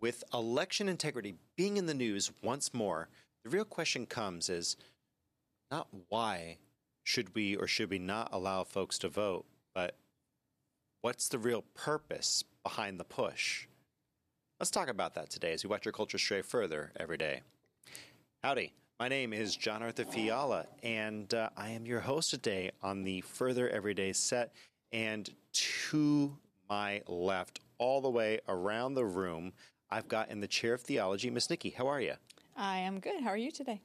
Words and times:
with 0.00 0.24
election 0.32 0.88
integrity 0.88 1.34
being 1.56 1.76
in 1.76 1.86
the 1.86 1.94
news 1.94 2.32
once 2.42 2.72
more, 2.72 3.08
the 3.44 3.50
real 3.50 3.64
question 3.64 4.06
comes 4.06 4.48
is 4.48 4.76
not 5.70 5.88
why 6.08 6.58
should 7.02 7.34
we 7.34 7.56
or 7.56 7.66
should 7.66 7.90
we 7.90 7.98
not 7.98 8.28
allow 8.32 8.64
folks 8.64 8.98
to 8.98 9.08
vote, 9.08 9.44
but 9.74 9.96
what's 11.02 11.28
the 11.28 11.38
real 11.38 11.64
purpose 11.74 12.44
behind 12.62 12.98
the 12.98 13.04
push? 13.04 13.66
Let's 14.58 14.70
talk 14.70 14.88
about 14.88 15.14
that 15.14 15.30
today 15.30 15.52
as 15.52 15.64
we 15.64 15.70
watch 15.70 15.86
our 15.86 15.92
culture 15.92 16.18
stray 16.18 16.42
further 16.42 16.92
every 16.98 17.16
day. 17.16 17.40
Howdy, 18.42 18.72
my 18.98 19.08
name 19.08 19.32
is 19.32 19.56
John 19.56 19.82
Arthur 19.82 20.04
Fiala, 20.04 20.66
and 20.82 21.32
uh, 21.32 21.48
I 21.56 21.70
am 21.70 21.86
your 21.86 22.00
host 22.00 22.30
today 22.30 22.70
on 22.82 23.02
the 23.02 23.22
Further 23.22 23.68
Everyday 23.70 24.12
set. 24.12 24.52
And 24.92 25.30
to 25.52 26.36
my 26.68 27.00
left, 27.06 27.60
all 27.78 28.02
the 28.02 28.10
way 28.10 28.40
around 28.48 28.94
the 28.94 29.04
room, 29.04 29.52
I've 29.90 30.08
got 30.08 30.30
in 30.30 30.40
the 30.40 30.46
chair 30.48 30.74
of 30.74 30.80
theology, 30.82 31.30
Miss 31.30 31.50
Nikki. 31.50 31.70
How 31.70 31.86
are 31.88 32.00
you? 32.00 32.14
I 32.56 32.78
am 32.78 33.00
good. 33.00 33.22
How 33.22 33.30
are 33.30 33.36
you 33.36 33.50
today? 33.50 33.80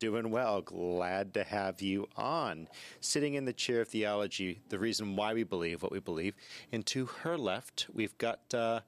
Doing 0.00 0.30
well. 0.30 0.60
Glad 0.60 1.34
to 1.34 1.44
have 1.44 1.80
you 1.80 2.06
on. 2.16 2.68
Sitting 3.00 3.34
in 3.34 3.44
the 3.46 3.52
chair 3.52 3.80
of 3.80 3.88
theology, 3.88 4.60
the 4.68 4.78
reason 4.78 5.16
why 5.16 5.34
we 5.34 5.42
believe 5.44 5.82
what 5.82 5.92
we 5.92 6.00
believe. 6.00 6.34
And 6.70 6.84
to 6.86 7.06
her 7.06 7.36
left, 7.38 7.86
we've 7.92 8.16
got 8.18 8.40
uh, 8.54 8.80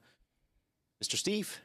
Mr. 1.03 1.15
Steve. 1.17 1.59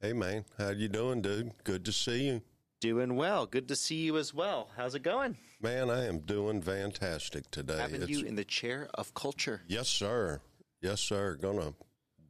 Hey 0.00 0.12
man, 0.12 0.44
how 0.58 0.70
you 0.70 0.88
doing, 0.88 1.22
dude? 1.22 1.52
Good 1.64 1.84
to 1.84 1.92
see 1.92 2.24
you. 2.26 2.42
Doing 2.80 3.16
well. 3.16 3.46
Good 3.46 3.68
to 3.68 3.76
see 3.76 3.96
you 3.96 4.18
as 4.18 4.34
well. 4.34 4.68
How's 4.76 4.94
it 4.94 5.02
going? 5.02 5.38
Man, 5.62 5.88
I 5.88 6.06
am 6.06 6.18
doing 6.18 6.60
fantastic 6.60 7.50
today. 7.50 7.78
Having 7.78 8.02
It's- 8.02 8.08
you 8.18 8.26
in 8.26 8.34
the 8.34 8.44
chair 8.44 8.88
of 8.94 9.14
culture. 9.14 9.62
yes, 9.68 9.88
sir. 9.88 10.40
Yes, 10.82 11.00
sir. 11.00 11.36
Gonna 11.36 11.74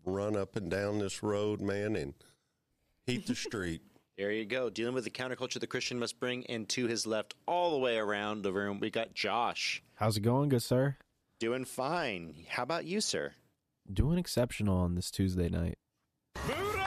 run 0.04 0.36
up 0.36 0.56
and 0.56 0.70
down 0.70 0.98
this 0.98 1.22
road, 1.22 1.60
man, 1.60 1.96
and 1.96 2.14
heat 3.06 3.26
the 3.26 3.34
street. 3.34 3.82
There 4.16 4.30
you 4.30 4.44
go. 4.44 4.70
Dealing 4.70 4.94
with 4.94 5.02
the 5.02 5.10
counterculture 5.10 5.58
the 5.58 5.66
Christian 5.66 5.98
must 5.98 6.20
bring. 6.20 6.46
And 6.46 6.68
to 6.68 6.86
his 6.86 7.04
left, 7.04 7.34
all 7.48 7.72
the 7.72 7.78
way 7.78 7.96
around 7.96 8.42
the 8.42 8.52
room, 8.52 8.78
we 8.78 8.88
got 8.88 9.12
Josh. 9.12 9.82
How's 9.96 10.16
it 10.16 10.20
going, 10.20 10.50
good 10.50 10.62
sir? 10.62 10.96
Doing 11.40 11.64
fine. 11.64 12.44
How 12.48 12.62
about 12.62 12.84
you, 12.84 13.00
sir? 13.00 13.32
Doing 13.92 14.16
exceptional 14.18 14.76
on 14.76 14.94
this 14.94 15.10
Tuesday 15.10 15.48
night. 15.48 15.78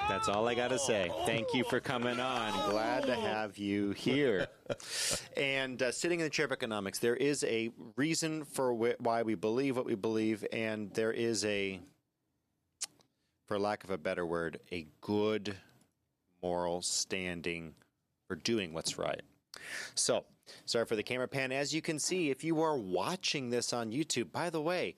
That's 0.08 0.30
all 0.30 0.48
I 0.48 0.56
got 0.56 0.70
to 0.70 0.80
say. 0.80 1.12
Thank 1.26 1.54
you 1.54 1.66
for 1.66 1.82
coming 1.82 2.18
on. 2.22 2.72
Glad 2.72 3.06
to 3.08 3.16
have 3.16 3.58
you 3.58 3.92
here. 3.92 4.48
And 5.36 5.82
uh, 5.82 5.92
sitting 5.92 6.20
in 6.20 6.24
the 6.26 6.30
chair 6.30 6.46
of 6.46 6.52
economics, 6.52 7.00
there 7.00 7.16
is 7.16 7.44
a 7.44 7.72
reason 7.96 8.44
for 8.44 8.74
wh- 8.74 9.00
why 9.02 9.22
we 9.24 9.36
believe 9.36 9.76
what 9.78 9.86
we 9.86 9.96
believe, 9.96 10.46
and 10.52 10.92
there 10.94 11.12
is 11.12 11.46
a, 11.46 11.80
for 13.48 13.58
lack 13.58 13.84
of 13.84 13.90
a 13.90 13.98
better 13.98 14.26
word, 14.26 14.60
a 14.72 14.86
good 15.02 15.56
moral 16.44 16.82
standing 16.82 17.74
for 18.28 18.36
doing 18.36 18.74
what's 18.74 18.98
right. 18.98 19.22
So, 19.96 20.26
sorry 20.66 20.86
for 20.86 20.96
the 20.96 21.04
camera 21.04 21.28
pan. 21.28 21.52
As 21.52 21.74
you 21.74 21.82
can 21.82 21.98
see, 22.00 22.30
if 22.30 22.44
you 22.44 22.62
are 22.62 22.78
watching 22.78 23.50
this 23.50 23.74
on 23.74 23.92
YouTube, 23.92 24.32
by 24.32 24.50
the 24.50 24.62
way, 24.62 24.96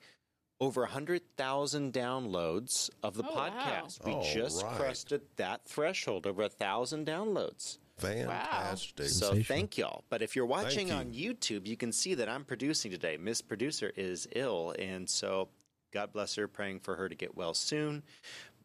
over 0.60 0.82
100,000 0.82 1.92
downloads 1.92 2.90
of 3.02 3.14
the 3.14 3.24
Oh, 3.24 3.34
wow. 3.34 3.50
podcast. 3.50 4.04
We 4.04 4.12
All 4.12 4.22
just 4.34 4.62
right. 4.62 4.76
crested 4.76 5.22
that 5.36 5.64
threshold, 5.64 6.26
over 6.26 6.42
a 6.42 6.48
thousand 6.50 7.06
downloads. 7.06 7.78
Fantastic. 7.96 9.08
So 9.08 9.34
thank 9.42 9.78
y'all. 9.78 10.04
But 10.10 10.22
if 10.22 10.34
you're 10.36 10.46
watching 10.46 10.88
you. 10.88 10.94
on 10.94 11.12
YouTube, 11.12 11.66
you 11.66 11.76
can 11.76 11.92
see 11.92 12.14
that 12.14 12.28
I'm 12.28 12.44
producing 12.44 12.90
today. 12.90 13.16
Miss 13.18 13.40
Producer 13.42 13.92
is 13.96 14.26
ill, 14.34 14.74
and 14.78 15.08
so 15.08 15.48
God 15.92 16.12
bless 16.12 16.34
her, 16.36 16.48
praying 16.48 16.80
for 16.80 16.96
her 16.96 17.08
to 17.08 17.14
get 17.14 17.36
well 17.36 17.54
soon. 17.54 18.02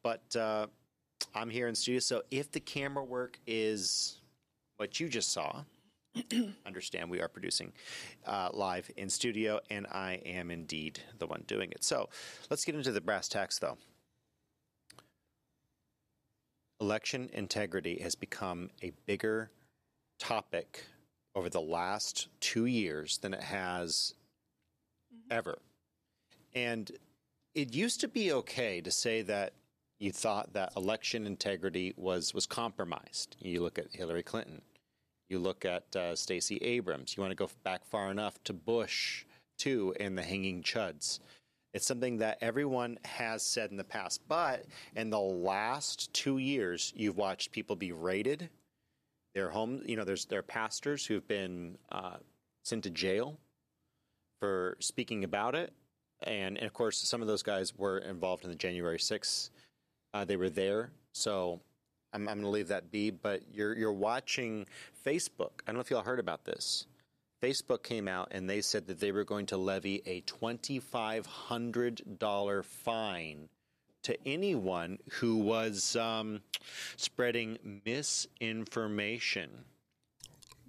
But 0.04 0.36
uh, 0.36 0.68
I'm 1.34 1.50
here 1.50 1.68
in 1.68 1.76
studio, 1.76 2.00
so 2.00 2.22
if 2.32 2.52
the 2.52 2.60
camera 2.60 3.04
work 3.04 3.40
is 3.48 4.20
what 4.78 5.00
you 5.00 5.10
just 5.10 5.32
saw, 5.32 5.64
understand 6.66 7.10
we 7.10 7.22
are 7.22 7.28
producing 7.28 7.74
uh, 8.26 8.50
live 8.54 8.90
in 8.98 9.10
studio, 9.10 9.60
and 9.70 9.88
I 9.88 10.22
am 10.26 10.52
indeed 10.52 11.00
the 11.20 11.28
one 11.28 11.44
doing 11.48 11.72
it. 11.72 11.84
So 11.84 12.10
let's 12.50 12.64
get 12.64 12.76
into 12.76 12.92
the 12.92 13.02
brass 13.02 13.28
tacks, 13.28 13.60
though. 13.60 13.78
Election 16.80 17.30
integrity 17.34 18.00
has 18.02 18.16
become 18.16 18.70
a 18.84 18.92
bigger 19.06 19.50
topic 20.20 20.84
over 21.34 21.50
the 21.50 21.62
last 21.62 22.28
two 22.40 22.66
years 22.66 23.18
than 23.18 23.34
it 23.34 23.42
has 23.42 24.14
ever. 25.30 25.60
And 26.54 26.92
it 27.56 27.74
used 27.74 28.02
to 28.02 28.08
be 28.08 28.34
okay 28.34 28.82
to 28.82 28.92
say 28.92 29.22
that 29.24 29.54
you 29.98 30.12
thought 30.12 30.54
that 30.54 30.74
election 30.76 31.26
integrity 31.26 31.94
was 31.96 32.34
was 32.34 32.46
compromised. 32.46 33.38
You 33.40 33.62
look 33.62 33.80
at 33.80 33.88
Hillary 33.94 34.24
Clinton, 34.24 34.62
you 35.30 35.40
look 35.40 35.64
at 35.66 35.96
uh, 35.96 36.16
Stacey 36.16 36.58
Abrams. 36.58 37.16
You 37.16 37.22
want 37.22 37.32
to 37.32 37.36
go 37.36 37.50
back 37.64 37.86
far 37.86 38.12
enough 38.12 38.44
to 38.44 38.54
Bush 38.54 39.26
too, 39.58 39.96
and 40.00 40.18
the 40.18 40.22
hanging 40.22 40.62
chads. 40.62 41.20
It's 41.74 41.88
something 41.88 42.18
that 42.18 42.38
everyone 42.42 43.00
has 43.04 43.42
said 43.42 43.72
in 43.72 43.78
the 43.78 43.84
past, 43.84 44.22
but 44.28 44.66
in 44.96 45.10
the 45.10 45.20
last 45.20 46.14
two 46.14 46.38
years, 46.38 46.94
you've 46.96 47.18
watched 47.18 47.52
people 47.52 47.76
be 47.76 47.92
raided. 47.92 48.50
Their 49.34 49.50
home, 49.50 49.82
you 49.86 49.98
know, 49.98 50.04
there's 50.04 50.26
there 50.26 50.40
are 50.40 50.44
pastors 50.44 51.06
who've 51.06 51.28
been 51.28 51.78
uh, 51.92 52.18
sent 52.64 52.84
to 52.84 52.90
jail 52.90 53.40
for 54.42 54.78
speaking 54.80 55.24
about 55.24 55.56
it, 55.56 55.74
and, 56.24 56.58
and 56.58 56.66
of 56.66 56.74
course, 56.74 56.98
some 57.00 57.22
of 57.22 57.28
those 57.28 57.44
guys 57.44 57.78
were 57.78 58.00
involved 58.00 58.44
in 58.44 58.50
the 58.50 58.56
January 58.56 58.98
6th. 58.98 59.52
Uh, 60.14 60.26
they 60.26 60.38
were 60.38 60.50
there, 60.50 60.90
so 61.14 61.60
I'm, 62.14 62.28
I'm 62.28 62.36
going 62.36 62.46
to 62.46 62.50
leave 62.50 62.70
that 62.70 62.92
be. 62.92 63.12
But 63.12 63.42
you're 63.54 63.78
you're 63.78 63.92
watching 63.92 64.66
Facebook. 65.06 65.52
I 65.62 65.66
don't 65.68 65.76
know 65.76 65.82
if 65.82 65.92
y'all 65.92 66.04
heard 66.04 66.20
about 66.20 66.46
this. 66.46 66.88
Facebook 67.44 67.84
came 67.84 68.08
out 68.08 68.30
and 68.32 68.50
they 68.50 68.62
said 68.62 68.88
that 68.88 69.00
they 69.00 69.12
were 69.12 69.26
going 69.26 69.46
to 69.48 69.58
levy 69.58 70.02
a 70.06 70.22
$2,500 70.22 72.66
fine 72.66 73.50
to 74.04 74.18
anyone 74.26 75.00
who 75.12 75.36
was 75.38 75.96
um, 75.96 76.42
spreading 76.96 77.82
misinformation. 77.86 79.50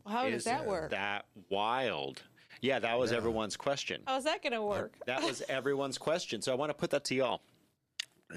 How 0.06 0.28
does 0.28 0.44
that 0.44 0.66
work? 0.66 0.90
That 0.90 1.24
wild. 1.48 2.22
Yeah, 2.60 2.78
that 2.78 2.98
was 2.98 3.12
everyone's 3.12 3.56
question. 3.56 4.02
How's 4.06 4.24
that 4.24 4.42
going 4.42 4.52
to 4.52 4.62
work? 4.62 4.94
That 5.06 5.22
was 5.22 5.42
everyone's 5.48 5.98
question. 5.98 6.42
So 6.42 6.52
I 6.52 6.54
want 6.54 6.70
to 6.70 6.74
put 6.74 6.90
that 6.90 7.04
to 7.04 7.14
y'all. 7.14 7.40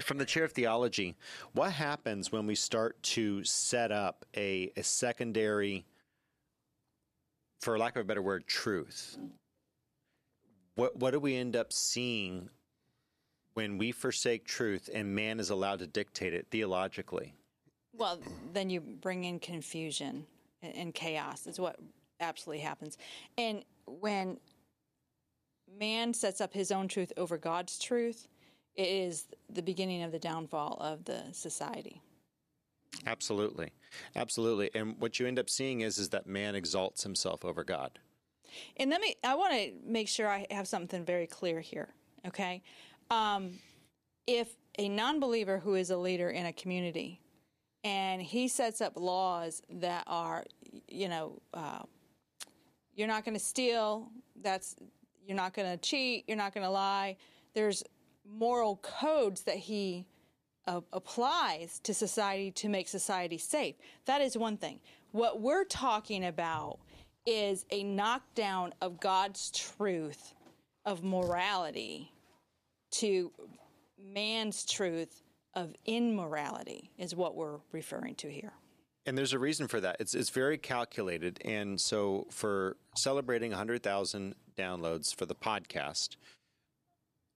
From 0.00 0.18
the 0.18 0.24
chair 0.24 0.44
of 0.44 0.52
theology, 0.52 1.16
what 1.52 1.72
happens 1.72 2.30
when 2.30 2.46
we 2.46 2.54
start 2.54 3.02
to 3.02 3.42
set 3.42 3.90
up 3.90 4.24
a, 4.36 4.70
a 4.76 4.84
secondary, 4.84 5.84
for 7.60 7.76
lack 7.76 7.96
of 7.96 8.02
a 8.02 8.04
better 8.04 8.22
word, 8.22 8.46
truth? 8.46 9.18
What, 10.76 10.96
what 10.96 11.10
do 11.10 11.18
we 11.18 11.34
end 11.34 11.56
up 11.56 11.72
seeing 11.72 12.50
when 13.54 13.78
we 13.78 13.90
forsake 13.90 14.44
truth 14.44 14.88
and 14.94 15.12
man 15.14 15.40
is 15.40 15.50
allowed 15.50 15.80
to 15.80 15.88
dictate 15.88 16.34
it 16.34 16.46
theologically? 16.50 17.34
Well, 17.96 18.20
then 18.52 18.70
you 18.70 18.80
bring 18.80 19.24
in 19.24 19.40
confusion 19.40 20.24
and, 20.62 20.74
and 20.76 20.94
chaos. 20.94 21.46
Is 21.46 21.58
what 21.58 21.76
absolutely 22.20 22.62
happens. 22.62 22.98
And 23.36 23.64
when 23.86 24.38
man 25.78 26.14
sets 26.14 26.40
up 26.40 26.52
his 26.52 26.70
own 26.70 26.88
truth 26.88 27.12
over 27.16 27.38
God's 27.38 27.78
truth, 27.78 28.28
it 28.74 28.88
is 28.88 29.26
the 29.48 29.62
beginning 29.62 30.02
of 30.02 30.12
the 30.12 30.18
downfall 30.18 30.78
of 30.80 31.04
the 31.04 31.22
society. 31.32 32.00
Absolutely, 33.06 33.72
absolutely. 34.16 34.70
And 34.74 34.96
what 34.98 35.18
you 35.18 35.26
end 35.26 35.38
up 35.38 35.48
seeing 35.48 35.80
is 35.80 35.98
is 35.98 36.10
that 36.10 36.26
man 36.26 36.54
exalts 36.54 37.02
himself 37.02 37.44
over 37.44 37.64
God. 37.64 37.98
And 38.76 38.90
let 38.90 39.00
me, 39.00 39.16
I 39.22 39.34
want 39.34 39.54
to 39.54 39.72
make 39.84 40.08
sure 40.08 40.28
I 40.28 40.46
have 40.50 40.66
something 40.66 41.04
very 41.04 41.26
clear 41.26 41.60
here, 41.60 41.88
okay? 42.26 42.62
Um, 43.10 43.52
if 44.26 44.56
a 44.78 44.88
non 44.88 45.20
believer 45.20 45.58
who 45.58 45.74
is 45.74 45.90
a 45.90 45.96
leader 45.96 46.30
in 46.30 46.46
a 46.46 46.52
community 46.52 47.20
and 47.84 48.20
he 48.20 48.48
sets 48.48 48.80
up 48.80 48.94
laws 48.96 49.62
that 49.70 50.04
are, 50.06 50.44
you 50.88 51.08
know, 51.08 51.40
uh, 51.54 51.82
you're 53.00 53.08
not 53.08 53.24
going 53.24 53.34
to 53.34 53.40
steal, 53.42 54.10
that's, 54.42 54.76
you're 55.26 55.34
not 55.34 55.54
going 55.54 55.70
to 55.70 55.78
cheat, 55.78 56.24
you're 56.28 56.36
not 56.36 56.52
going 56.52 56.66
to 56.66 56.70
lie, 56.70 57.16
there's 57.54 57.82
moral 58.30 58.76
codes 58.82 59.40
that 59.44 59.56
he 59.56 60.04
uh, 60.66 60.82
applies 60.92 61.80
to 61.80 61.94
society 61.94 62.50
to 62.50 62.68
make 62.68 62.86
society 62.86 63.38
safe. 63.38 63.74
That 64.04 64.20
is 64.20 64.36
one 64.36 64.58
thing. 64.58 64.80
What 65.12 65.40
we're 65.40 65.64
talking 65.64 66.26
about 66.26 66.78
is 67.24 67.64
a 67.70 67.82
knockdown 67.84 68.74
of 68.82 69.00
God's 69.00 69.50
truth 69.50 70.34
of 70.84 71.02
morality 71.02 72.12
to 72.90 73.32
man's 73.98 74.66
truth 74.66 75.22
of 75.54 75.74
immorality, 75.86 76.90
is 76.98 77.16
what 77.16 77.34
we're 77.34 77.60
referring 77.72 78.14
to 78.16 78.30
here. 78.30 78.52
And 79.06 79.16
there's 79.16 79.32
a 79.32 79.38
reason 79.38 79.66
for 79.66 79.80
that. 79.80 79.96
It's 79.98 80.14
it's 80.14 80.30
very 80.30 80.58
calculated. 80.58 81.40
And 81.44 81.80
so 81.80 82.26
for 82.30 82.76
celebrating 82.96 83.50
100,000 83.50 84.34
downloads 84.56 85.14
for 85.14 85.26
the 85.26 85.34
podcast, 85.34 86.16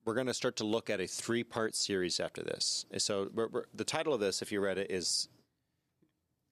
we're 0.05 0.15
going 0.15 0.27
to 0.27 0.35
start 0.35 0.57
to 0.57 0.65
look 0.65 0.91
at 0.91 1.01
a 1.01 1.07
three 1.07 1.43
part 1.43 1.75
series 1.75 2.21
after 2.21 2.43
this. 2.43 2.85
So, 2.99 3.31
we're, 3.35 3.49
we're, 3.49 3.65
the 3.75 3.85
title 3.85 4.13
of 4.13 4.21
this, 4.21 4.43
if 4.43 4.53
you 4.53 4.61
read 4.61 4.79
it, 4.79 4.91
is 4.91 5.29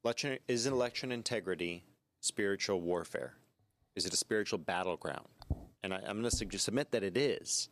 election, 0.04 0.38
Is 0.48 0.66
Election 0.66 1.12
Integrity 1.12 1.84
Spiritual 2.20 2.80
Warfare? 2.80 3.34
Is 3.94 4.06
it 4.06 4.14
a 4.14 4.16
spiritual 4.16 4.58
battleground? 4.58 5.26
And 5.82 5.92
I, 5.92 5.98
I'm 6.06 6.20
going 6.22 6.30
to 6.30 6.58
submit 6.58 6.92
that 6.92 7.02
it 7.02 7.16
is. 7.16 7.68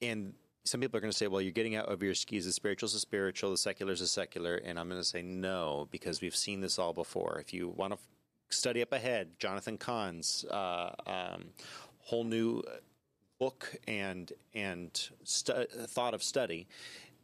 And 0.00 0.34
some 0.68 0.80
people 0.80 0.98
are 0.98 1.00
going 1.00 1.10
to 1.10 1.16
say, 1.16 1.26
well, 1.26 1.40
you're 1.40 1.52
getting 1.52 1.76
out 1.76 1.88
over 1.88 2.04
your 2.04 2.14
skis. 2.14 2.44
The 2.44 2.52
spiritual 2.52 2.88
is 2.88 2.94
a 2.94 3.00
spiritual, 3.00 3.50
the 3.50 3.56
secular 3.56 3.92
is 3.92 4.00
a 4.00 4.06
secular. 4.06 4.56
And 4.56 4.78
I'm 4.78 4.88
going 4.88 5.00
to 5.00 5.06
say 5.06 5.22
no, 5.22 5.88
because 5.90 6.20
we've 6.20 6.36
seen 6.36 6.60
this 6.60 6.78
all 6.78 6.92
before. 6.92 7.38
If 7.40 7.54
you 7.54 7.68
want 7.68 7.94
to 7.94 7.98
study 8.50 8.82
up 8.82 8.92
ahead, 8.92 9.38
Jonathan 9.38 9.78
Cahn's 9.78 10.44
uh, 10.50 10.90
um, 11.06 11.46
whole 12.00 12.24
new 12.24 12.62
book 13.38 13.76
and 13.86 14.32
and 14.54 15.08
stu- 15.24 15.66
thought 15.86 16.14
of 16.14 16.22
study. 16.22 16.66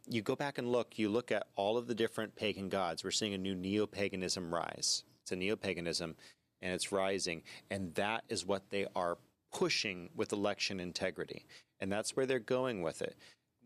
You 0.07 0.21
go 0.21 0.35
back 0.35 0.57
and 0.57 0.71
look. 0.71 0.97
You 0.97 1.09
look 1.09 1.31
at 1.31 1.47
all 1.55 1.77
of 1.77 1.87
the 1.87 1.95
different 1.95 2.35
pagan 2.35 2.69
gods. 2.69 3.03
We're 3.03 3.11
seeing 3.11 3.33
a 3.33 3.37
new 3.37 3.55
neo 3.55 3.85
paganism 3.85 4.53
rise. 4.53 5.03
It's 5.23 5.31
a 5.31 5.35
neo 5.35 5.55
paganism, 5.55 6.15
and 6.61 6.73
it's 6.73 6.91
rising, 6.91 7.41
and 7.71 7.93
that 7.95 8.23
is 8.29 8.45
what 8.45 8.69
they 8.69 8.85
are 8.95 9.17
pushing 9.51 10.09
with 10.15 10.31
election 10.31 10.79
integrity, 10.79 11.45
and 11.79 11.91
that's 11.91 12.15
where 12.15 12.25
they're 12.25 12.39
going 12.39 12.81
with 12.83 13.01
it. 13.01 13.15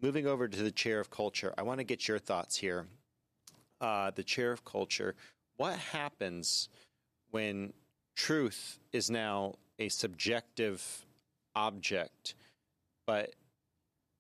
Moving 0.02 0.28
over 0.28 0.48
to 0.48 0.64
the 0.64 0.72
chair 0.72 1.00
of 1.00 1.10
culture, 1.10 1.54
I 1.58 1.64
want 1.64 1.80
to 1.80 1.84
get 1.84 2.08
your 2.08 2.20
thoughts 2.20 2.56
here. 2.56 2.88
Uh, 3.82 4.12
the 4.12 4.24
chair 4.24 4.52
of 4.52 4.64
culture. 4.64 5.16
What 5.58 5.78
happens 5.78 6.70
when 7.32 7.74
truth 8.16 8.80
is 8.94 9.10
now 9.10 9.56
a 9.78 9.90
subjective 9.90 11.06
object, 11.56 12.36
but 13.06 13.34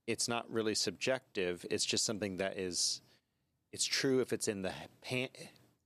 it's 0.07 0.27
not 0.27 0.51
really 0.51 0.75
subjective. 0.75 1.65
It's 1.69 1.85
just 1.85 2.05
something 2.05 2.37
that 2.37 2.57
is, 2.57 3.01
it's 3.71 3.85
true 3.85 4.19
if 4.19 4.33
it's 4.33 4.47
in 4.47 4.61
the, 4.63 4.73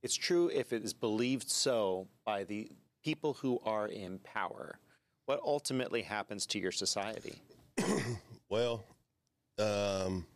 it's 0.02 0.16
true 0.16 0.50
if 0.52 0.72
it 0.72 0.84
is 0.84 0.92
believed 0.92 1.50
so 1.50 2.08
by 2.24 2.44
the 2.44 2.68
people 3.04 3.34
who 3.34 3.60
are 3.64 3.86
in 3.86 4.18
power. 4.20 4.78
What 5.26 5.40
ultimately 5.44 6.02
happens 6.02 6.46
to 6.46 6.58
your 6.58 6.72
society? 6.72 7.36
well, 8.48 8.84
um, 9.58 10.26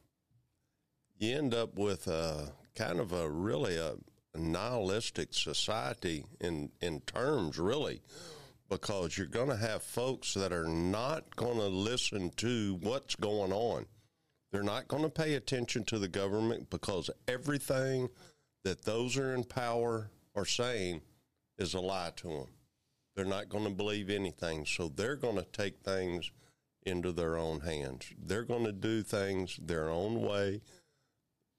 you 1.19 1.37
end 1.37 1.55
up 1.55 1.77
with 1.77 2.07
a 2.07 2.53
kind 2.75 3.01
of 3.01 3.13
a 3.13 3.29
really 3.29 3.77
a 3.77 3.97
nihilistic 4.37 5.35
society 5.35 6.25
in 6.41 6.71
in 6.81 7.01
terms 7.01 7.59
really 7.59 8.01
because 8.69 9.17
you're 9.17 9.27
going 9.27 9.49
to 9.49 9.57
have 9.57 9.83
folks 9.83 10.35
that 10.35 10.53
are 10.53 10.69
not 10.69 11.35
going 11.37 11.57
to 11.57 11.67
listen 11.67 12.31
to 12.37 12.79
what's 12.83 13.17
going 13.17 13.53
on. 13.53 13.87
They're 14.53 14.63
not 14.63 14.89
going 14.89 15.03
to 15.03 15.09
pay 15.09 15.35
attention 15.35 15.85
to 15.85 15.99
the 15.99 16.09
government 16.09 16.71
because 16.71 17.11
everything 17.27 18.09
that 18.65 18.85
those 18.85 19.17
are 19.17 19.35
in 19.35 19.45
power 19.45 20.11
are 20.35 20.45
saying 20.45 21.01
is 21.59 21.75
a 21.75 21.81
lie 21.81 22.13
to 22.17 22.29
them. 22.29 22.49
They're 23.17 23.25
not 23.25 23.49
going 23.49 23.65
to 23.65 23.71
believe 23.71 24.11
anything. 24.11 24.65
So 24.65 24.89
they're 24.89 25.17
going 25.17 25.37
to 25.37 25.47
take 25.53 25.81
things 25.81 26.31
into 26.89 27.13
their 27.13 27.37
own 27.37 27.61
hands. 27.61 28.13
They're 28.21 28.45
going 28.45 28.65
to 28.65 28.73
do 28.73 29.03
things 29.03 29.59
their 29.61 29.89
own 29.89 30.21
way, 30.21 30.61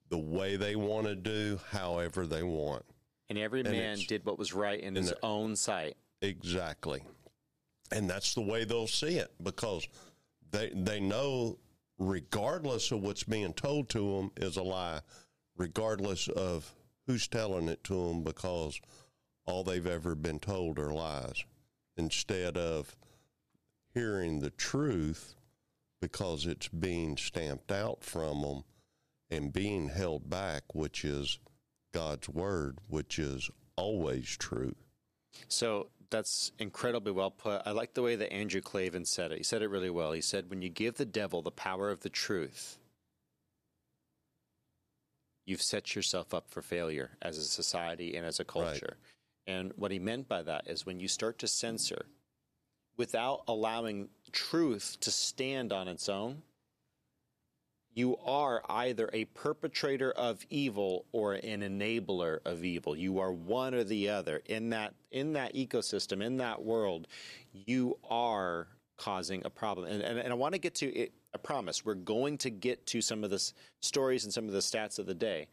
the 0.10 0.18
way 0.18 0.56
they 0.56 0.76
want 0.76 1.08
to 1.08 1.16
do, 1.16 1.60
however 1.72 2.26
they 2.26 2.44
want. 2.44 2.84
And 3.30 3.38
every 3.38 3.62
and 3.62 3.72
man 3.72 3.98
did 4.08 4.26
what 4.26 4.40
was 4.40 4.54
right 4.54 4.80
in 4.80 4.96
his 4.96 5.14
own 5.22 5.56
sight. 5.56 5.98
Exactly. 6.22 7.02
And 7.92 8.10
that's 8.10 8.34
the 8.34 8.42
way 8.42 8.66
they'll 8.66 8.88
see 8.88 9.18
it 9.18 9.32
because 9.42 9.88
they 10.52 10.72
they 10.74 11.00
know 11.00 11.58
regardless 11.98 12.92
of 12.92 13.02
what's 13.02 13.24
being 13.24 13.54
told 13.54 13.90
to 13.90 14.16
them 14.16 14.32
is 14.38 14.58
a 14.58 14.64
lie, 14.64 15.02
regardless 15.58 16.28
of 16.30 16.74
who's 17.06 17.28
telling 17.28 17.68
it 17.68 17.84
to 17.84 18.08
them 18.08 18.24
because 18.24 18.80
all 19.46 19.64
they've 19.64 19.88
ever 19.88 20.16
been 20.16 20.40
told 20.40 20.80
are 20.80 20.94
lies 20.94 21.44
instead 21.98 22.56
of 22.56 22.96
hearing 24.00 24.40
the 24.40 24.50
truth 24.52 25.36
because 26.02 26.46
it's 26.46 26.70
being 26.70 27.18
stamped 27.18 27.70
out 27.70 28.02
from 28.02 28.42
them 28.42 28.64
and 29.30 29.52
being 29.52 29.90
held 29.90 30.30
back, 30.30 30.64
which 30.74 31.04
is 31.04 31.38
God's 31.94 32.30
word, 32.30 32.78
which 32.88 33.20
is 33.20 33.50
always 33.76 34.38
true. 34.38 34.74
So 35.50 35.90
that's 36.10 36.54
incredibly 36.60 37.12
well 37.12 37.32
put. 37.32 37.62
I 37.66 37.72
like 37.72 37.94
the 37.94 38.02
way 38.02 38.16
that 38.16 38.32
Andrew 38.32 38.62
Klavan 38.62 39.04
said 39.04 39.34
it. 39.34 39.38
He 39.40 39.44
said 39.44 39.62
it 39.62 39.70
really 39.70 39.90
well. 39.90 40.14
He 40.14 40.22
said, 40.22 40.50
when 40.50 40.62
you 40.62 40.70
give 40.70 40.96
the 40.96 41.06
devil 41.06 41.42
the 41.42 41.52
power 41.52 41.90
of 41.90 42.00
the 42.00 42.10
truth, 42.10 42.78
you've 45.46 45.62
set 45.62 45.94
yourself 45.94 46.34
up 46.34 46.50
for 46.50 46.62
failure 46.62 47.18
as 47.22 47.38
a 47.38 47.44
society 47.44 48.16
and 48.16 48.26
as 48.26 48.40
a 48.40 48.46
culture. 48.46 48.96
Right. 49.48 49.56
And 49.56 49.74
what 49.76 49.92
he 49.92 50.00
meant 50.00 50.30
by 50.30 50.42
that 50.44 50.68
is 50.68 50.86
when 50.86 51.02
you 51.02 51.10
start 51.10 51.38
to 51.40 51.48
censor 51.50 52.06
without 53.00 53.44
allowing 53.48 54.10
truth 54.34 54.98
to 55.00 55.10
stand 55.10 55.72
on 55.72 55.88
its 55.88 56.10
own, 56.10 56.44
you 57.96 58.18
are 58.18 58.62
either 58.70 59.10
a 59.14 59.26
perpetrator 59.26 60.12
of 60.12 60.46
evil 60.50 61.06
or 61.14 61.34
an 61.34 61.62
enabler 61.62 62.40
of 62.46 62.64
evil. 62.64 62.96
You 62.96 63.20
are 63.20 63.32
one 63.32 63.74
or 63.74 63.86
the 63.86 64.10
other. 64.10 64.42
In 64.46 64.70
that 64.72 64.94
in 65.12 65.34
that 65.34 65.56
ecosystem, 65.56 66.22
in 66.22 66.38
that 66.38 66.62
world, 66.62 67.08
you 67.52 67.98
are 68.10 68.68
causing 68.98 69.42
a 69.46 69.50
problem. 69.50 69.88
And, 69.88 70.04
and, 70.04 70.20
and 70.20 70.32
I 70.32 70.36
want 70.36 70.54
to 70.54 70.60
get 70.60 70.76
to 70.76 70.94
it. 70.94 71.14
I 71.34 71.38
promise 71.38 71.86
we're 71.86 71.96
going 71.96 72.38
to 72.40 72.50
get 72.50 72.86
to 72.88 73.02
some 73.02 73.24
of 73.24 73.30
the 73.30 73.52
stories 73.82 74.26
and 74.26 74.34
some 74.34 74.46
of 74.46 74.52
the 74.52 74.60
stats 74.60 75.00
of 75.00 75.06
the 75.06 75.14
day 75.14 75.48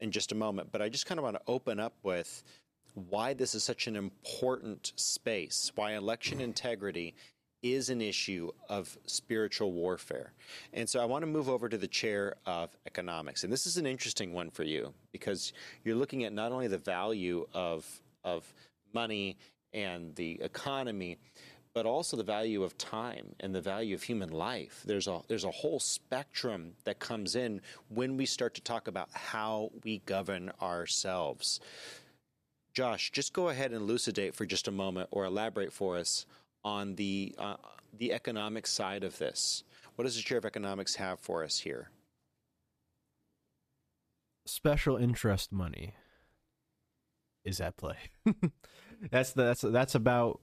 in 0.00 0.10
just 0.10 0.32
a 0.32 0.34
moment. 0.34 0.70
But 0.70 0.82
I 0.82 0.88
just 0.88 1.06
kind 1.06 1.18
of 1.18 1.24
want 1.24 1.36
to 1.36 1.42
open 1.46 1.80
up 1.80 1.94
with 2.02 2.42
why 2.94 3.34
this 3.34 3.54
is 3.54 3.62
such 3.62 3.86
an 3.86 3.96
important 3.96 4.92
space, 4.96 5.72
why 5.74 5.94
election 5.94 6.40
integrity 6.40 7.14
is 7.62 7.90
an 7.90 8.00
issue 8.00 8.50
of 8.68 8.96
spiritual 9.06 9.72
warfare. 9.72 10.32
And 10.72 10.88
so 10.88 11.00
I 11.00 11.04
want 11.04 11.22
to 11.22 11.26
move 11.26 11.48
over 11.48 11.68
to 11.68 11.76
the 11.76 11.88
chair 11.88 12.36
of 12.46 12.70
economics. 12.86 13.44
And 13.44 13.52
this 13.52 13.66
is 13.66 13.76
an 13.76 13.86
interesting 13.86 14.32
one 14.32 14.50
for 14.50 14.64
you 14.64 14.94
because 15.12 15.52
you're 15.84 15.96
looking 15.96 16.24
at 16.24 16.32
not 16.32 16.52
only 16.52 16.68
the 16.68 16.78
value 16.78 17.46
of, 17.52 17.86
of 18.24 18.52
money 18.94 19.36
and 19.72 20.14
the 20.16 20.40
economy, 20.40 21.18
but 21.72 21.86
also 21.86 22.16
the 22.16 22.24
value 22.24 22.62
of 22.64 22.76
time 22.78 23.34
and 23.38 23.54
the 23.54 23.60
value 23.60 23.94
of 23.94 24.02
human 24.02 24.30
life. 24.30 24.82
There's 24.84 25.06
a, 25.06 25.20
there's 25.28 25.44
a 25.44 25.50
whole 25.50 25.78
spectrum 25.78 26.72
that 26.84 26.98
comes 26.98 27.36
in 27.36 27.60
when 27.88 28.16
we 28.16 28.26
start 28.26 28.54
to 28.54 28.60
talk 28.60 28.88
about 28.88 29.08
how 29.12 29.70
we 29.84 29.98
govern 29.98 30.50
ourselves. 30.60 31.60
Josh, 32.72 33.10
just 33.10 33.32
go 33.32 33.48
ahead 33.48 33.72
and 33.72 33.80
elucidate 33.80 34.34
for 34.34 34.46
just 34.46 34.68
a 34.68 34.70
moment 34.70 35.08
or 35.10 35.24
elaborate 35.24 35.72
for 35.72 35.96
us 35.96 36.26
on 36.64 36.94
the 36.96 37.34
uh, 37.38 37.56
the 37.98 38.12
economic 38.12 38.66
side 38.66 39.04
of 39.04 39.18
this. 39.18 39.64
What 39.96 40.04
does 40.04 40.16
the 40.16 40.22
chair 40.22 40.38
of 40.38 40.44
economics 40.44 40.96
have 40.96 41.18
for 41.18 41.44
us 41.44 41.58
here? 41.58 41.90
Special 44.46 44.96
interest 44.96 45.52
money 45.52 45.94
is 47.44 47.60
at 47.60 47.76
play. 47.76 47.96
that's 49.10 49.32
the, 49.32 49.42
that's 49.42 49.60
that's 49.62 49.94
about 49.94 50.40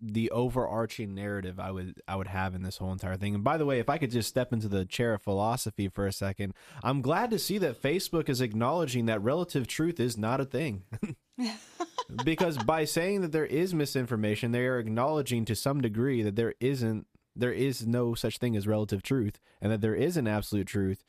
the 0.00 0.30
overarching 0.30 1.14
narrative 1.14 1.58
I 1.58 1.70
would 1.70 2.00
I 2.06 2.16
would 2.16 2.28
have 2.28 2.54
in 2.54 2.62
this 2.62 2.78
whole 2.78 2.92
entire 2.92 3.16
thing. 3.16 3.34
And 3.34 3.44
by 3.44 3.56
the 3.56 3.66
way, 3.66 3.78
if 3.78 3.88
I 3.88 3.98
could 3.98 4.10
just 4.10 4.28
step 4.28 4.52
into 4.52 4.68
the 4.68 4.84
chair 4.84 5.14
of 5.14 5.22
philosophy 5.22 5.88
for 5.88 6.06
a 6.06 6.12
second, 6.12 6.54
I'm 6.82 7.02
glad 7.02 7.30
to 7.30 7.38
see 7.38 7.58
that 7.58 7.80
Facebook 7.80 8.28
is 8.28 8.40
acknowledging 8.40 9.06
that 9.06 9.22
relative 9.22 9.66
truth 9.66 10.00
is 10.00 10.16
not 10.16 10.40
a 10.40 10.44
thing. 10.44 10.84
because 12.24 12.58
by 12.58 12.84
saying 12.84 13.22
that 13.22 13.32
there 13.32 13.46
is 13.46 13.74
misinformation, 13.74 14.52
they 14.52 14.66
are 14.66 14.78
acknowledging 14.78 15.44
to 15.46 15.54
some 15.54 15.80
degree 15.80 16.22
that 16.22 16.36
there 16.36 16.54
isn't 16.60 17.06
there 17.36 17.52
is 17.52 17.86
no 17.86 18.14
such 18.14 18.38
thing 18.38 18.56
as 18.56 18.66
relative 18.66 19.02
truth 19.02 19.40
and 19.60 19.72
that 19.72 19.80
there 19.80 19.94
is 19.94 20.16
an 20.16 20.28
absolute 20.28 20.66
truth. 20.66 21.02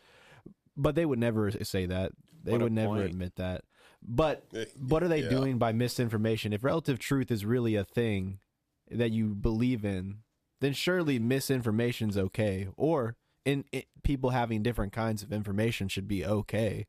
But 0.77 0.96
they 0.96 1.05
would 1.05 1.20
never 1.20 1.51
say 1.51 1.86
that. 1.86 2.12
They 2.44 2.51
what 2.53 2.62
would 2.62 2.74
never 2.74 2.96
point. 2.96 3.05
admit 3.05 3.36
that. 3.38 3.63
But 4.08 4.46
what 4.79 5.03
are 5.03 5.08
they 5.08 5.24
yeah. 5.24 5.29
doing 5.29 5.58
by 5.58 5.72
misinformation? 5.72 6.53
If 6.53 6.63
relative 6.63 7.00
truth 7.00 7.32
is 7.32 7.46
really 7.46 7.75
a 7.75 7.84
thing 7.84 8.39
that 8.89 9.11
you 9.11 9.35
believe 9.35 9.83
in, 9.83 10.17
then 10.61 10.73
surely 10.73 11.19
misinformation's 11.19 12.17
okay. 12.17 12.67
Or 12.77 13.15
in, 13.43 13.65
in 13.71 13.83
people 14.03 14.31
having 14.31 14.63
different 14.63 14.93
kinds 14.93 15.23
of 15.23 15.31
information 15.31 15.87
should 15.87 16.07
be 16.07 16.25
okay 16.25 16.85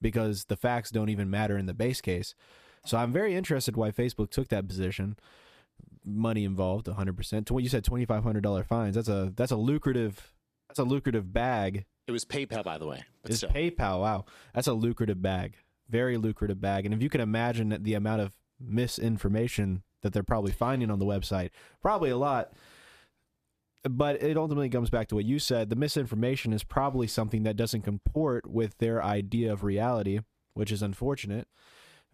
because 0.00 0.46
the 0.46 0.56
facts 0.56 0.90
don't 0.90 1.08
even 1.08 1.30
matter 1.30 1.56
in 1.56 1.66
the 1.66 1.74
base 1.74 2.00
case. 2.00 2.34
So 2.84 2.98
I'm 2.98 3.12
very 3.12 3.34
interested 3.34 3.76
why 3.76 3.90
Facebook 3.90 4.30
took 4.30 4.48
that 4.48 4.68
position. 4.68 5.16
Money 6.04 6.44
involved, 6.44 6.86
100. 6.86 7.16
percent 7.16 7.46
To 7.46 7.54
what 7.54 7.62
you 7.62 7.70
said, 7.70 7.82
twenty 7.82 8.04
five 8.04 8.22
hundred 8.22 8.42
dollar 8.42 8.62
fines. 8.62 8.94
That's 8.94 9.08
a 9.08 9.32
that's 9.34 9.52
a 9.52 9.56
lucrative 9.56 10.34
that's 10.68 10.78
a 10.78 10.84
lucrative 10.84 11.32
bag. 11.32 11.86
It 12.06 12.12
was 12.12 12.26
PayPal, 12.26 12.62
by 12.62 12.76
the 12.76 12.86
way. 12.86 13.04
It's 13.24 13.38
still. 13.38 13.48
PayPal. 13.48 14.00
Wow, 14.00 14.26
that's 14.54 14.66
a 14.66 14.74
lucrative 14.74 15.22
bag. 15.22 15.56
Very 15.88 16.18
lucrative 16.18 16.60
bag. 16.60 16.84
And 16.84 16.94
if 16.94 17.02
you 17.02 17.08
can 17.08 17.22
imagine 17.22 17.78
the 17.80 17.94
amount 17.94 18.20
of 18.20 18.36
misinformation 18.60 19.82
that 20.04 20.12
they're 20.12 20.22
probably 20.22 20.52
finding 20.52 20.90
on 20.90 21.00
the 21.00 21.04
website, 21.04 21.50
probably 21.82 22.10
a 22.10 22.16
lot. 22.16 22.52
but 23.82 24.22
it 24.22 24.36
ultimately 24.36 24.68
comes 24.70 24.88
back 24.88 25.08
to 25.08 25.14
what 25.16 25.24
you 25.24 25.38
said. 25.38 25.68
The 25.68 25.76
misinformation 25.76 26.52
is 26.52 26.64
probably 26.64 27.06
something 27.06 27.42
that 27.42 27.56
doesn't 27.56 27.82
comport 27.82 28.48
with 28.48 28.78
their 28.78 29.02
idea 29.02 29.52
of 29.52 29.64
reality, 29.64 30.20
which 30.54 30.70
is 30.72 30.80
unfortunate 30.82 31.48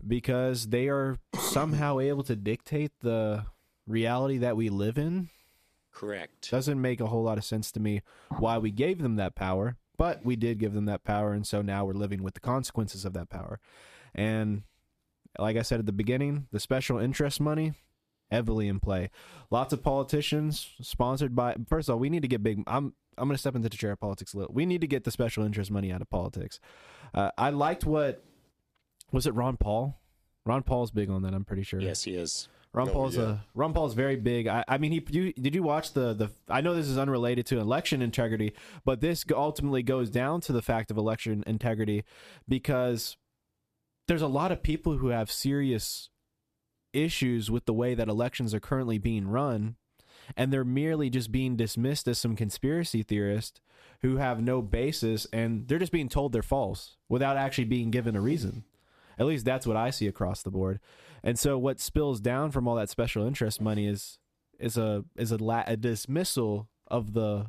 because 0.07 0.69
they 0.69 0.89
are 0.89 1.19
somehow 1.39 2.01
able 2.01 2.23
to 2.25 2.35
dictate 2.35 2.93
the 3.01 3.45
reality 3.87 4.39
that 4.39 4.57
we 4.57 4.69
live 4.69 4.97
in. 4.99 5.29
Correct. 5.93 6.51
Doesn't 6.51 6.81
make 6.81 7.01
a 7.01 7.07
whole 7.07 7.23
lot 7.23 7.39
of 7.39 7.45
sense 7.45 7.71
to 7.73 7.81
me 7.81 8.01
why 8.39 8.59
we 8.59 8.71
gave 8.71 9.03
them 9.03 9.17
that 9.17 9.35
power, 9.35 9.77
but 9.99 10.25
we 10.25 10.37
did 10.37 10.59
give 10.59 10.73
them 10.73 10.87
that 10.87 11.05
power, 11.05 11.33
and 11.33 11.47
so 11.47 11.63
now 11.63 11.85
we're 11.85 11.93
living 11.93 12.23
with 12.23 12.35
the 12.35 12.41
consequences 12.41 13.05
of 13.05 13.13
that 13.13 13.29
power. 13.29 13.61
And 14.15 14.63
like 15.39 15.57
I 15.57 15.63
said 15.63 15.81
at 15.81 15.87
the 15.87 15.93
beginning, 15.93 16.47
the 16.53 16.61
special 16.61 16.99
interest 16.99 17.41
money 17.41 17.75
heavily 18.31 18.69
in 18.69 18.81
play. 18.81 19.11
Lots 19.51 19.73
of 19.73 19.83
politicians 19.83 20.71
sponsored 20.81 21.35
by. 21.35 21.57
First 21.69 21.89
of 21.89 21.95
all, 21.95 21.99
we 21.99 22.11
need 22.11 22.23
to 22.23 22.29
get 22.29 22.43
big. 22.43 22.63
I'm 22.67 22.95
I'm 23.19 23.29
going 23.29 23.35
to 23.35 23.39
step 23.39 23.55
into 23.55 23.69
the 23.69 23.77
chair 23.77 23.93
of 23.93 24.01
politics 24.01 24.35
a 24.35 24.39
little. 24.39 24.55
We 24.55 24.67
need 24.67 24.81
to 24.81 24.87
get 24.87 25.05
the 25.05 25.11
special 25.11 25.45
interest 25.45 25.71
money 25.71 25.93
out 25.93 26.01
of 26.01 26.09
politics. 26.09 26.59
Uh, 27.13 27.31
I 27.37 27.51
liked 27.51 27.85
what 27.85 28.23
was 29.13 29.27
it 29.27 29.35
Ron 29.35 29.57
Paul? 29.57 29.99
Ron 30.47 30.63
Paul's 30.63 30.91
big 30.91 31.11
on 31.11 31.23
that. 31.23 31.35
I'm 31.35 31.45
pretty 31.45 31.63
sure. 31.63 31.81
Yes, 31.81 32.05
he 32.05 32.15
is. 32.15 32.49
Ron 32.73 32.89
Oh, 32.89 32.93
Paul's 32.93 33.17
yeah. 33.17 33.23
a 33.23 33.39
Ron 33.55 33.73
Paul's 33.73 33.95
very 33.95 34.17
big. 34.17 34.47
I, 34.47 34.65
I 34.69 34.79
mean, 34.79 34.93
he 34.93 35.05
you, 35.11 35.33
did 35.33 35.55
you 35.55 35.63
watch 35.63 35.93
the 35.93 36.15
the? 36.15 36.31
I 36.49 36.61
know 36.61 36.75
this 36.75 36.87
is 36.87 36.99
unrelated 36.99 37.47
to 37.47 37.59
election 37.59 38.01
integrity, 38.01 38.53
but 38.85 39.01
this 39.01 39.25
ultimately 39.35 39.83
goes 39.83 40.09
down 40.09 40.41
to 40.43 40.53
the 40.53 40.63
fact 40.63 40.91
of 40.91 40.97
election 40.97 41.43
integrity 41.47 42.05
because 42.49 43.17
there's 44.09 44.23
a 44.23 44.27
lot 44.27 44.53
of 44.53 44.63
people 44.63 44.99
who 44.99 45.09
have 45.09 45.31
serious 45.31 46.11
issues 46.93 47.51
with 47.51 47.67
the 47.67 47.73
way 47.73 47.95
that 47.95 48.09
elections 48.09 48.53
are 48.55 48.61
currently 48.61 48.99
being 48.99 49.29
run, 49.29 49.77
and 50.37 50.53
they're 50.53 50.65
merely 50.65 51.11
just 51.11 51.31
being 51.33 51.57
dismissed 51.57 52.09
as 52.09 52.19
some 52.19 52.37
conspiracy 52.37 53.03
theorist 53.03 53.61
who 54.03 54.17
have 54.17 54.41
no 54.41 54.63
basis, 54.63 55.27
and 55.33 55.69
they're 55.69 55.79
just 55.79 55.93
being 55.93 56.09
told 56.09 56.33
they're 56.33 56.43
false 56.43 56.97
without 57.09 57.37
actually 57.37 57.65
being 57.65 57.91
given 57.91 58.17
a 58.17 58.21
reason. 58.21 58.65
At 59.19 59.27
least 59.27 59.45
that's 59.45 59.67
what 59.67 59.77
I 59.77 59.91
see 59.91 60.07
across 60.07 60.43
the 60.43 60.51
board. 60.51 60.81
And 61.23 61.39
so 61.39 61.59
what 61.59 61.81
spills 61.81 62.21
down 62.21 62.51
from 62.51 62.67
all 62.67 62.77
that 62.77 62.89
special 62.89 63.27
interest 63.27 63.61
money 63.61 63.87
is 63.87 64.19
is 64.59 64.77
a 64.77 65.05
is 65.17 65.33
a, 65.33 65.43
la- 65.43 65.65
a 65.67 65.77
dismissal 65.77 66.69
of 66.87 67.13
the 67.13 67.47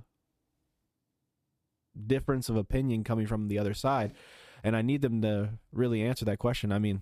difference 2.07 2.49
of 2.49 2.55
opinion 2.55 3.03
coming 3.03 3.27
from 3.27 3.47
the 3.47 3.57
other 3.57 3.73
side. 3.73 4.13
And 4.63 4.75
I 4.75 4.81
need 4.81 5.01
them 5.01 5.21
to 5.21 5.49
really 5.71 6.01
answer 6.01 6.25
that 6.25 6.39
question. 6.39 6.71
I 6.71 6.79
mean, 6.79 7.01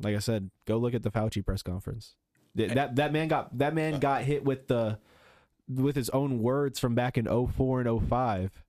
like 0.00 0.14
I 0.14 0.20
said, 0.20 0.50
go 0.66 0.78
look 0.78 0.94
at 0.94 1.02
the 1.02 1.10
Fauci 1.10 1.44
press 1.44 1.62
conference. 1.62 2.14
That 2.54 2.96
that 2.96 3.12
man 3.12 3.28
got 3.28 3.56
that 3.58 3.74
man 3.74 4.00
got 4.00 4.22
hit 4.22 4.44
with 4.44 4.66
the 4.68 4.98
with 5.68 5.94
his 5.94 6.10
own 6.10 6.40
words 6.40 6.78
from 6.78 6.94
back 6.94 7.18
in 7.18 7.26
04 7.26 7.82
and 7.82 8.08
05 8.08 8.64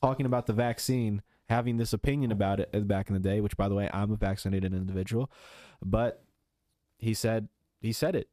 talking 0.00 0.24
about 0.24 0.46
the 0.46 0.52
vaccine 0.52 1.20
having 1.48 1.76
this 1.76 1.92
opinion 1.92 2.30
about 2.30 2.60
it 2.60 2.70
uh, 2.72 2.78
back 2.80 3.08
in 3.08 3.14
the 3.14 3.20
day 3.20 3.40
which 3.40 3.56
by 3.56 3.68
the 3.68 3.74
way 3.74 3.90
I'm 3.92 4.12
a 4.12 4.16
vaccinated 4.16 4.72
individual. 4.72 5.30
But 5.84 6.24
he 6.98 7.12
said 7.12 7.48
he 7.80 7.92
said 7.92 8.14
it. 8.14 8.28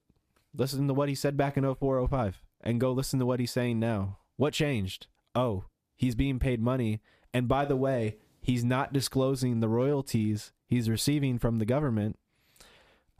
Listen 0.54 0.88
to 0.88 0.94
what 0.94 1.10
he 1.10 1.16
said 1.16 1.36
back 1.36 1.58
in 1.58 1.76
04 1.76 2.08
05 2.08 2.44
and 2.62 2.80
go 2.80 2.92
listen 2.92 3.20
to 3.20 3.26
what 3.26 3.40
he's 3.40 3.52
saying 3.52 3.80
now. 3.80 4.20
What 4.38 4.54
changed? 4.54 5.08
Oh 5.36 5.66
he's 5.98 6.16
being 6.16 6.40
paid 6.40 6.62
money. 6.62 7.02
And 7.34 7.48
by 7.48 7.66
the 7.66 7.76
way 7.76 8.18
he's 8.42 8.64
not 8.64 8.92
disclosing 8.94 9.60
the 9.60 9.70
royalties 9.70 10.52
he's 10.68 10.90
receiving 10.90 11.38
from 11.38 11.60
the 11.60 11.66
government 11.66 12.18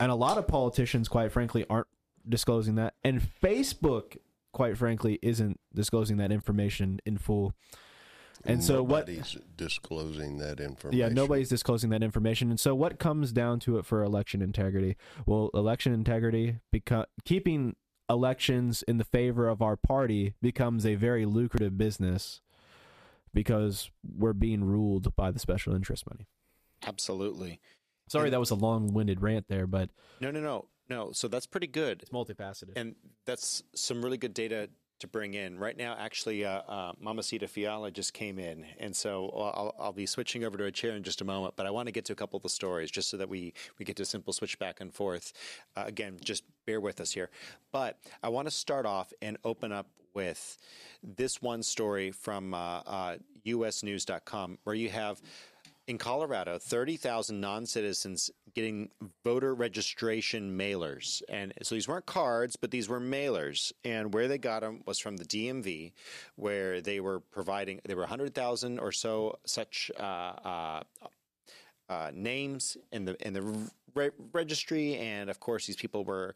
and 0.00 0.10
a 0.10 0.14
lot 0.14 0.38
of 0.38 0.46
politicians 0.48 1.08
quite 1.08 1.30
frankly 1.32 1.64
aren't 1.70 1.86
disclosing 2.28 2.74
that 2.74 2.94
and 3.04 3.20
facebook 3.20 4.16
quite 4.52 4.76
frankly 4.76 5.18
isn't 5.22 5.58
disclosing 5.74 6.16
that 6.18 6.30
information 6.32 7.00
in 7.06 7.16
full 7.18 7.54
and 8.44 8.64
so 8.64 8.82
what 8.82 9.06
Nobody's 9.06 9.36
disclosing 9.56 10.38
that 10.38 10.58
information. 10.58 10.98
yeah, 10.98 11.08
nobody's 11.08 11.48
disclosing 11.48 11.90
that 11.90 12.02
information. 12.02 12.50
And 12.50 12.58
so, 12.58 12.74
what 12.74 12.98
comes 12.98 13.30
down 13.30 13.60
to 13.60 13.78
it 13.78 13.86
for 13.86 14.02
election 14.02 14.42
integrity? 14.42 14.96
Well, 15.26 15.50
election 15.54 15.92
integrity, 15.92 16.56
beco- 16.74 17.06
keeping 17.24 17.76
elections 18.10 18.82
in 18.82 18.98
the 18.98 19.04
favor 19.04 19.46
of 19.48 19.62
our 19.62 19.76
party 19.76 20.34
becomes 20.42 20.84
a 20.84 20.96
very 20.96 21.24
lucrative 21.24 21.78
business 21.78 22.40
because 23.34 23.90
we're 24.16 24.32
being 24.32 24.64
ruled 24.64 25.14
by 25.16 25.30
the 25.30 25.38
special 25.38 25.74
interest 25.74 26.04
money. 26.10 26.26
Absolutely. 26.86 27.60
Sorry, 28.08 28.30
that 28.30 28.40
was 28.40 28.50
a 28.50 28.54
long 28.54 28.92
winded 28.92 29.22
rant 29.22 29.46
there, 29.48 29.66
but 29.66 29.90
No, 30.20 30.30
no, 30.30 30.40
no, 30.40 30.66
no. 30.88 31.12
So 31.12 31.28
that's 31.28 31.46
pretty 31.46 31.66
good. 31.68 32.02
it's 32.02 32.10
multifaceted. 32.10 32.72
And 32.76 32.94
that's 33.24 33.62
some 33.74 34.02
really 34.02 34.18
good 34.18 34.34
data 34.34 34.68
to 35.00 35.08
bring 35.08 35.34
in. 35.34 35.58
Right 35.58 35.76
now, 35.76 35.96
actually, 35.98 36.44
uh, 36.44 36.60
uh, 36.68 36.92
Mamacita 37.00 37.48
Fiala 37.48 37.90
just 37.90 38.12
came 38.12 38.38
in. 38.38 38.66
And 38.78 38.94
so 38.94 39.30
I'll, 39.30 39.74
I'll 39.78 39.92
be 39.92 40.06
switching 40.06 40.44
over 40.44 40.56
to 40.58 40.64
a 40.64 40.70
chair 40.72 40.92
in 40.94 41.02
just 41.02 41.20
a 41.20 41.24
moment. 41.24 41.54
But 41.56 41.66
I 41.66 41.70
want 41.70 41.86
to 41.86 41.92
get 41.92 42.04
to 42.06 42.12
a 42.12 42.16
couple 42.16 42.36
of 42.36 42.42
the 42.42 42.48
stories 42.50 42.90
just 42.90 43.08
so 43.08 43.16
that 43.16 43.28
we, 43.28 43.54
we 43.78 43.84
get 43.84 43.96
to 43.96 44.04
simple 44.04 44.32
switch 44.32 44.58
back 44.58 44.80
and 44.80 44.92
forth. 44.92 45.32
Uh, 45.76 45.84
again, 45.86 46.18
just 46.22 46.44
bear 46.66 46.80
with 46.80 47.00
us 47.00 47.12
here. 47.12 47.30
But 47.72 47.98
I 48.22 48.28
want 48.28 48.46
to 48.46 48.52
start 48.52 48.84
off 48.86 49.12
and 49.22 49.38
open 49.44 49.72
up 49.72 49.86
with 50.14 50.58
this 51.02 51.40
one 51.42 51.62
story 51.62 52.10
from 52.10 52.54
uh, 52.54 52.80
uh, 52.86 53.16
usnews.com 53.46 54.58
where 54.64 54.74
you 54.74 54.88
have 54.88 55.20
in 55.88 55.98
Colorado, 55.98 56.58
30,000 56.58 57.40
non 57.40 57.66
citizens 57.66 58.30
getting 58.54 58.90
voter 59.24 59.54
registration 59.54 60.56
mailers. 60.56 61.22
And 61.28 61.52
so 61.62 61.74
these 61.74 61.88
weren't 61.88 62.06
cards, 62.06 62.56
but 62.56 62.70
these 62.70 62.88
were 62.88 63.00
mailers. 63.00 63.72
And 63.84 64.14
where 64.14 64.28
they 64.28 64.38
got 64.38 64.60
them 64.60 64.82
was 64.86 64.98
from 64.98 65.16
the 65.16 65.24
DMV, 65.24 65.92
where 66.36 66.80
they 66.80 67.00
were 67.00 67.20
providing, 67.20 67.80
there 67.84 67.96
were 67.96 68.02
100,000 68.02 68.78
or 68.78 68.92
so 68.92 69.38
such 69.44 69.90
uh, 69.98 70.82
uh, 71.88 71.92
uh, 71.92 72.10
names 72.14 72.76
in 72.90 73.04
the 73.04 73.26
in 73.26 73.32
the 73.32 73.42
re- 73.94 74.10
registry, 74.32 74.96
and 74.96 75.30
of 75.30 75.40
course, 75.40 75.66
these 75.66 75.76
people 75.76 76.04
were 76.04 76.34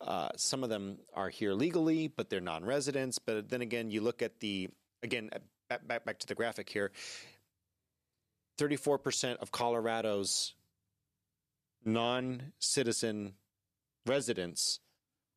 uh, 0.00 0.28
some 0.36 0.62
of 0.62 0.70
them 0.70 0.98
are 1.14 1.28
here 1.28 1.54
legally, 1.54 2.08
but 2.08 2.30
they're 2.30 2.40
non-residents. 2.40 3.18
But 3.18 3.48
then 3.48 3.62
again, 3.62 3.90
you 3.90 4.00
look 4.00 4.22
at 4.22 4.40
the 4.40 4.68
again 5.02 5.30
back 5.68 5.86
back, 5.86 6.04
back 6.04 6.18
to 6.18 6.26
the 6.26 6.34
graphic 6.34 6.68
here. 6.68 6.92
Thirty-four 8.58 8.98
percent 8.98 9.40
of 9.40 9.50
Colorado's 9.50 10.54
non-citizen 11.84 13.34
residents 14.06 14.80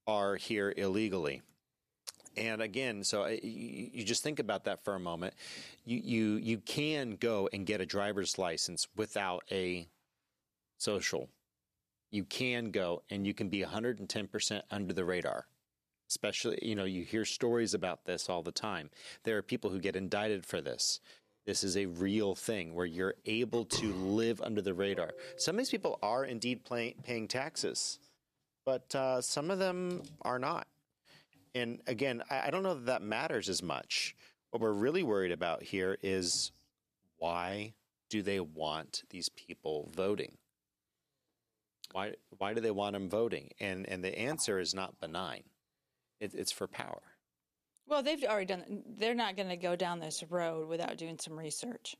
are 0.07 0.35
here 0.35 0.73
illegally. 0.75 1.41
And 2.37 2.61
again, 2.61 3.03
so 3.03 3.23
I- 3.23 3.39
you 3.43 3.89
you 3.93 4.03
just 4.03 4.23
think 4.23 4.39
about 4.39 4.63
that 4.65 4.83
for 4.83 4.95
a 4.95 4.99
moment. 4.99 5.33
You 5.85 5.97
you 6.03 6.35
you 6.35 6.57
can 6.59 7.15
go 7.17 7.49
and 7.51 7.65
get 7.65 7.81
a 7.81 7.85
driver's 7.85 8.37
license 8.37 8.87
without 8.95 9.43
a 9.51 9.87
social. 10.77 11.29
You 12.09 12.23
can 12.25 12.71
go 12.71 13.03
and 13.09 13.25
you 13.25 13.33
can 13.33 13.49
be 13.49 13.61
110% 13.61 14.61
under 14.69 14.93
the 14.93 15.05
radar. 15.05 15.47
Especially, 16.09 16.59
you 16.61 16.75
know, 16.75 16.83
you 16.83 17.03
hear 17.05 17.23
stories 17.23 17.73
about 17.73 18.03
this 18.03 18.27
all 18.29 18.43
the 18.43 18.51
time. 18.51 18.89
There 19.23 19.37
are 19.37 19.41
people 19.41 19.69
who 19.69 19.79
get 19.79 19.95
indicted 19.95 20.45
for 20.45 20.59
this. 20.59 20.99
This 21.45 21.63
is 21.63 21.77
a 21.77 21.85
real 21.85 22.35
thing 22.35 22.75
where 22.75 22.85
you're 22.85 23.15
able 23.25 23.63
to 23.65 23.93
live 23.93 24.41
under 24.41 24.61
the 24.61 24.73
radar. 24.73 25.11
Some 25.37 25.55
of 25.55 25.59
these 25.59 25.69
people 25.69 25.97
are 26.03 26.25
indeed 26.25 26.65
pay, 26.65 26.95
paying 27.03 27.29
taxes, 27.29 27.97
but 28.65 28.93
uh, 28.93 29.21
some 29.21 29.49
of 29.49 29.57
them 29.59 30.03
are 30.23 30.37
not. 30.37 30.67
And 31.53 31.81
again, 31.87 32.23
I, 32.29 32.47
I 32.47 32.49
don't 32.49 32.63
know 32.63 32.75
that 32.75 32.85
that 32.85 33.01
matters 33.01 33.49
as 33.49 33.61
much. 33.61 34.15
What 34.51 34.61
we're 34.61 34.73
really 34.73 35.03
worried 35.03 35.31
about 35.31 35.63
here 35.63 35.97
is 36.01 36.51
why 37.17 37.73
do 38.09 38.21
they 38.21 38.39
want 38.39 39.03
these 39.09 39.29
people 39.29 39.89
voting? 39.95 40.37
Why 41.91 42.13
why 42.37 42.53
do 42.53 42.61
they 42.61 42.71
want 42.71 42.93
them 42.93 43.09
voting? 43.09 43.49
And 43.59 43.87
and 43.87 44.03
the 44.03 44.17
answer 44.17 44.59
is 44.59 44.73
not 44.73 44.99
benign. 44.99 45.43
It, 46.19 46.33
it's 46.33 46.51
for 46.51 46.67
power. 46.67 47.01
Well, 47.87 48.03
they've 48.03 48.23
already 48.23 48.45
done. 48.45 48.83
They're 48.97 49.15
not 49.15 49.35
going 49.35 49.49
to 49.49 49.57
go 49.57 49.75
down 49.75 49.99
this 49.99 50.23
road 50.29 50.67
without 50.69 50.97
doing 50.97 51.17
some 51.19 51.37
research. 51.37 51.95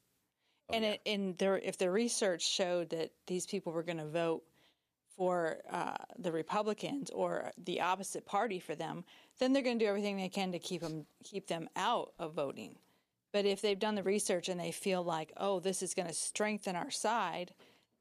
Oh, 0.69 0.75
and 0.75 0.85
it, 0.85 1.01
in 1.03 1.35
their, 1.37 1.57
if 1.57 1.77
the 1.77 1.91
research 1.91 2.47
showed 2.47 2.91
that 2.91 3.11
these 3.27 3.45
people 3.45 3.73
were 3.73 3.83
going 3.83 3.97
to 3.97 4.07
vote 4.07 4.43
for 5.17 5.57
uh, 5.69 5.95
the 6.17 6.31
Republicans 6.31 7.09
or 7.11 7.51
the 7.63 7.81
opposite 7.81 8.25
party 8.25 8.59
for 8.59 8.75
them, 8.75 9.03
then 9.39 9.53
they're 9.53 9.63
going 9.63 9.79
to 9.79 9.85
do 9.85 9.89
everything 9.89 10.17
they 10.17 10.29
can 10.29 10.51
to 10.51 10.59
keep 10.59 10.81
them 10.81 11.05
keep 11.23 11.47
them 11.47 11.67
out 11.75 12.13
of 12.19 12.33
voting. 12.33 12.75
But 13.31 13.45
if 13.45 13.61
they've 13.61 13.79
done 13.79 13.95
the 13.95 14.03
research 14.03 14.49
and 14.49 14.59
they 14.59 14.71
feel 14.71 15.03
like, 15.03 15.31
oh, 15.37 15.59
this 15.59 15.81
is 15.81 15.93
going 15.93 16.07
to 16.07 16.13
strengthen 16.13 16.75
our 16.75 16.91
side, 16.91 17.53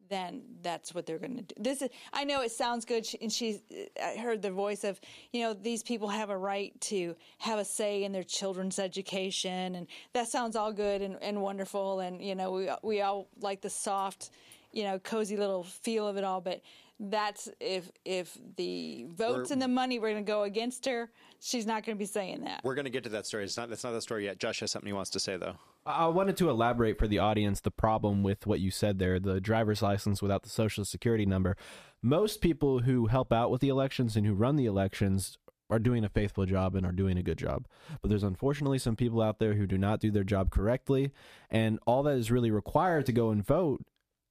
then 0.09 0.43
that's 0.61 0.93
what 0.93 1.07
they're 1.07 1.19
going 1.19 1.37
to 1.37 1.43
do. 1.43 1.55
This 1.57 1.83
is, 1.83 1.88
I 2.12 2.25
know 2.25 2.43
it 2.43 2.50
sounds 2.50 2.85
good, 2.85 3.07
she- 3.07 3.19
and 3.23 3.33
she, 3.33 3.61
I 4.02 4.17
heard 4.17 4.43
the 4.43 4.50
voice 4.50 4.83
of, 4.83 5.00
you 5.33 5.43
know, 5.43 5.55
these 5.55 5.85
people 5.85 6.09
have 6.09 6.31
a 6.31 6.37
right 6.37 6.79
to 6.83 7.14
have 7.38 7.61
a 7.61 7.64
say 7.64 8.02
in 8.02 8.11
their 8.11 8.25
children's 8.25 8.81
education, 8.81 9.76
and 9.76 9.87
that 10.12 10.26
sounds 10.29 10.57
all 10.57 10.73
good 10.73 11.00
and, 11.00 11.17
and 11.23 11.40
wonderful, 11.40 12.00
and 12.00 12.21
you 12.21 12.35
know, 12.35 12.50
we 12.50 12.69
we 12.83 13.00
all 13.02 13.29
like 13.40 13.61
the 13.61 13.71
soft, 13.71 14.31
you 14.73 14.83
know, 14.83 14.99
cozy 14.99 15.37
little 15.37 15.62
feel 15.62 16.09
of 16.09 16.17
it 16.17 16.25
all, 16.25 16.40
but 16.40 16.61
that's 17.00 17.49
if 17.61 17.90
if 18.04 18.37
the 18.57 19.07
votes 19.09 19.50
and 19.50 19.61
the 19.61 19.69
money 19.69 19.99
were 19.99 20.11
going 20.11 20.25
to 20.25 20.30
go 20.30 20.42
against 20.42 20.85
her, 20.87 21.11
she's 21.40 21.66
not 21.66 21.85
going 21.85 21.97
to 21.97 21.99
be 21.99 22.07
saying 22.07 22.42
that. 22.42 22.61
We're 22.62 22.75
going 22.75 22.85
to 22.85 22.90
get 22.90 23.04
to 23.04 23.11
that 23.11 23.26
story. 23.26 23.45
It's 23.45 23.57
not. 23.57 23.71
That's 23.71 23.83
not 23.83 23.92
the 23.92 24.02
story 24.02 24.26
yet. 24.26 24.38
Josh 24.38 24.61
has 24.61 24.71
something 24.71 24.87
he 24.87 24.92
wants 24.92 25.11
to 25.11 25.21
say 25.21 25.38
though. 25.38 25.57
I 25.87 26.07
wanted 26.09 26.37
to 26.37 26.50
elaborate 26.50 26.99
for 26.99 27.09
the 27.09 27.19
audience 27.19 27.61
the 27.61 27.71
problem 27.71 28.23
with 28.23 28.47
what 28.47 28.61
you 28.61 28.71
said 28.71 28.99
there 28.99 29.19
the 29.19 29.40
driver's 29.40 29.80
license 29.80 30.21
without 30.21 30.42
the 30.42 30.50
social 30.50 30.85
security 30.85 31.25
number. 31.25 31.57
Most 32.02 32.42
people 32.42 32.80
who 32.80 33.07
help 33.07 33.33
out 33.33 33.50
with 33.50 33.62
the 33.62 33.71
elections 33.71 34.14
and 34.14 34.26
who 34.26 34.35
run 34.35 34.57
the 34.57 34.66
elections 34.66 35.38
are 35.71 35.78
doing 35.78 36.04
a 36.04 36.09
faithful 36.09 36.45
job 36.45 36.75
and 36.75 36.85
are 36.85 36.92
doing 36.92 37.16
a 37.16 37.23
good 37.23 37.38
job. 37.38 37.66
But 38.02 38.11
there's 38.11 38.25
unfortunately 38.25 38.78
some 38.78 38.97
people 38.97 39.23
out 39.23 39.38
there 39.38 39.54
who 39.54 39.66
do 39.66 39.78
not 39.78 40.00
do 40.00 40.11
their 40.11 40.25
job 40.25 40.50
correctly. 40.50 41.12
And 41.49 41.78
all 41.87 42.02
that 42.02 42.16
is 42.16 42.30
really 42.30 42.50
required 42.50 43.07
to 43.07 43.12
go 43.12 43.30
and 43.30 43.47
vote 43.47 43.85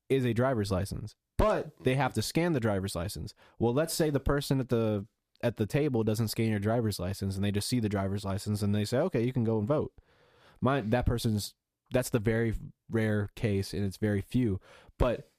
is 0.09 0.25
a 0.25 0.33
driver's 0.33 0.71
license. 0.71 1.15
But 1.39 1.71
they 1.83 1.95
have 1.95 2.13
to 2.13 2.21
scan 2.21 2.53
the 2.53 2.59
driver's 2.59 2.95
license. 2.95 3.33
Well, 3.57 3.73
let's 3.73 3.93
say 3.93 4.09
the 4.11 4.19
person 4.19 4.59
at 4.59 4.69
the 4.69 5.05
at 5.41 5.55
the 5.57 5.65
table 5.65 6.03
doesn't 6.03 6.27
scan 6.27 6.49
your 6.49 6.59
driver's 6.59 6.99
license 6.99 7.35
and 7.35 7.43
they 7.43 7.51
just 7.51 7.67
see 7.69 7.79
the 7.79 7.87
driver's 7.89 8.25
license 8.25 8.61
and 8.61 8.75
they 8.75 8.85
say, 8.85 8.97
"Okay, 8.97 9.23
you 9.23 9.33
can 9.33 9.43
go 9.45 9.57
and 9.57 9.67
vote." 9.67 9.93
My 10.61 10.81
that 10.81 11.05
person's 11.05 11.55
that's 11.91 12.09
the 12.09 12.19
very 12.19 12.53
rare 12.91 13.29
case 13.35 13.73
and 13.73 13.83
it's 13.85 13.97
very 13.97 14.21
few, 14.21 14.59
but 14.99 15.29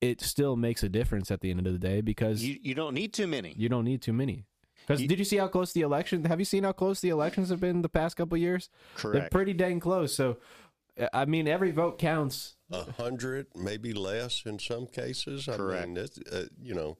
it 0.00 0.20
still 0.20 0.56
makes 0.56 0.82
a 0.82 0.88
difference 0.88 1.30
at 1.30 1.40
the 1.40 1.50
end 1.50 1.64
of 1.66 1.72
the 1.72 1.78
day 1.78 2.00
because 2.00 2.42
You 2.42 2.58
you 2.60 2.74
don't 2.74 2.92
need 2.94 3.12
too 3.12 3.26
many. 3.28 3.54
you 3.56 3.68
don't 3.68 3.84
need 3.84 4.02
too 4.02 4.12
many. 4.12 4.44
Because 4.84 5.00
did 5.06 5.20
you 5.20 5.24
see 5.24 5.36
how 5.36 5.46
close 5.46 5.72
the 5.72 5.82
election? 5.82 6.24
Have 6.24 6.40
you 6.40 6.44
seen 6.44 6.64
how 6.64 6.72
close 6.72 7.00
the 7.00 7.10
elections 7.10 7.50
have 7.50 7.60
been 7.60 7.82
the 7.82 7.88
past 7.88 8.16
couple 8.16 8.36
years? 8.36 8.68
They're 9.00 9.28
pretty 9.30 9.52
dang 9.52 9.78
close. 9.78 10.12
So, 10.12 10.38
I 11.12 11.24
mean, 11.24 11.46
every 11.46 11.70
vote 11.70 12.00
counts. 12.00 12.56
A 12.72 12.92
hundred, 12.92 13.48
maybe 13.54 13.92
less 13.92 14.42
in 14.46 14.58
some 14.58 14.86
cases. 14.86 15.48
I 15.48 15.56
Correct. 15.56 15.88
mean, 15.88 16.06
uh, 16.32 16.42
you 16.60 16.74
know, 16.74 16.96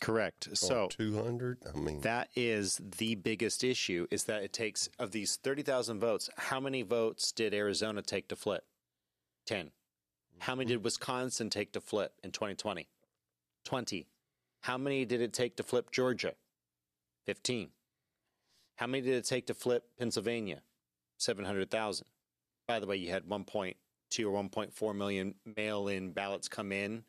Correct. 0.00 0.48
So 0.56 0.88
two 0.88 1.22
hundred. 1.22 1.58
I 1.72 1.78
mean, 1.78 2.00
that 2.02 2.28
is 2.36 2.80
the 2.98 3.14
biggest 3.14 3.64
issue 3.64 4.06
is 4.10 4.24
that 4.24 4.42
it 4.42 4.52
takes 4.52 4.88
of 4.98 5.12
these 5.12 5.36
30,000 5.36 6.00
votes, 6.00 6.28
how 6.36 6.60
many 6.60 6.82
votes 6.82 7.32
did 7.32 7.54
Arizona 7.54 8.02
take 8.02 8.28
to 8.28 8.36
flip? 8.36 8.64
10. 9.46 9.70
How 10.38 10.54
many 10.54 10.68
did 10.68 10.84
Wisconsin 10.84 11.48
take 11.48 11.72
to 11.72 11.80
flip 11.80 12.12
in 12.22 12.30
2020? 12.30 12.88
20. 13.64 14.06
How 14.60 14.76
many 14.76 15.04
did 15.04 15.20
it 15.22 15.32
take 15.32 15.56
to 15.56 15.62
flip 15.62 15.90
Georgia? 15.90 16.34
15. 17.24 17.70
How 18.76 18.86
many 18.86 19.02
did 19.02 19.14
it 19.14 19.24
take 19.24 19.46
to 19.46 19.54
flip 19.54 19.84
Pennsylvania? 19.98 20.60
700,000. 21.18 22.06
By 22.68 22.80
the 22.80 22.86
way, 22.86 22.96
you 22.96 23.10
had 23.10 23.24
1.2 24.10 24.26
or 24.30 24.42
1.4 24.42 24.96
million 24.96 25.34
mail 25.56 25.88
in 25.88 26.12
ballots 26.12 26.48
come 26.48 26.72
in 26.72 27.04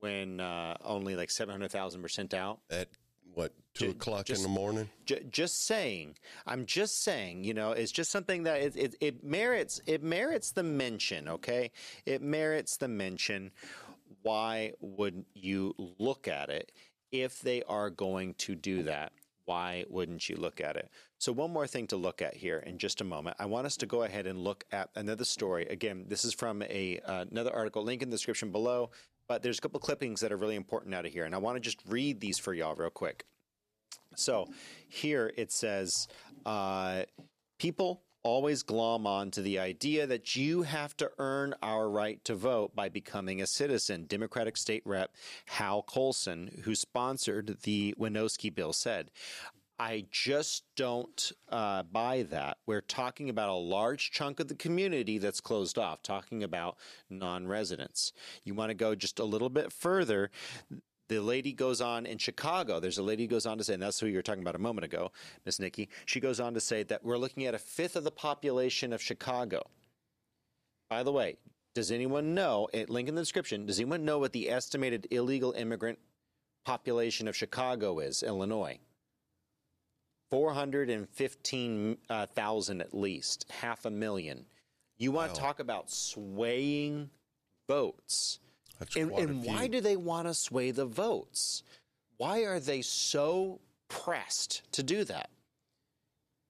when 0.00 0.40
uh, 0.40 0.76
only 0.82 1.16
like 1.16 1.30
700,000 1.30 2.00
were 2.02 2.08
sent 2.08 2.34
out. 2.34 2.60
at 2.70 2.88
what 3.32 3.52
two 3.74 3.90
o'clock 3.90 4.26
just- 4.26 4.40
in 4.40 4.42
the 4.42 4.48
morning? 4.58 4.90
J- 5.06 5.24
just 5.30 5.64
saying. 5.64 6.16
I'm 6.46 6.66
just 6.66 7.02
saying. 7.04 7.44
You 7.44 7.54
know, 7.54 7.70
it's 7.72 7.92
just 7.92 8.10
something 8.10 8.42
that 8.42 8.60
it, 8.60 8.76
it, 8.76 8.94
it 9.00 9.24
merits. 9.24 9.80
It 9.86 10.02
merits 10.02 10.50
the 10.52 10.64
mention. 10.64 11.28
Okay, 11.28 11.70
it 12.06 12.22
merits 12.22 12.76
the 12.76 12.88
mention. 12.88 13.52
Why 14.22 14.72
would 14.80 15.24
you 15.34 15.74
look 15.98 16.26
at 16.26 16.50
it 16.50 16.72
if 17.12 17.40
they 17.40 17.62
are 17.62 17.88
going 17.88 18.34
to 18.34 18.56
do 18.56 18.82
that? 18.84 19.12
Why 19.50 19.84
wouldn't 19.88 20.28
you 20.28 20.36
look 20.36 20.60
at 20.60 20.76
it? 20.76 20.88
So, 21.18 21.32
one 21.32 21.52
more 21.52 21.66
thing 21.66 21.88
to 21.88 21.96
look 21.96 22.22
at 22.22 22.36
here 22.36 22.58
in 22.58 22.78
just 22.78 23.00
a 23.00 23.04
moment. 23.04 23.34
I 23.40 23.46
want 23.46 23.66
us 23.66 23.76
to 23.78 23.86
go 23.86 24.04
ahead 24.04 24.28
and 24.28 24.38
look 24.38 24.62
at 24.70 24.90
another 24.94 25.24
story. 25.24 25.66
Again, 25.66 26.04
this 26.06 26.24
is 26.24 26.32
from 26.32 26.62
a 26.62 27.00
uh, 27.04 27.24
another 27.28 27.52
article. 27.52 27.82
Link 27.82 28.00
in 28.00 28.10
the 28.10 28.14
description 28.14 28.52
below. 28.52 28.90
But 29.26 29.42
there's 29.42 29.58
a 29.58 29.60
couple 29.60 29.80
clippings 29.80 30.20
that 30.20 30.30
are 30.30 30.36
really 30.36 30.54
important 30.54 30.94
out 30.94 31.04
of 31.04 31.12
here, 31.12 31.24
and 31.24 31.34
I 31.34 31.38
want 31.38 31.56
to 31.56 31.60
just 31.60 31.80
read 31.88 32.20
these 32.20 32.38
for 32.38 32.54
y'all 32.54 32.76
real 32.76 32.90
quick. 32.90 33.24
So 34.14 34.48
here 34.88 35.32
it 35.36 35.50
says, 35.50 36.06
uh, 36.46 37.02
people 37.58 38.02
always 38.22 38.62
glom 38.62 39.06
on 39.06 39.30
to 39.32 39.42
the 39.42 39.58
idea 39.58 40.06
that 40.06 40.36
you 40.36 40.62
have 40.62 40.96
to 40.98 41.10
earn 41.18 41.54
our 41.62 41.88
right 41.88 42.22
to 42.24 42.34
vote 42.34 42.74
by 42.74 42.88
becoming 42.88 43.40
a 43.40 43.46
citizen. 43.46 44.06
Democratic 44.06 44.56
State 44.56 44.82
Rep 44.84 45.14
Hal 45.46 45.82
Colston, 45.82 46.62
who 46.64 46.74
sponsored 46.74 47.58
the 47.62 47.94
Winooski 47.98 48.54
bill, 48.54 48.72
said. 48.72 49.10
I 49.78 50.04
just 50.10 50.64
don't 50.76 51.32
uh, 51.48 51.84
buy 51.84 52.24
that. 52.24 52.58
We're 52.66 52.82
talking 52.82 53.30
about 53.30 53.48
a 53.48 53.54
large 53.54 54.10
chunk 54.10 54.38
of 54.38 54.48
the 54.48 54.54
community 54.54 55.16
that's 55.16 55.40
closed 55.40 55.78
off, 55.78 56.02
talking 56.02 56.44
about 56.44 56.76
non 57.08 57.48
residents. 57.48 58.12
You 58.44 58.52
want 58.52 58.68
to 58.68 58.74
go 58.74 58.94
just 58.94 59.18
a 59.18 59.24
little 59.24 59.48
bit 59.48 59.72
further 59.72 60.30
the 61.10 61.20
lady 61.20 61.52
goes 61.52 61.80
on 61.80 62.06
in 62.06 62.18
Chicago. 62.18 62.78
There's 62.78 62.98
a 62.98 63.02
lady 63.02 63.24
who 63.24 63.30
goes 63.30 63.44
on 63.44 63.58
to 63.58 63.64
say, 63.64 63.74
and 63.74 63.82
that's 63.82 63.98
who 63.98 64.06
you 64.06 64.14
were 64.14 64.22
talking 64.22 64.42
about 64.42 64.54
a 64.54 64.60
moment 64.60 64.84
ago, 64.84 65.10
Miss 65.44 65.58
Nikki. 65.58 65.88
She 66.06 66.20
goes 66.20 66.38
on 66.38 66.54
to 66.54 66.60
say 66.60 66.84
that 66.84 67.04
we're 67.04 67.18
looking 67.18 67.46
at 67.46 67.54
a 67.54 67.58
fifth 67.58 67.96
of 67.96 68.04
the 68.04 68.12
population 68.12 68.92
of 68.92 69.02
Chicago. 69.02 69.68
By 70.88 71.02
the 71.02 71.10
way, 71.10 71.38
does 71.74 71.90
anyone 71.90 72.34
know? 72.34 72.68
It 72.72 72.90
link 72.90 73.08
in 73.08 73.16
the 73.16 73.22
description. 73.22 73.66
Does 73.66 73.80
anyone 73.80 74.04
know 74.04 74.20
what 74.20 74.32
the 74.32 74.50
estimated 74.50 75.08
illegal 75.10 75.50
immigrant 75.52 75.98
population 76.64 77.26
of 77.26 77.36
Chicago 77.36 77.98
is? 77.98 78.22
Illinois. 78.22 78.78
415,000 80.30 82.80
at 82.80 82.94
least, 82.94 83.50
half 83.50 83.84
a 83.84 83.90
million. 83.90 84.46
You 84.96 85.10
want 85.10 85.34
to 85.34 85.40
talk 85.40 85.58
about 85.58 85.90
swaying 85.90 87.10
votes. 87.68 88.38
That's 88.80 88.96
And, 88.96 89.12
and 89.12 89.44
why 89.44 89.68
do 89.68 89.80
they 89.80 89.96
want 89.96 90.26
to 90.26 90.34
sway 90.34 90.72
the 90.72 90.86
votes? 90.86 91.62
Why 92.16 92.40
are 92.40 92.58
they 92.58 92.82
so 92.82 93.60
pressed 93.88 94.62
to 94.72 94.82
do 94.82 95.04
that? 95.04 95.30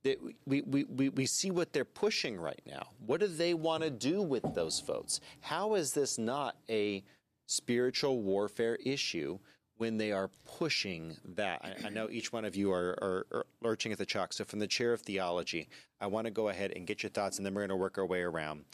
That 0.05 0.19
we, 0.47 0.63
we, 0.63 0.85
we, 0.85 1.09
we 1.11 1.27
see 1.27 1.51
what 1.51 1.73
they're 1.75 1.85
pushing 1.85 2.41
right 2.41 2.63
now. 2.67 2.87
What 3.05 3.21
do 3.21 3.27
they 3.27 3.53
want 3.53 3.83
to 3.83 3.91
do 3.91 4.23
with 4.23 4.55
those 4.55 4.81
votes? 4.81 5.21
How 5.41 5.75
is 5.75 5.93
this 5.93 6.17
not 6.17 6.57
a 6.71 7.05
spiritual 7.47 8.23
warfare 8.23 8.79
issue 8.83 9.39
when 9.77 9.99
they 9.99 10.13
are 10.13 10.31
pushing 10.47 11.17
that? 11.37 11.61
I, 11.63 11.89
I 11.89 11.91
know 11.91 12.09
each 12.11 12.33
one 12.33 12.47
of 12.47 12.57
you 12.57 12.73
are, 12.73 12.97
are, 13.03 13.27
are 13.33 13.47
lurching 13.61 13.93
at 13.93 13.99
the 13.99 14.07
chalk. 14.07 14.33
So, 14.33 14.45
from 14.45 14.59
the 14.59 14.67
chair 14.67 14.95
of 14.95 15.03
theology, 15.03 15.69
I 16.01 16.07
want 16.07 16.27
to 16.27 16.31
go 16.31 16.49
ahead 16.49 16.73
and 16.75 16.87
get 16.87 17.03
your 17.03 17.11
thoughts, 17.11 17.37
and 17.37 17.45
then 17.45 17.53
we're 17.53 17.63
going 17.63 17.71
to 17.71 17.77
work 17.77 17.99
our 17.99 18.07
way 18.07 18.23
around. 18.23 18.65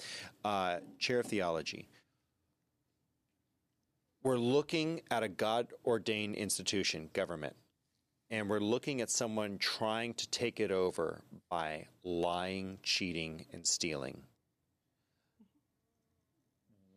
Uh, 0.44 0.76
chair 1.00 1.18
of 1.18 1.26
theology, 1.26 1.88
we're 4.26 4.36
looking 4.36 5.00
at 5.12 5.22
a 5.22 5.28
God 5.28 5.68
ordained 5.84 6.34
institution, 6.34 7.08
government, 7.12 7.54
and 8.28 8.50
we're 8.50 8.58
looking 8.58 9.00
at 9.00 9.08
someone 9.08 9.56
trying 9.56 10.14
to 10.14 10.28
take 10.30 10.58
it 10.58 10.72
over 10.72 11.20
by 11.48 11.86
lying, 12.02 12.78
cheating, 12.82 13.46
and 13.52 13.64
stealing. 13.64 14.20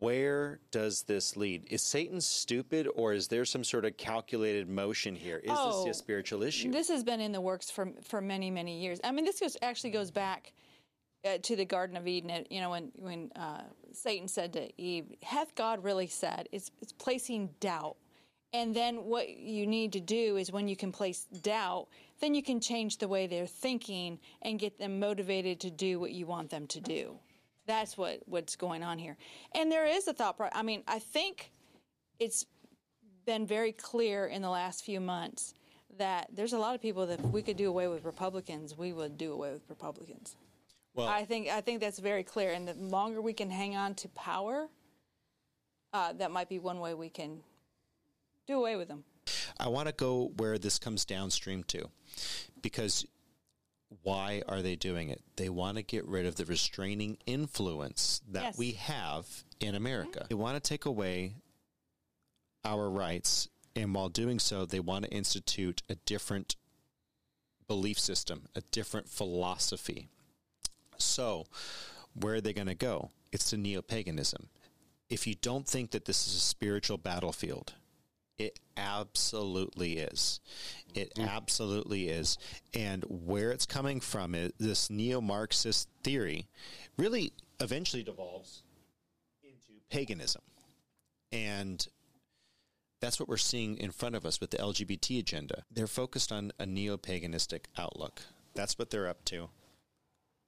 Where 0.00 0.58
does 0.72 1.04
this 1.04 1.36
lead? 1.36 1.68
Is 1.70 1.84
Satan 1.84 2.20
stupid 2.20 2.88
or 2.96 3.12
is 3.12 3.28
there 3.28 3.44
some 3.44 3.62
sort 3.62 3.84
of 3.84 3.96
calculated 3.96 4.68
motion 4.68 5.14
here? 5.14 5.36
Is 5.36 5.52
Oh, 5.54 5.84
this 5.84 5.94
a 5.94 5.98
spiritual 5.98 6.42
issue? 6.42 6.72
This 6.72 6.88
has 6.88 7.04
been 7.04 7.20
in 7.20 7.30
the 7.30 7.40
works 7.40 7.70
for 7.70 7.92
for 8.02 8.20
many 8.20 8.50
many 8.50 8.80
years. 8.80 8.98
I 9.04 9.12
mean, 9.12 9.24
this 9.24 9.38
goes 9.38 9.56
actually 9.62 9.90
goes 9.90 10.10
back 10.10 10.52
uh, 11.24 11.38
to 11.42 11.56
the 11.56 11.64
Garden 11.64 11.96
of 11.96 12.06
Eden. 12.06 12.46
You 12.50 12.60
know, 12.60 12.70
when 12.70 12.92
when 12.96 13.30
uh, 13.36 13.62
Satan 13.92 14.28
said 14.28 14.52
to 14.54 14.70
Eve, 14.80 15.06
"Hath 15.22 15.54
God 15.54 15.84
really 15.84 16.06
said?" 16.06 16.48
It's 16.52 16.70
it's 16.80 16.92
placing 16.92 17.50
doubt. 17.60 17.96
And 18.52 18.74
then 18.74 19.04
what 19.04 19.28
you 19.28 19.64
need 19.66 19.92
to 19.92 20.00
do 20.00 20.36
is 20.36 20.50
when 20.50 20.66
you 20.66 20.74
can 20.74 20.90
place 20.90 21.26
doubt, 21.42 21.86
then 22.20 22.34
you 22.34 22.42
can 22.42 22.58
change 22.60 22.98
the 22.98 23.06
way 23.06 23.28
they're 23.28 23.46
thinking 23.46 24.18
and 24.42 24.58
get 24.58 24.76
them 24.76 24.98
motivated 24.98 25.60
to 25.60 25.70
do 25.70 26.00
what 26.00 26.10
you 26.10 26.26
want 26.26 26.50
them 26.50 26.66
to 26.68 26.80
do. 26.80 27.16
That's 27.66 27.96
what 27.96 28.20
what's 28.26 28.56
going 28.56 28.82
on 28.82 28.98
here. 28.98 29.16
And 29.54 29.70
there 29.70 29.86
is 29.86 30.08
a 30.08 30.12
thought. 30.12 30.36
Pro- 30.36 30.48
I 30.52 30.62
mean, 30.62 30.82
I 30.88 30.98
think 30.98 31.52
it's 32.18 32.44
been 33.24 33.46
very 33.46 33.72
clear 33.72 34.26
in 34.26 34.42
the 34.42 34.50
last 34.50 34.84
few 34.84 35.00
months 35.00 35.54
that 35.98 36.28
there's 36.32 36.52
a 36.52 36.58
lot 36.58 36.74
of 36.74 36.80
people 36.80 37.06
that 37.06 37.20
if 37.20 37.26
we 37.26 37.42
could 37.42 37.56
do 37.56 37.68
away 37.68 37.86
with 37.86 38.04
Republicans, 38.04 38.76
we 38.76 38.92
would 38.92 39.16
do 39.16 39.32
away 39.32 39.52
with 39.52 39.62
Republicans. 39.68 40.36
Well, 40.94 41.08
I 41.08 41.24
think 41.24 41.48
I 41.48 41.60
think 41.60 41.80
that's 41.80 41.98
very 41.98 42.22
clear, 42.22 42.50
and 42.52 42.66
the 42.66 42.74
longer 42.74 43.20
we 43.20 43.32
can 43.32 43.50
hang 43.50 43.76
on 43.76 43.94
to 43.96 44.08
power, 44.08 44.68
uh, 45.92 46.12
that 46.14 46.30
might 46.30 46.48
be 46.48 46.58
one 46.58 46.80
way 46.80 46.94
we 46.94 47.08
can 47.08 47.40
do 48.46 48.58
away 48.58 48.76
with 48.76 48.88
them. 48.88 49.04
I 49.58 49.68
want 49.68 49.88
to 49.88 49.94
go 49.94 50.32
where 50.36 50.58
this 50.58 50.78
comes 50.78 51.04
downstream 51.04 51.62
to 51.64 51.88
because 52.62 53.06
why 54.02 54.42
are 54.48 54.62
they 54.62 54.76
doing 54.76 55.08
it? 55.08 55.20
They 55.36 55.48
want 55.48 55.76
to 55.76 55.82
get 55.82 56.06
rid 56.06 56.24
of 56.26 56.36
the 56.36 56.44
restraining 56.44 57.18
influence 57.26 58.22
that 58.28 58.42
Yes. 58.42 58.58
we 58.58 58.72
have 58.72 59.44
in 59.58 59.74
America. 59.74 60.26
They 60.28 60.34
want 60.34 60.62
to 60.62 60.68
take 60.68 60.84
away 60.84 61.34
our 62.64 62.88
rights, 62.88 63.48
and 63.74 63.94
while 63.94 64.08
doing 64.08 64.38
so, 64.38 64.64
they 64.64 64.80
want 64.80 65.04
to 65.06 65.10
institute 65.10 65.82
a 65.88 65.94
different 65.96 66.56
belief 67.66 67.98
system, 67.98 68.48
a 68.54 68.60
different 68.60 69.08
philosophy. 69.08 70.08
So, 71.00 71.46
where 72.14 72.34
are 72.34 72.40
they 72.40 72.52
going 72.52 72.66
to 72.66 72.74
go? 72.74 73.10
It's 73.32 73.50
to 73.50 73.56
neo 73.56 73.82
paganism. 73.82 74.48
If 75.08 75.26
you 75.26 75.34
don't 75.34 75.66
think 75.66 75.90
that 75.90 76.04
this 76.04 76.26
is 76.26 76.34
a 76.34 76.40
spiritual 76.40 76.98
battlefield, 76.98 77.74
It 78.38 78.58
absolutely 78.76 79.98
is. 79.98 80.40
It 80.94 81.14
mm. 81.14 81.28
absolutely 81.28 82.08
is. 82.08 82.38
And 82.72 83.04
where 83.04 83.50
it's 83.50 83.66
coming 83.66 84.00
from 84.00 84.34
is 84.34 84.52
this 84.58 84.88
neo 84.88 85.20
Marxist 85.20 85.88
theory 86.02 86.46
really 86.96 87.32
eventually 87.60 88.02
devolves 88.02 88.62
into 89.42 89.80
paganism. 89.90 90.40
And 91.32 91.86
that's 93.00 93.20
what 93.20 93.28
we're 93.28 93.36
seeing 93.36 93.76
in 93.76 93.90
front 93.90 94.14
of 94.14 94.24
us 94.24 94.40
with 94.40 94.50
the 94.50 94.58
LGBT 94.58 95.18
agenda. 95.18 95.64
They're 95.70 95.86
focused 95.86 96.32
on 96.32 96.52
a 96.58 96.64
neo 96.64 96.96
paganistic 96.96 97.64
outlook. 97.76 98.22
That's 98.54 98.78
what 98.78 98.90
they're 98.90 99.08
up 99.08 99.24
to. 99.26 99.50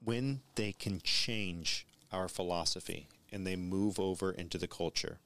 When 0.04 0.40
they 0.56 0.72
can 0.72 1.00
change 1.02 1.86
our 2.10 2.28
philosophy 2.28 3.08
and 3.30 3.46
they 3.46 3.56
move 3.56 3.98
over 4.00 4.32
into 4.32 4.58
the 4.58 4.66
culture, 4.66 5.18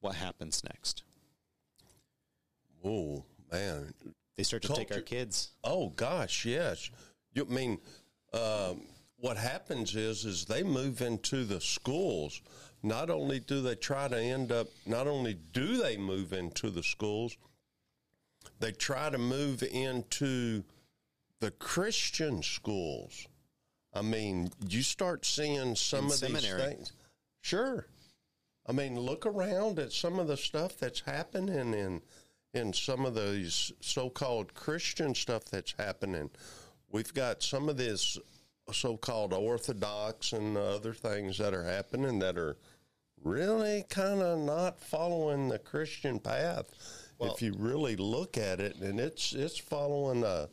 what 0.00 0.16
happens 0.16 0.62
next? 0.64 1.02
Oh 2.84 3.24
man, 3.52 3.92
They 4.36 4.42
start 4.42 4.62
to 4.62 4.74
take 4.74 4.92
our 4.92 5.00
kids. 5.00 5.50
Oh 5.62 5.90
gosh, 5.90 6.44
yes. 6.44 6.90
You 7.34 7.46
I 7.48 7.52
mean 7.52 7.78
um, 8.32 8.82
what 9.18 9.36
happens 9.36 9.94
is 9.94 10.24
is 10.24 10.44
they 10.44 10.62
move 10.62 11.02
into 11.02 11.44
the 11.44 11.60
schools. 11.60 12.40
Not 12.82 13.10
only 13.10 13.40
do 13.40 13.60
they 13.60 13.74
try 13.74 14.08
to 14.08 14.18
end 14.18 14.50
up, 14.50 14.68
not 14.86 15.06
only 15.06 15.34
do 15.34 15.76
they 15.76 15.98
move 15.98 16.32
into 16.32 16.70
the 16.70 16.82
schools, 16.82 17.36
they 18.58 18.72
try 18.72 19.10
to 19.10 19.18
move 19.18 19.62
into 19.62 20.64
the 21.40 21.50
Christian 21.50 22.42
schools. 22.42 23.26
I 23.92 24.02
mean, 24.02 24.50
you 24.68 24.82
start 24.82 25.26
seeing 25.26 25.74
some 25.74 26.06
In 26.06 26.10
of 26.12 26.12
seminary. 26.12 26.60
these 26.62 26.68
things. 26.76 26.92
Sure. 27.40 27.86
I 28.66 28.72
mean, 28.72 28.98
look 28.98 29.26
around 29.26 29.78
at 29.78 29.92
some 29.92 30.18
of 30.18 30.28
the 30.28 30.36
stuff 30.36 30.78
that's 30.78 31.00
happening 31.00 31.74
in 31.74 32.02
in 32.52 32.72
some 32.72 33.06
of 33.06 33.14
these 33.14 33.70
so-called 33.80 34.54
Christian 34.54 35.14
stuff 35.14 35.44
that's 35.44 35.72
happening. 35.78 36.30
We've 36.90 37.14
got 37.14 37.42
some 37.44 37.68
of 37.68 37.76
this 37.76 38.18
so-called 38.72 39.32
orthodox 39.32 40.32
and 40.32 40.56
other 40.56 40.92
things 40.92 41.38
that 41.38 41.54
are 41.54 41.64
happening 41.64 42.18
that 42.20 42.36
are 42.36 42.56
really 43.22 43.84
kind 43.88 44.20
of 44.20 44.40
not 44.40 44.80
following 44.80 45.48
the 45.48 45.58
Christian 45.58 46.18
path. 46.18 46.66
if 47.20 47.42
you 47.42 47.54
really 47.58 47.96
look 47.96 48.36
at 48.38 48.60
it, 48.60 48.76
and 48.76 48.98
it's 48.98 49.32
it's 49.32 49.58
following 49.58 50.24
a 50.24 50.48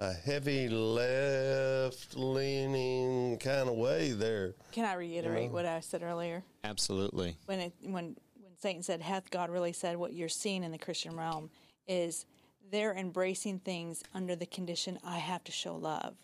a 0.00 0.12
heavy 0.12 0.68
left-leaning 0.68 3.38
kind 3.38 3.68
of 3.68 3.76
way 3.76 4.10
there. 4.12 4.54
Can 4.72 4.86
I 4.86 4.94
reiterate 4.94 5.50
what 5.50 5.66
I 5.66 5.80
said 5.80 6.02
earlier? 6.02 6.42
Absolutely. 6.64 7.36
when 7.46 7.60
it 7.60 7.72
when 7.82 7.92
when 7.92 8.16
Satan 8.58 8.82
said, 8.82 9.02
"Hath 9.02 9.30
God 9.30 9.50
really 9.50 9.72
said?" 9.72 9.98
What 9.98 10.14
you're 10.14 10.28
seeing 10.28 10.64
in 10.64 10.72
the 10.72 10.78
Christian 10.78 11.16
realm 11.16 11.50
is 11.86 12.24
they're 12.70 12.94
embracing 12.94 13.58
things 13.58 14.02
under 14.14 14.34
the 14.34 14.46
condition 14.46 14.98
I 15.04 15.18
have 15.18 15.44
to 15.44 15.52
show 15.52 15.76
love, 15.76 16.16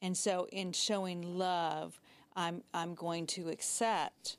and 0.00 0.16
so 0.16 0.46
in 0.52 0.70
showing 0.72 1.36
love, 1.36 2.00
I'm 2.36 2.62
I'm 2.72 2.94
going 2.94 3.26
to 3.28 3.48
accept 3.48 4.36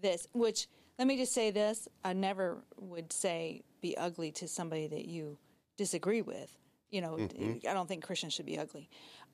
this. 0.00 0.26
Which 0.32 0.66
let 0.98 1.06
me 1.06 1.16
just 1.16 1.32
say 1.32 1.52
this: 1.52 1.86
I 2.04 2.12
never 2.12 2.58
would 2.80 3.12
say 3.12 3.62
be 3.80 3.96
ugly 3.96 4.32
to 4.32 4.48
somebody 4.48 4.88
that 4.88 5.06
you 5.06 5.38
disagree 5.76 6.22
with. 6.22 6.56
You 6.90 7.00
know, 7.00 7.18
I 7.18 7.74
don't 7.74 7.88
think 7.88 8.04
Christians 8.04 8.32
should 8.32 8.46
be 8.46 8.58
ugly. 8.58 8.88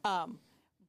Um, 0.05 0.39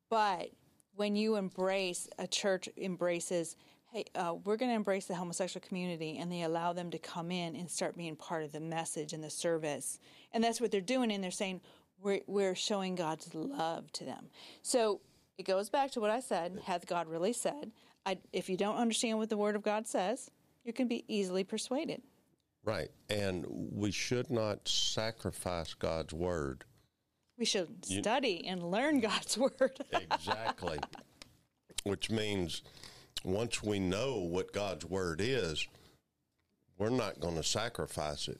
but 0.09 0.49
when 0.95 1.15
you 1.15 1.35
embrace 1.35 2.07
a 2.17 2.27
church 2.27 2.69
embraces, 2.77 3.55
hey, 3.91 4.05
uh, 4.15 4.35
we're 4.43 4.57
going 4.57 4.71
to 4.71 4.75
embrace 4.75 5.05
the 5.05 5.15
homosexual 5.15 5.65
community, 5.65 6.17
and 6.19 6.31
they 6.31 6.43
allow 6.43 6.73
them 6.73 6.91
to 6.91 6.97
come 6.97 7.31
in 7.31 7.55
and 7.55 7.69
start 7.69 7.97
being 7.97 8.15
part 8.15 8.43
of 8.43 8.51
the 8.51 8.59
message 8.59 9.13
and 9.13 9.23
the 9.23 9.29
service, 9.29 9.99
and 10.31 10.43
that's 10.43 10.61
what 10.61 10.71
they're 10.71 10.81
doing, 10.81 11.11
and 11.11 11.23
they're 11.23 11.31
saying 11.31 11.61
we're 12.01 12.21
we're 12.27 12.55
showing 12.55 12.95
God's 12.95 13.33
love 13.33 13.91
to 13.93 14.03
them. 14.05 14.27
So 14.61 15.01
it 15.37 15.43
goes 15.43 15.69
back 15.69 15.91
to 15.91 15.99
what 15.99 16.09
I 16.09 16.19
said: 16.19 16.59
Hath 16.65 16.87
God 16.87 17.07
really 17.07 17.33
said? 17.33 17.71
I, 18.05 18.17
if 18.33 18.49
you 18.49 18.57
don't 18.57 18.75
understand 18.75 19.17
what 19.17 19.29
the 19.29 19.37
Word 19.37 19.55
of 19.55 19.63
God 19.63 19.87
says, 19.87 20.29
you 20.63 20.73
can 20.73 20.87
be 20.87 21.05
easily 21.07 21.43
persuaded. 21.43 22.01
Right. 22.65 22.89
And 23.09 23.45
we 23.49 23.91
should 23.91 24.29
not 24.29 24.67
sacrifice 24.67 25.73
God's 25.73 26.13
word. 26.13 26.63
We 27.37 27.45
should 27.45 27.83
study 27.85 28.45
and 28.47 28.63
learn 28.63 28.99
God's 28.99 29.37
Word. 29.39 29.79
Exactly. 29.91 30.79
Which 31.83 32.09
means 32.09 32.61
once 33.25 33.61
we 33.63 33.79
know 33.79 34.17
what 34.19 34.53
God's 34.53 34.85
word 34.85 35.19
is, 35.19 35.67
we're 36.77 36.89
not 36.89 37.19
going 37.19 37.35
to 37.35 37.43
sacrifice 37.43 38.27
it 38.27 38.39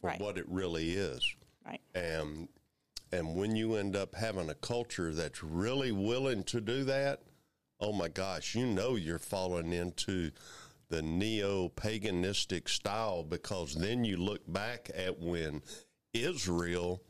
for 0.00 0.08
Right. 0.08 0.20
what 0.20 0.36
it 0.38 0.48
really 0.48 0.90
is. 0.90 1.24
right. 1.66 1.80
And 1.94 2.48
and 3.12 3.34
when 3.36 3.54
you 3.56 3.76
end 3.76 3.94
up 3.96 4.14
having 4.16 4.50
a 4.50 4.54
culture 4.54 5.14
that's 5.14 5.42
really 5.42 5.92
willing 5.92 6.42
to 6.44 6.60
do 6.60 6.84
that, 6.84 7.22
oh 7.80 7.92
my 7.92 8.08
gosh, 8.08 8.54
you 8.54 8.66
know 8.66 8.96
you're 8.96 9.18
falling 9.18 9.72
into 9.72 10.32
the 10.94 11.02
neo 11.02 11.68
paganistic 11.70 12.68
style 12.68 13.24
because 13.24 13.74
then 13.74 14.04
you 14.04 14.16
look 14.16 14.40
back 14.46 14.88
at 14.94 15.18
when 15.18 15.60
Israel 16.12 17.02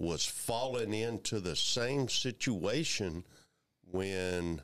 was 0.00 0.26
falling 0.26 0.92
into 0.92 1.38
the 1.38 1.54
same 1.54 2.08
situation 2.08 3.24
when 3.92 4.60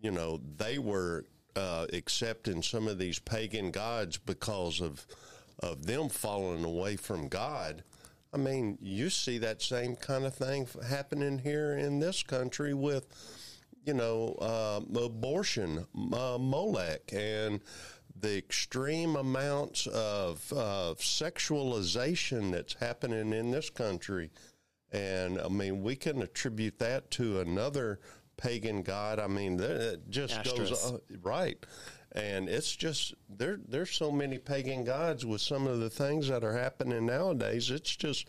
you 0.00 0.10
know 0.10 0.40
they 0.56 0.76
were 0.76 1.24
uh, 1.54 1.86
accepting 1.92 2.62
some 2.62 2.88
of 2.88 2.98
these 2.98 3.20
pagan 3.20 3.70
gods 3.70 4.18
because 4.18 4.80
of 4.80 5.06
of 5.60 5.86
them 5.86 6.08
falling 6.08 6.64
away 6.64 6.96
from 6.96 7.28
God. 7.28 7.84
I 8.32 8.38
mean, 8.38 8.76
you 8.80 9.08
see 9.08 9.38
that 9.38 9.62
same 9.62 9.94
kind 9.94 10.24
of 10.24 10.34
thing 10.34 10.66
happening 10.88 11.38
here 11.38 11.74
in 11.74 12.00
this 12.00 12.24
country 12.24 12.74
with, 12.74 13.06
you 13.84 13.94
know, 13.94 14.36
uh, 14.40 14.80
abortion, 14.98 15.86
uh, 16.12 16.38
Molech, 16.38 17.12
and 17.12 17.60
the 18.18 18.38
extreme 18.38 19.16
amounts 19.16 19.86
of 19.88 20.52
uh, 20.52 20.94
sexualization 20.98 22.52
that's 22.52 22.74
happening 22.74 23.32
in 23.32 23.50
this 23.50 23.70
country. 23.70 24.30
And 24.92 25.40
I 25.40 25.48
mean, 25.48 25.82
we 25.82 25.96
can 25.96 26.22
attribute 26.22 26.78
that 26.78 27.10
to 27.12 27.40
another 27.40 28.00
pagan 28.36 28.82
god. 28.82 29.18
I 29.18 29.26
mean, 29.26 29.60
it 29.60 30.08
just 30.08 30.42
goes 30.44 30.70
Asteris. 30.70 30.92
on, 30.92 31.00
right. 31.22 31.58
And 32.12 32.48
it's 32.48 32.74
just 32.74 33.14
there. 33.28 33.58
There's 33.68 33.90
so 33.90 34.12
many 34.12 34.38
pagan 34.38 34.84
gods 34.84 35.26
with 35.26 35.40
some 35.40 35.66
of 35.66 35.80
the 35.80 35.90
things 35.90 36.28
that 36.28 36.44
are 36.44 36.56
happening 36.56 37.06
nowadays. 37.06 37.70
It's 37.70 37.94
just 37.96 38.28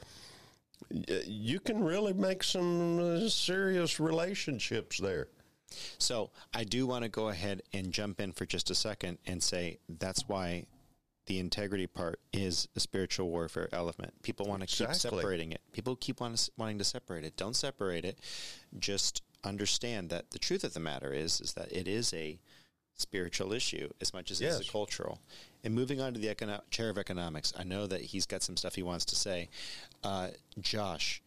you 0.90 1.60
can 1.60 1.84
really 1.84 2.14
make 2.14 2.44
some 2.44 3.00
uh, 3.00 3.30
serious 3.30 4.00
relationships 4.00 4.98
there. 4.98 5.28
So 5.98 6.30
I 6.54 6.64
do 6.64 6.86
want 6.88 7.04
to 7.04 7.10
go 7.10 7.30
ahead 7.30 7.62
and 7.74 7.92
jump 7.92 8.20
in 8.20 8.32
for 8.32 8.46
just 8.46 8.70
a 8.70 8.76
second 8.76 9.18
and 9.26 9.42
say 9.42 9.80
that's 9.88 10.28
why 10.28 10.66
the 11.28 11.40
integrity 11.40 11.88
part 11.88 12.20
is 12.34 12.68
a 12.76 12.80
spiritual 12.80 13.30
warfare 13.30 13.68
element. 13.72 14.14
People 14.22 14.46
want 14.46 14.62
to 14.62 14.68
keep 14.68 14.88
Exactly. 14.90 15.20
separating 15.20 15.52
it. 15.52 15.62
People 15.72 15.96
keep 15.96 16.20
want 16.22 16.50
wanting 16.58 16.78
to 16.78 16.84
separate 16.84 17.24
it. 17.24 17.36
Don't 17.36 17.56
separate 17.56 18.06
it. 18.06 18.20
Just 18.78 19.24
understand 19.44 20.10
that 20.12 20.30
the 20.32 20.40
truth 20.40 20.64
of 20.64 20.74
the 20.74 20.80
matter 20.80 21.12
is 21.14 21.42
is 21.42 21.54
that 21.54 21.72
it 21.72 21.88
is 21.88 22.14
a 22.14 22.40
spiritual 22.98 23.52
issue 23.54 23.90
as 24.00 24.14
much 24.14 24.32
as 24.32 24.40
it's 24.40 24.60
Yes. 24.60 24.68
a 24.70 24.72
cultural. 24.72 25.20
And 25.64 25.74
moving 25.74 26.00
on 26.00 26.14
to 26.14 26.20
the 26.20 26.28
econo- 26.34 26.62
chair 26.70 26.90
of 26.90 26.98
economics, 26.98 27.52
I 27.58 27.64
know 27.64 27.88
that 27.88 28.02
he's 28.02 28.26
got 28.26 28.42
some 28.44 28.56
stuff 28.56 28.76
he 28.76 28.84
wants 28.84 29.04
to 29.06 29.16
say. 29.16 29.50
Uh, 30.04 30.30
Josh, 30.62 31.22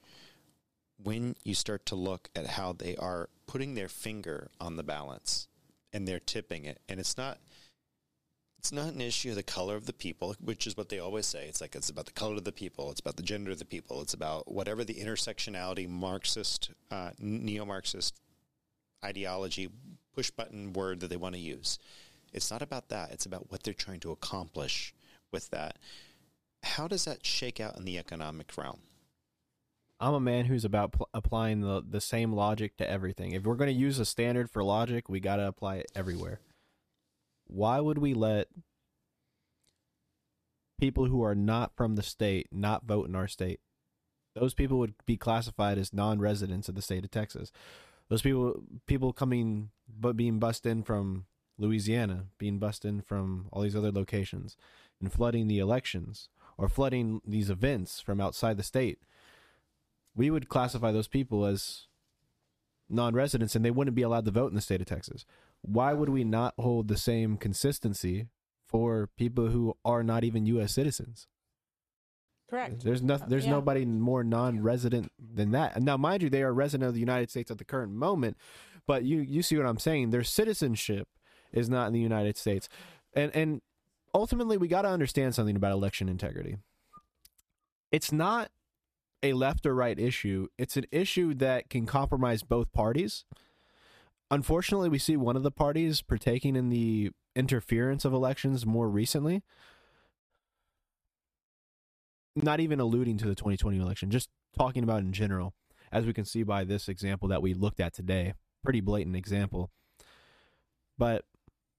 when 1.03 1.37
you 1.45 1.55
start 1.55 1.87
to 1.87 1.95
look 1.95 2.29
at 2.35 2.47
how 2.47 2.73
they 2.73 2.97
are 2.97 3.29
putting 3.47 3.75
their 3.75 3.89
finger 3.89 4.49
on 4.61 4.77
the 4.77 4.83
balance 4.83 5.49
and 5.93 6.07
they're 6.07 6.21
tipping 6.21 6.65
it, 6.65 6.81
and 6.89 7.01
it's 7.01 7.17
not 7.17 7.39
it's 8.59 8.73
not 8.73 8.93
an 8.93 9.01
issue 9.01 9.31
of 9.31 9.37
the 9.37 9.43
color 9.45 9.77
of 9.77 9.87
the 9.87 9.93
people, 9.93 10.35
which 10.41 10.67
is 10.67 10.77
what 10.77 10.89
they 10.89 10.99
always 10.99 11.27
say. 11.27 11.47
It's 11.47 11.61
like 11.61 11.77
it's 11.77 11.91
about 11.91 12.07
the 12.07 12.13
color 12.13 12.35
of 12.35 12.45
the 12.45 12.53
people, 12.53 12.91
it's 12.91 13.01
about 13.01 13.17
the 13.17 13.23
gender 13.23 13.53
of 13.53 13.59
the 13.59 13.65
people, 13.65 14.03
it's 14.03 14.15
about 14.15 14.51
whatever 14.51 14.85
the 14.85 14.95
intersectionality 14.95 15.89
Marxist, 15.89 16.71
uh, 16.91 17.11
neo 17.21 17.65
Marxist 17.65 18.21
ideology, 19.05 19.69
push 20.13 20.31
button 20.31 20.73
word 20.73 21.01
that 21.01 21.09
they 21.09 21.17
want 21.17 21.37
to 21.37 21.41
use. 21.41 21.79
It's 22.33 22.51
not 22.51 22.63
about 22.63 22.89
that. 22.89 23.13
It's 23.13 23.27
about 23.27 23.51
what 23.51 23.63
they're 23.63 23.73
trying 23.73 24.01
to 24.01 24.11
accomplish 24.11 24.93
with 25.33 25.51
that. 25.51 25.79
How 26.63 26.89
does 26.89 27.05
that 27.05 27.25
shake 27.25 27.61
out 27.61 27.77
in 27.77 27.85
the 27.85 27.99
economic 27.99 28.57
realm? 28.57 28.81
I'm 30.01 30.15
a 30.15 30.21
man 30.21 30.45
who's 30.45 30.65
about 30.65 30.93
pl- 30.93 31.09
applying 31.13 31.61
the 31.61 31.83
the 31.89 32.01
same 32.01 32.33
logic 32.33 32.77
to 32.77 32.89
everything. 32.89 33.33
If 33.33 33.45
we're 33.45 33.57
going 33.57 33.73
to 33.73 33.81
use 33.81 33.99
a 33.99 34.05
standard 34.05 34.51
for 34.51 34.63
logic, 34.63 35.09
we 35.09 35.21
got 35.21 35.37
to 35.37 35.47
apply 35.47 35.77
it 35.77 35.91
everywhere. 35.95 36.41
Why 37.47 37.81
would 37.81 37.99
we 37.99 38.15
let 38.15 38.49
people 40.79 41.07
who 41.07 41.23
are 41.23 41.35
not 41.35 41.75
from 41.77 41.97
the 41.97 42.03
state 42.03 42.49
not 42.53 42.85
vote 42.85 43.09
in 43.09 43.17
our 43.17 43.29
state? 43.29 43.61
Those 44.35 44.55
people 44.55 44.79
would 44.79 44.95
be 45.05 45.17
classified 45.17 45.79
as 45.79 45.93
non-residents 45.93 46.69
of 46.69 46.77
the 46.77 46.83
state 46.83 47.05
of 47.05 47.11
Texas. 47.11 47.51
Those 48.09 48.23
people 48.23 48.63
people 48.87 49.13
coming 49.13 49.71
but 49.89 50.17
being 50.17 50.39
bussed 50.39 50.65
in 50.65 50.83
from 50.83 51.27
Louisiana, 51.59 52.27
being 52.39 52.59
bussed 52.59 52.85
in 52.85 53.01
from 53.01 53.49
all 53.53 53.63
these 53.63 53.75
other 53.75 53.91
locations 53.91 54.57
and 55.01 55.13
flooding 55.13 55.49
the 55.49 55.59
elections 55.59 56.29
or 56.57 56.69
flooding 56.69 57.21
these 57.27 57.51
events 57.51 58.01
from 58.01 58.21
outside 58.21 58.57
the 58.57 58.63
state, 58.63 58.99
we 60.15 60.31
would 60.31 60.49
classify 60.49 60.91
those 60.93 61.09
people 61.09 61.45
as 61.45 61.87
non-residents 62.89 63.55
and 63.55 63.65
they 63.65 63.71
wouldn't 63.71 63.95
be 63.95 64.03
allowed 64.03 64.25
to 64.25 64.31
vote 64.31 64.49
in 64.49 64.55
the 64.55 64.61
state 64.61 64.81
of 64.81 64.87
Texas. 64.87 65.25
Why 65.63 65.93
would 65.93 66.09
we 66.09 66.25
not 66.25 66.55
hold 66.59 66.89
the 66.89 66.97
same 66.97 67.37
consistency 67.37 68.29
for 68.67 69.09
people 69.17 69.49
who 69.49 69.77
are 69.85 70.03
not 70.03 70.25
even 70.25 70.47
US 70.47 70.73
citizens? 70.73 71.27
Correct. 72.49 72.83
There's 72.83 73.03
no, 73.03 73.19
there's 73.19 73.45
Yeah. 73.45 73.51
nobody 73.53 73.85
more 73.85 74.25
non-resident 74.25 75.13
than 75.19 75.51
that. 75.51 75.81
Now, 75.83 75.99
mind 75.99 76.23
you, 76.23 76.31
they 76.31 76.43
are 76.43 76.53
resident 76.55 76.89
of 76.89 76.95
the 76.95 77.01
United 77.01 77.31
States 77.31 77.51
at 77.51 77.59
the 77.59 77.65
current 77.65 77.93
moment, 77.93 78.39
but 78.87 79.05
you 79.05 79.21
you 79.21 79.43
see 79.43 79.57
what 79.59 79.67
I'm 79.67 79.79
saying? 79.79 80.11
Their 80.11 80.25
citizenship 80.25 81.09
is 81.53 81.69
not 81.69 81.89
in 81.89 81.93
the 81.93 82.01
United 82.01 82.39
States, 82.39 82.67
and 83.13 83.35
and 83.37 83.61
ultimately, 84.15 84.57
we 84.57 84.67
got 84.67 84.83
to 84.83 84.89
understand 84.89 85.35
something 85.35 85.57
about 85.57 85.73
election 85.73 86.09
integrity. 86.09 86.57
It's 87.93 88.13
not 88.13 88.51
a 89.23 89.33
left 89.33 89.67
or 89.67 89.75
right 89.75 89.99
issue. 89.99 90.49
It's 90.59 90.77
an 90.77 90.87
issue 90.91 91.35
that 91.35 91.71
can 91.71 91.87
compromise 91.87 92.43
both 92.43 92.73
parties. 92.73 93.25
Unfortunately, 94.31 94.89
we 94.89 94.99
see 94.99 95.17
one 95.17 95.37
of 95.37 95.43
the 95.43 95.51
parties 95.51 96.03
partaking 96.03 96.55
in 96.55 96.69
the 96.69 97.11
interference 97.35 98.05
of 98.05 98.13
elections 98.13 98.67
more 98.67 98.89
recently 98.89 99.43
not 102.43 102.61
even 102.61 102.81
alluding 102.81 103.19
to 103.19 103.27
the 103.27 103.35
2020 103.35 103.79
election, 103.79 104.11
just 104.11 104.29
talking 104.57 104.83
about 104.83 105.01
in 105.01 105.13
general, 105.13 105.55
as 105.93 106.07
we 106.07 106.13
can 106.13 106.25
see 106.25 106.43
by 106.43 106.65
this 106.65 106.89
example 106.89 107.29
that 107.29 107.43
we 107.43 107.55
looked 107.55 107.81
at 107.81 107.93
today. 107.93 108.35
Pretty 108.65 108.81
blatant 108.81 109.17
example. 109.17 109.71
But 110.97 111.25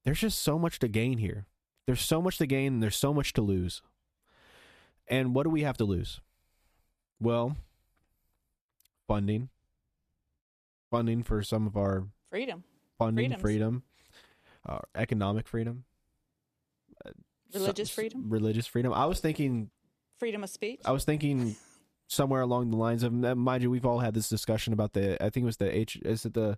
there's 0.05 0.19
just 0.19 0.41
so 0.41 0.57
much 0.57 0.79
to 0.79 0.87
gain 0.87 1.17
here. 1.17 1.45
There's 1.85 2.01
so 2.01 2.21
much 2.21 2.37
to 2.37 2.45
gain 2.45 2.73
and 2.73 2.83
there's 2.83 2.95
so 2.95 3.13
much 3.13 3.33
to 3.33 3.41
lose. 3.41 3.81
And 5.07 5.33
what 5.33 5.43
do 5.43 5.49
we 5.49 5.63
have 5.63 5.77
to 5.77 5.85
lose? 5.85 6.21
Well, 7.21 7.55
funding. 9.07 9.49
Funding 10.91 11.23
for 11.23 11.43
some 11.43 11.67
of 11.67 11.77
our 11.77 12.07
Freedom, 12.29 12.63
funding, 12.97 13.25
Freedoms. 13.25 13.41
freedom, 13.41 13.83
uh, 14.67 14.79
economic 14.95 15.47
freedom, 15.47 15.83
religious 17.53 17.89
some- 17.91 17.95
freedom, 17.95 18.29
religious 18.29 18.65
freedom. 18.67 18.93
I 18.93 19.05
was 19.05 19.19
thinking 19.19 19.69
freedom 20.17 20.43
of 20.43 20.49
speech. 20.49 20.79
I 20.85 20.91
was 20.91 21.05
thinking 21.05 21.55
somewhere 22.07 22.41
along 22.41 22.71
the 22.71 22.77
lines 22.77 23.03
of 23.03 23.23
uh, 23.23 23.35
mind 23.35 23.61
you, 23.63 23.69
we've 23.71 23.85
all 23.85 23.99
had 23.99 24.13
this 24.15 24.29
discussion 24.29 24.73
about 24.73 24.93
the. 24.93 25.23
I 25.23 25.29
think 25.29 25.43
it 25.43 25.45
was 25.45 25.57
the 25.57 25.75
H. 25.75 25.97
Is 26.03 26.25
it 26.25 26.33
the? 26.33 26.57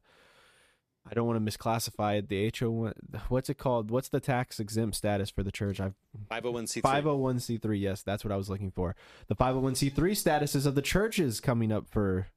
I 1.09 1.13
don't 1.13 1.27
want 1.27 1.43
to 1.43 1.51
misclassify 1.51 2.19
it. 2.19 2.29
The 2.29 2.51
HO. 2.59 2.93
What's 3.27 3.49
it 3.49 3.57
called? 3.57 3.89
What's 3.91 4.09
the 4.09 4.19
tax 4.19 4.59
exempt 4.59 4.95
status 4.95 5.29
for 5.29 5.43
the 5.43 5.51
church? 5.51 5.79
I've 5.79 5.95
501c3. 6.29 6.81
501c3. 6.81 7.79
Yes, 7.79 8.03
that's 8.03 8.23
what 8.23 8.31
I 8.31 8.37
was 8.37 8.49
looking 8.49 8.71
for. 8.71 8.95
The 9.27 9.35
501c3 9.35 9.93
statuses 9.93 10.65
of 10.65 10.75
the 10.75 10.81
churches 10.81 11.39
coming 11.39 11.71
up 11.71 11.87
for 11.89 12.27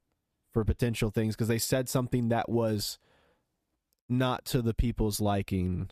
for 0.51 0.63
potential 0.63 1.09
things 1.09 1.35
because 1.35 1.49
they 1.49 1.57
said 1.57 1.89
something 1.89 2.29
that 2.29 2.49
was 2.49 2.97
not 4.07 4.45
to 4.45 4.61
the 4.61 4.73
people's 4.73 5.19
liking. 5.19 5.89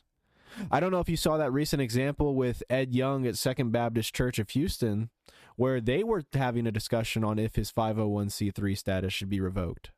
I 0.72 0.80
don't 0.80 0.92
know 0.92 1.00
if 1.00 1.10
you 1.10 1.18
saw 1.18 1.38
that 1.38 1.52
recent 1.52 1.82
example 1.82 2.36
with 2.36 2.64
Ed 2.70 2.94
Young 2.94 3.28
at 3.28 3.38
Second 3.38 3.72
Baptist 3.72 4.16
Church 4.16 4.40
of 4.40 4.52
Houston, 4.52 5.10
where 5.56 5.82
they 5.82 6.04
were 6.04 6.24
having 6.34 6.66
a 6.66 6.72
discussion 6.72 7.24
on 7.24 7.40
if 7.40 7.56
his 7.56 7.72
501c3 7.72 8.78
status 8.78 9.14
should 9.14 9.30
be 9.30 9.42
revoked 9.42 9.92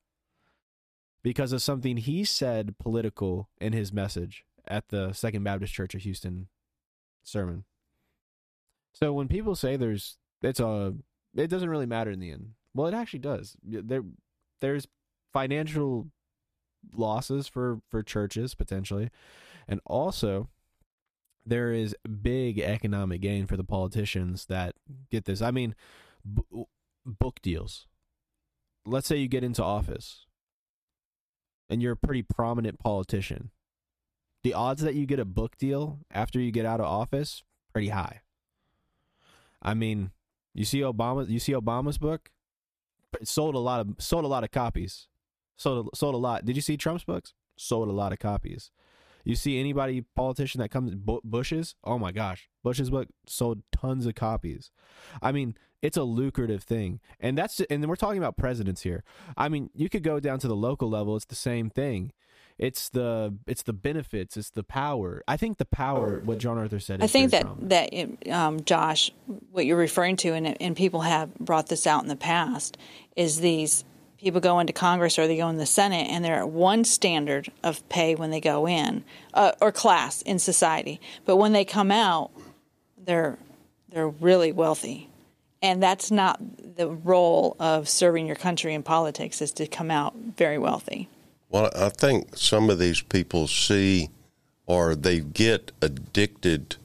because 1.26 1.52
of 1.52 1.60
something 1.60 1.98
he 1.98 2.24
said 2.24 2.78
political 2.78 3.50
in 3.60 3.74
his 3.74 3.92
message 3.92 4.46
at 4.68 4.90
the 4.90 5.12
Second 5.12 5.44
Baptist 5.44 5.74
Church 5.74 5.96
of 5.96 6.02
Houston 6.02 6.50
sermon. 7.24 7.64
So 8.94 9.12
when 9.12 9.28
people 9.28 9.56
say 9.56 9.76
there's 9.76 10.20
it's 10.44 10.60
a 10.60 10.94
it 11.36 11.48
doesn't 11.48 11.70
really 11.70 11.88
matter 11.88 12.12
in 12.12 12.20
the 12.20 12.30
end. 12.30 12.52
Well, 12.76 12.86
it 12.86 12.94
actually 12.94 13.20
does. 13.20 13.58
There 13.64 14.04
there's 14.62 14.88
financial 15.34 16.12
losses 16.94 17.48
for 17.48 17.82
for 17.90 18.04
churches 18.04 18.54
potentially, 18.54 19.10
and 19.68 19.80
also 19.84 20.50
there 21.44 21.74
is 21.74 21.96
big 22.22 22.60
economic 22.60 23.22
gain 23.22 23.48
for 23.48 23.58
the 23.58 23.64
politicians 23.64 24.46
that 24.46 24.76
get 25.10 25.26
this. 25.26 25.42
I 25.42 25.50
mean, 25.50 25.74
b- 26.32 26.66
book 27.04 27.40
deals. 27.42 27.88
Let's 28.86 29.08
say 29.08 29.18
you 29.18 29.28
get 29.28 29.44
into 29.44 29.64
office 29.64 30.25
and 31.70 31.82
you're 31.82 31.94
a 31.94 31.98
pretty 31.98 32.24
prominent 32.24 32.80
politician. 32.80 33.52
The 34.44 34.54
odds 34.54 34.82
that 34.84 34.96
you 34.96 35.06
get 35.06 35.20
a 35.20 35.26
book 35.26 35.58
deal 35.58 36.00
after 36.12 36.40
you 36.40 36.52
get 36.52 36.66
out 36.66 36.80
of 36.80 36.86
office 36.86 37.44
pretty 37.74 37.90
high. 37.90 38.22
I 39.62 39.74
mean, 39.74 40.12
you 40.54 40.66
see 40.66 40.82
Obama. 40.82 41.28
You 41.28 41.40
see 41.40 41.54
Obama's 41.54 41.98
book. 41.98 42.30
It 43.20 43.28
sold 43.28 43.56
a 43.56 43.60
lot 43.60 43.80
of 43.80 43.96
sold 44.00 44.26
a 44.26 44.28
lot 44.28 44.44
of 44.44 44.52
copies. 44.52 45.08
Sold 45.58 45.90
sold 45.96 46.16
a 46.16 46.20
lot. 46.20 46.46
Did 46.46 46.56
you 46.56 46.62
see 46.62 46.78
Trump's 46.78 47.04
books? 47.04 47.34
Sold 47.58 47.90
a 47.90 47.94
lot 47.94 48.14
of 48.14 48.20
copies. 48.20 48.72
You 49.26 49.36
see 49.36 49.60
anybody 49.60 50.02
politician 50.16 50.62
that 50.62 50.70
comes 50.70 50.96
Bu- 50.96 51.22
Bush's? 51.24 51.76
Oh 51.84 51.98
my 51.98 52.12
gosh, 52.12 52.48
Bush's 52.64 52.92
book 52.92 53.10
sold 53.28 53.64
tons 53.72 54.06
of 54.06 54.16
copies. 54.16 54.72
I 55.22 55.32
mean, 55.32 55.56
it's 55.82 55.98
a 55.98 56.04
lucrative 56.04 56.64
thing, 56.64 57.00
and 57.20 57.38
that's 57.38 57.60
and 57.60 57.84
then 57.84 57.90
we're 57.90 57.96
talking 57.96 58.20
about 58.20 58.38
presidents 58.38 58.82
here. 58.82 59.04
I 59.36 59.50
mean, 59.50 59.72
you 59.74 59.90
could 59.90 60.04
go 60.04 60.20
down 60.20 60.40
to 60.40 60.48
the 60.48 60.56
local 60.56 60.90
level. 60.90 61.16
It's 61.16 61.26
the 61.26 61.36
same 61.36 61.70
thing. 61.70 62.12
It's 62.58 62.88
the 62.90 63.36
it's 63.48 63.64
the 63.64 63.74
benefits. 63.74 64.38
It's 64.38 64.52
the 64.52 64.64
power. 64.64 65.24
I 65.28 65.38
think 65.38 65.58
the 65.58 65.66
power. 65.66 66.22
What 66.24 66.38
John 66.38 66.58
Arthur 66.58 66.80
said. 66.80 67.04
I 67.04 67.08
think 67.08 67.32
that 67.32 67.42
strong. 67.42 67.58
that 67.64 68.30
um, 68.32 68.64
Josh, 68.64 69.12
what 69.52 69.66
you're 69.66 69.76
referring 69.78 70.16
to, 70.18 70.34
and 70.34 70.60
and 70.62 70.76
people 70.76 71.02
have 71.02 71.34
brought 71.36 71.68
this 71.68 71.86
out 71.86 72.04
in 72.04 72.10
the 72.10 72.16
past, 72.16 72.78
is 73.16 73.42
these 73.42 73.84
people 74.26 74.42
go 74.42 74.60
into 74.60 74.74
Congress 74.74 75.20
or 75.20 75.28
they 75.28 75.38
go 75.38 75.48
in 75.50 75.58
the 75.58 75.68
Senate, 75.68 76.08
and 76.10 76.26
they're 76.26 76.40
at 76.40 76.50
one 76.50 76.84
standard 76.84 77.52
of 77.64 77.88
pay 77.90 78.16
when 78.16 78.32
they 78.32 78.42
go 78.42 78.68
in, 78.68 79.04
uh, 79.36 79.52
or 79.62 79.72
class 79.72 80.24
in 80.24 80.40
society, 80.40 81.00
but 81.26 81.36
when 81.36 81.54
they 81.54 81.64
come 81.64 81.92
out, 81.92 82.32
they're 82.98 83.38
they're 83.90 84.10
really 84.10 84.52
wealthy, 84.52 85.10
and 85.62 85.82
that's 85.82 86.10
not 86.10 86.42
the 86.76 86.90
role 86.90 87.56
of 87.60 87.88
serving 87.88 88.26
your 88.26 88.36
country 88.36 88.74
in 88.74 88.82
politics. 88.82 89.44
Is 89.44 89.52
to 89.54 89.68
come 89.68 89.92
out 89.92 90.16
very 90.16 90.58
wealthy. 90.58 91.08
Well, 91.50 91.70
I 91.76 91.90
think 91.90 92.36
some 92.36 92.72
of 92.72 92.80
these 92.80 93.02
people 93.02 93.48
see 93.48 94.10
or 94.66 94.96
they 94.96 95.20
get 95.20 95.72
addicted 95.84 96.78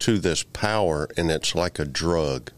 to 0.00 0.18
this 0.18 0.42
power, 0.42 1.08
and 1.16 1.30
it's 1.30 1.54
like 1.54 1.78
a 1.78 1.86
drug. 1.86 2.52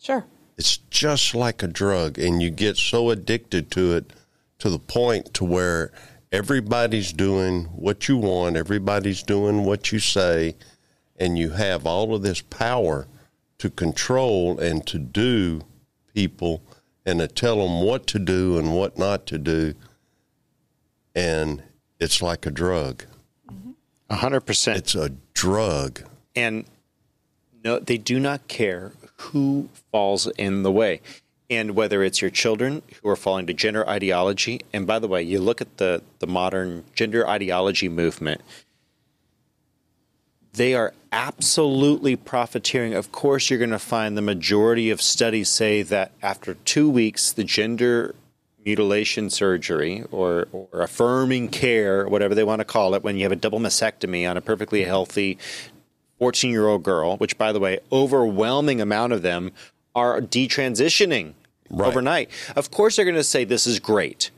Sure. 0.00 0.24
It's 0.62 0.76
just 0.76 1.34
like 1.34 1.64
a 1.64 1.66
drug, 1.66 2.20
and 2.20 2.40
you 2.40 2.48
get 2.48 2.76
so 2.76 3.10
addicted 3.10 3.68
to 3.72 3.96
it 3.96 4.12
to 4.60 4.70
the 4.70 4.78
point 4.78 5.34
to 5.34 5.44
where 5.44 5.90
everybody's 6.30 7.12
doing 7.12 7.64
what 7.64 8.06
you 8.06 8.16
want, 8.16 8.56
everybody's 8.56 9.24
doing 9.24 9.64
what 9.64 9.90
you 9.90 9.98
say, 9.98 10.54
and 11.16 11.36
you 11.36 11.50
have 11.50 11.84
all 11.84 12.14
of 12.14 12.22
this 12.22 12.42
power 12.42 13.08
to 13.58 13.70
control 13.70 14.60
and 14.60 14.86
to 14.86 15.00
do 15.00 15.62
people 16.14 16.62
and 17.04 17.18
to 17.18 17.26
tell 17.26 17.56
them 17.56 17.84
what 17.84 18.06
to 18.06 18.20
do 18.20 18.56
and 18.56 18.72
what 18.72 18.96
not 18.96 19.26
to 19.26 19.38
do. 19.38 19.74
And 21.12 21.64
it's 21.98 22.22
like 22.22 22.46
a 22.46 22.52
drug. 22.52 23.04
100%. 24.08 24.76
It's 24.76 24.94
a 24.94 25.10
drug. 25.34 26.04
and 26.36 26.66
no, 27.64 27.80
they 27.80 27.98
do 27.98 28.20
not 28.20 28.46
care 28.46 28.92
who 29.30 29.68
falls 29.90 30.26
in 30.38 30.62
the 30.62 30.72
way. 30.72 31.00
And 31.48 31.72
whether 31.72 32.02
it's 32.02 32.22
your 32.22 32.30
children 32.30 32.82
who 33.02 33.08
are 33.08 33.16
falling 33.16 33.46
to 33.46 33.54
gender 33.54 33.88
ideology, 33.88 34.60
and 34.72 34.86
by 34.86 34.98
the 34.98 35.08
way, 35.08 35.22
you 35.22 35.38
look 35.38 35.60
at 35.60 35.76
the, 35.76 36.02
the 36.18 36.26
modern 36.26 36.84
gender 36.94 37.28
ideology 37.28 37.88
movement, 37.88 38.40
they 40.54 40.74
are 40.74 40.92
absolutely 41.12 42.16
profiteering. 42.16 42.94
Of 42.94 43.12
course, 43.12 43.48
you're 43.50 43.58
going 43.58 43.70
to 43.70 43.78
find 43.78 44.16
the 44.16 44.22
majority 44.22 44.90
of 44.90 45.00
studies 45.00 45.48
say 45.48 45.82
that 45.82 46.12
after 46.22 46.54
two 46.54 46.88
weeks, 46.88 47.32
the 47.32 47.44
gender 47.44 48.14
mutilation 48.64 49.28
surgery 49.28 50.04
or, 50.10 50.46
or 50.52 50.82
affirming 50.82 51.48
care, 51.48 52.06
whatever 52.06 52.34
they 52.34 52.44
want 52.44 52.60
to 52.60 52.64
call 52.64 52.94
it, 52.94 53.02
when 53.02 53.16
you 53.16 53.24
have 53.24 53.32
a 53.32 53.36
double 53.36 53.58
mastectomy 53.58 54.28
on 54.28 54.36
a 54.36 54.40
perfectly 54.40 54.84
healthy 54.84 55.38
14 56.22 56.52
year 56.52 56.68
old 56.68 56.84
girl, 56.84 57.16
which, 57.16 57.36
by 57.36 57.50
the 57.50 57.58
way, 57.58 57.80
overwhelming 57.90 58.80
amount 58.80 59.12
of 59.12 59.22
them 59.22 59.50
are 59.96 60.20
detransitioning 60.20 61.32
Right. 61.68 61.88
overnight. 61.88 62.30
Of 62.54 62.70
course, 62.70 62.94
they're 62.94 63.04
going 63.04 63.16
to 63.16 63.24
say 63.24 63.42
this 63.42 63.66
is 63.66 63.80
great 63.80 64.30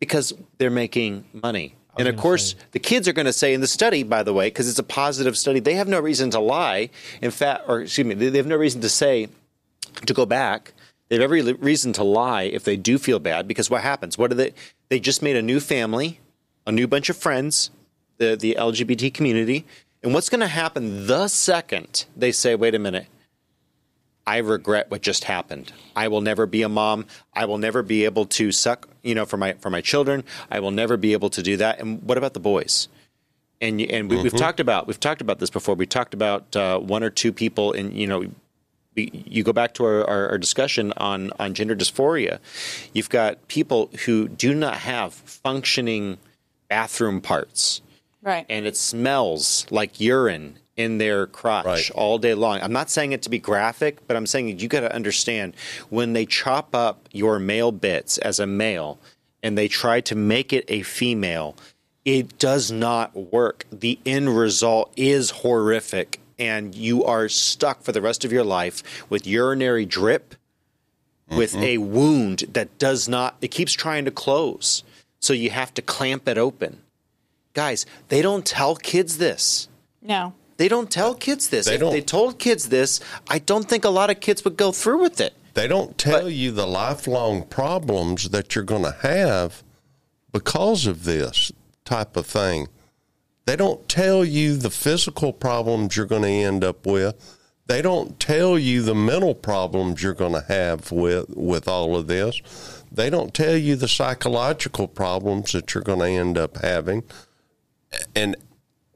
because 0.00 0.32
they're 0.56 0.68
making 0.68 1.26
money. 1.32 1.76
And 1.96 2.08
of 2.08 2.16
course, 2.16 2.50
say- 2.50 2.56
the 2.72 2.80
kids 2.80 3.06
are 3.06 3.12
going 3.12 3.26
to 3.26 3.32
say 3.32 3.54
in 3.54 3.60
the 3.60 3.68
study, 3.68 4.02
by 4.02 4.24
the 4.24 4.32
way, 4.34 4.46
because 4.48 4.68
it's 4.68 4.80
a 4.80 4.82
positive 4.82 5.38
study, 5.38 5.60
they 5.60 5.74
have 5.74 5.86
no 5.86 6.00
reason 6.00 6.30
to 6.30 6.40
lie. 6.40 6.90
In 7.22 7.30
fact, 7.30 7.62
or 7.68 7.82
excuse 7.82 8.04
me, 8.04 8.14
they 8.16 8.30
they 8.30 8.38
have 8.38 8.46
no 8.48 8.56
reason 8.56 8.80
to 8.80 8.88
say, 8.88 9.28
to 10.06 10.12
go 10.12 10.26
back. 10.26 10.72
They 11.08 11.14
have 11.16 11.22
every 11.22 11.42
reason 11.52 11.92
to 11.94 12.02
lie 12.02 12.42
if 12.44 12.64
they 12.64 12.76
do 12.76 12.98
feel 12.98 13.20
bad 13.20 13.46
because 13.46 13.70
what 13.70 13.82
happens? 13.82 14.18
What 14.18 14.30
do 14.30 14.36
they? 14.36 14.54
They 14.88 14.98
just 14.98 15.22
made 15.22 15.36
a 15.36 15.42
new 15.42 15.60
family, 15.60 16.18
a 16.66 16.72
new 16.72 16.88
bunch 16.88 17.08
of 17.10 17.16
friends, 17.16 17.70
the 18.16 18.34
the 18.34 18.56
LGBT 18.58 19.14
community, 19.14 19.64
and 20.02 20.14
what's 20.14 20.28
going 20.28 20.40
to 20.40 20.46
happen 20.46 21.06
the 21.06 21.28
second 21.28 22.06
they 22.16 22.32
say, 22.32 22.54
"Wait 22.54 22.74
a 22.74 22.78
minute, 22.78 23.06
I 24.28 24.38
regret 24.38 24.90
what 24.90 25.00
just 25.00 25.24
happened. 25.24 25.72
I 25.96 26.08
will 26.08 26.20
never 26.20 26.44
be 26.44 26.60
a 26.60 26.68
mom. 26.68 27.06
I 27.32 27.46
will 27.46 27.56
never 27.56 27.82
be 27.82 28.04
able 28.04 28.26
to 28.26 28.52
suck, 28.52 28.86
you 29.02 29.14
know, 29.14 29.24
for 29.24 29.38
my 29.38 29.54
for 29.54 29.70
my 29.70 29.80
children. 29.80 30.22
I 30.50 30.60
will 30.60 30.70
never 30.70 30.98
be 30.98 31.14
able 31.14 31.30
to 31.30 31.42
do 31.42 31.56
that. 31.56 31.80
And 31.80 32.02
what 32.02 32.18
about 32.18 32.34
the 32.34 32.40
boys? 32.40 32.88
And 33.62 33.80
and 33.80 34.10
we, 34.10 34.20
we've 34.20 34.36
talked 34.36 34.60
about 34.60 34.86
we've 34.86 35.00
talked 35.00 35.22
about 35.22 35.38
this 35.38 35.48
before. 35.48 35.74
We 35.76 35.86
talked 35.86 36.12
about 36.12 36.54
uh, 36.54 36.78
one 36.78 37.02
or 37.02 37.08
two 37.08 37.32
people, 37.32 37.72
and 37.72 37.94
you 37.94 38.06
know, 38.06 38.26
we, 38.94 39.10
you 39.12 39.42
go 39.42 39.54
back 39.54 39.72
to 39.74 39.84
our, 39.86 40.04
our, 40.04 40.28
our 40.28 40.38
discussion 40.38 40.92
on 40.98 41.32
on 41.38 41.54
gender 41.54 41.74
dysphoria. 41.74 42.38
You've 42.92 43.08
got 43.08 43.48
people 43.48 43.88
who 44.04 44.28
do 44.28 44.52
not 44.52 44.76
have 44.76 45.14
functioning 45.14 46.18
bathroom 46.68 47.22
parts 47.22 47.80
Right. 48.22 48.46
and 48.48 48.66
it 48.66 48.76
smells 48.76 49.66
like 49.70 50.00
urine 50.00 50.58
in 50.76 50.98
their 50.98 51.26
crotch 51.26 51.66
Right. 51.66 51.90
all 51.90 52.18
day 52.18 52.34
long. 52.34 52.60
I'm 52.62 52.72
not 52.72 52.88
saying 52.88 53.12
it 53.12 53.22
to 53.22 53.30
be 53.30 53.38
graphic, 53.38 54.06
but 54.06 54.16
I'm 54.16 54.26
saying 54.26 54.58
you 54.58 54.68
got 54.68 54.80
to 54.80 54.94
understand 54.94 55.54
when 55.90 56.12
they 56.12 56.24
chop 56.24 56.74
up 56.74 57.08
your 57.12 57.38
male 57.38 57.72
bits 57.72 58.16
as 58.18 58.38
a 58.38 58.46
male 58.46 58.98
and 59.42 59.58
they 59.58 59.68
try 59.68 60.00
to 60.02 60.14
make 60.14 60.52
it 60.52 60.64
a 60.68 60.82
female, 60.82 61.56
it 62.04 62.38
does 62.38 62.70
not 62.70 63.14
work. 63.32 63.66
The 63.72 63.98
end 64.06 64.36
result 64.36 64.92
is 64.96 65.30
horrific 65.30 66.20
and 66.38 66.74
you 66.74 67.04
are 67.04 67.28
stuck 67.28 67.82
for 67.82 67.90
the 67.90 68.00
rest 68.00 68.24
of 68.24 68.32
your 68.32 68.44
life 68.44 69.10
with 69.10 69.26
urinary 69.26 69.84
drip 69.84 70.36
with 71.28 71.52
mm-hmm. 71.52 71.62
a 71.62 71.78
wound 71.78 72.44
that 72.52 72.78
does 72.78 73.08
not 73.08 73.36
it 73.40 73.48
keeps 73.48 73.72
trying 73.72 74.04
to 74.04 74.10
close. 74.10 74.84
So 75.20 75.32
you 75.32 75.50
have 75.50 75.74
to 75.74 75.82
clamp 75.82 76.28
it 76.28 76.38
open 76.38 76.82
guys, 77.58 77.86
they 78.06 78.22
don't 78.22 78.46
tell 78.46 78.76
kids 78.76 79.18
this. 79.18 79.68
no. 80.00 80.32
They 80.58 80.68
don't 80.68 80.90
tell 80.90 81.14
kids 81.14 81.50
this. 81.50 81.66
They 81.66 81.74
if 81.74 81.80
don't. 81.80 81.92
they 81.92 82.00
told 82.00 82.40
kids 82.40 82.68
this, 82.68 82.98
I 83.30 83.38
don't 83.38 83.68
think 83.68 83.84
a 83.84 83.90
lot 84.00 84.10
of 84.10 84.18
kids 84.18 84.44
would 84.44 84.56
go 84.56 84.72
through 84.72 85.00
with 85.00 85.20
it. 85.20 85.32
They 85.54 85.68
don't 85.68 85.96
tell 85.96 86.28
you 86.28 86.50
the 86.50 86.66
lifelong 86.66 87.44
problems 87.44 88.30
that 88.30 88.54
you're 88.54 88.64
going 88.64 88.82
to 88.82 88.96
have 89.02 89.62
because 90.32 90.88
of 90.88 91.04
this 91.04 91.52
type 91.84 92.16
of 92.16 92.26
thing. 92.26 92.66
They 93.46 93.54
don't 93.54 93.88
tell 93.88 94.24
you 94.24 94.56
the 94.56 94.70
physical 94.70 95.32
problems 95.32 95.96
you're 95.96 96.06
going 96.14 96.22
to 96.22 96.28
end 96.48 96.64
up 96.64 96.84
with. 96.84 97.14
They 97.66 97.80
don't 97.80 98.18
tell 98.18 98.58
you 98.58 98.82
the 98.82 98.96
mental 98.96 99.36
problems 99.36 100.02
you're 100.02 100.12
going 100.24 100.32
to 100.40 100.44
have 100.48 100.90
with 100.90 101.26
with 101.36 101.68
all 101.68 101.94
of 101.94 102.08
this. 102.08 102.34
They 102.90 103.10
don't 103.10 103.32
tell 103.32 103.56
you 103.56 103.76
the 103.76 103.86
psychological 103.88 104.88
problems 104.88 105.52
that 105.52 105.72
you're 105.72 105.84
going 105.84 106.00
to 106.00 106.06
end 106.06 106.36
up 106.36 106.56
having 106.56 107.04
and 108.14 108.36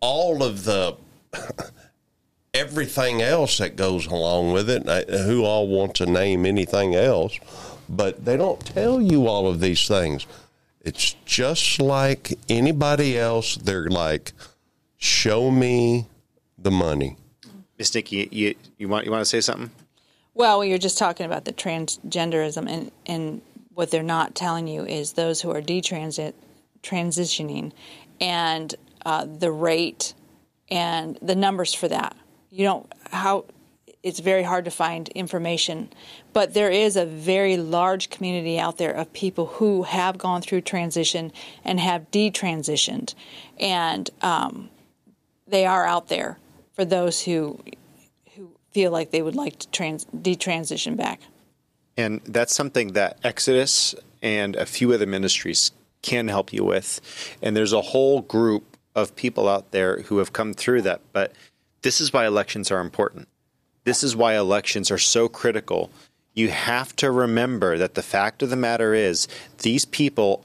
all 0.00 0.42
of 0.42 0.64
the 0.64 0.96
everything 2.54 3.22
else 3.22 3.58
that 3.58 3.76
goes 3.76 4.06
along 4.06 4.52
with 4.52 4.68
it. 4.68 4.84
Who 5.10 5.44
all 5.44 5.68
want 5.68 5.94
to 5.96 6.06
name 6.06 6.44
anything 6.44 6.94
else? 6.94 7.38
But 7.88 8.24
they 8.24 8.36
don't 8.36 8.64
tell 8.64 9.00
you 9.00 9.26
all 9.26 9.46
of 9.48 9.60
these 9.60 9.86
things. 9.86 10.26
It's 10.80 11.14
just 11.24 11.80
like 11.80 12.38
anybody 12.48 13.18
else. 13.18 13.56
They're 13.56 13.88
like, 13.88 14.32
"Show 14.96 15.50
me 15.50 16.06
the 16.58 16.70
money." 16.70 17.16
Miss 17.78 17.94
Nikki, 17.94 18.28
you, 18.30 18.54
you 18.78 18.88
want 18.88 19.04
you 19.04 19.10
want 19.10 19.22
to 19.22 19.26
say 19.26 19.40
something? 19.40 19.70
Well, 20.34 20.64
you're 20.64 20.78
just 20.78 20.98
talking 20.98 21.26
about 21.26 21.44
the 21.44 21.52
transgenderism, 21.52 22.68
and, 22.68 22.90
and 23.06 23.42
what 23.74 23.90
they're 23.90 24.02
not 24.02 24.34
telling 24.34 24.66
you 24.66 24.84
is 24.84 25.12
those 25.12 25.42
who 25.42 25.50
are 25.50 25.60
detransit 25.60 26.32
transitioning, 26.82 27.72
and 28.22 28.74
uh, 29.04 29.26
the 29.26 29.50
rate 29.50 30.14
and 30.70 31.18
the 31.20 31.34
numbers 31.34 31.74
for 31.74 31.88
that. 31.88 32.16
You 32.50 32.64
don't 32.64 32.92
how 33.10 33.44
it's 34.02 34.20
very 34.20 34.42
hard 34.42 34.64
to 34.64 34.70
find 34.70 35.08
information, 35.10 35.90
but 36.32 36.54
there 36.54 36.70
is 36.70 36.96
a 36.96 37.04
very 37.04 37.56
large 37.56 38.10
community 38.10 38.58
out 38.58 38.78
there 38.78 38.92
of 38.92 39.12
people 39.12 39.46
who 39.46 39.82
have 39.82 40.18
gone 40.18 40.40
through 40.40 40.62
transition 40.62 41.32
and 41.64 41.78
have 41.78 42.10
detransitioned, 42.10 43.14
and 43.58 44.08
um, 44.22 44.70
they 45.46 45.66
are 45.66 45.84
out 45.84 46.08
there 46.08 46.38
for 46.74 46.84
those 46.84 47.22
who 47.22 47.58
who 48.36 48.52
feel 48.70 48.92
like 48.92 49.10
they 49.10 49.22
would 49.22 49.36
like 49.36 49.58
to 49.58 49.68
trans 49.70 50.06
detransition 50.06 50.96
back. 50.96 51.20
And 51.96 52.20
that's 52.24 52.54
something 52.54 52.92
that 52.92 53.18
Exodus 53.22 53.94
and 54.22 54.56
a 54.56 54.64
few 54.64 54.92
other 54.92 55.06
ministries 55.06 55.72
can 56.02 56.28
help 56.28 56.52
you 56.52 56.64
with. 56.64 57.00
And 57.40 57.56
there's 57.56 57.72
a 57.72 57.80
whole 57.80 58.20
group 58.20 58.76
of 58.94 59.16
people 59.16 59.48
out 59.48 59.70
there 59.70 60.02
who 60.02 60.18
have 60.18 60.32
come 60.32 60.52
through 60.54 60.82
that. 60.82 61.00
But 61.12 61.32
this 61.82 62.00
is 62.00 62.12
why 62.12 62.26
elections 62.26 62.70
are 62.70 62.80
important. 62.80 63.28
This 63.84 64.02
is 64.02 64.14
why 64.14 64.36
elections 64.36 64.90
are 64.90 64.98
so 64.98 65.28
critical. 65.28 65.90
You 66.34 66.48
have 66.48 66.94
to 66.96 67.10
remember 67.10 67.78
that 67.78 67.94
the 67.94 68.02
fact 68.02 68.42
of 68.42 68.50
the 68.50 68.56
matter 68.56 68.94
is 68.94 69.28
these 69.58 69.84
people 69.84 70.44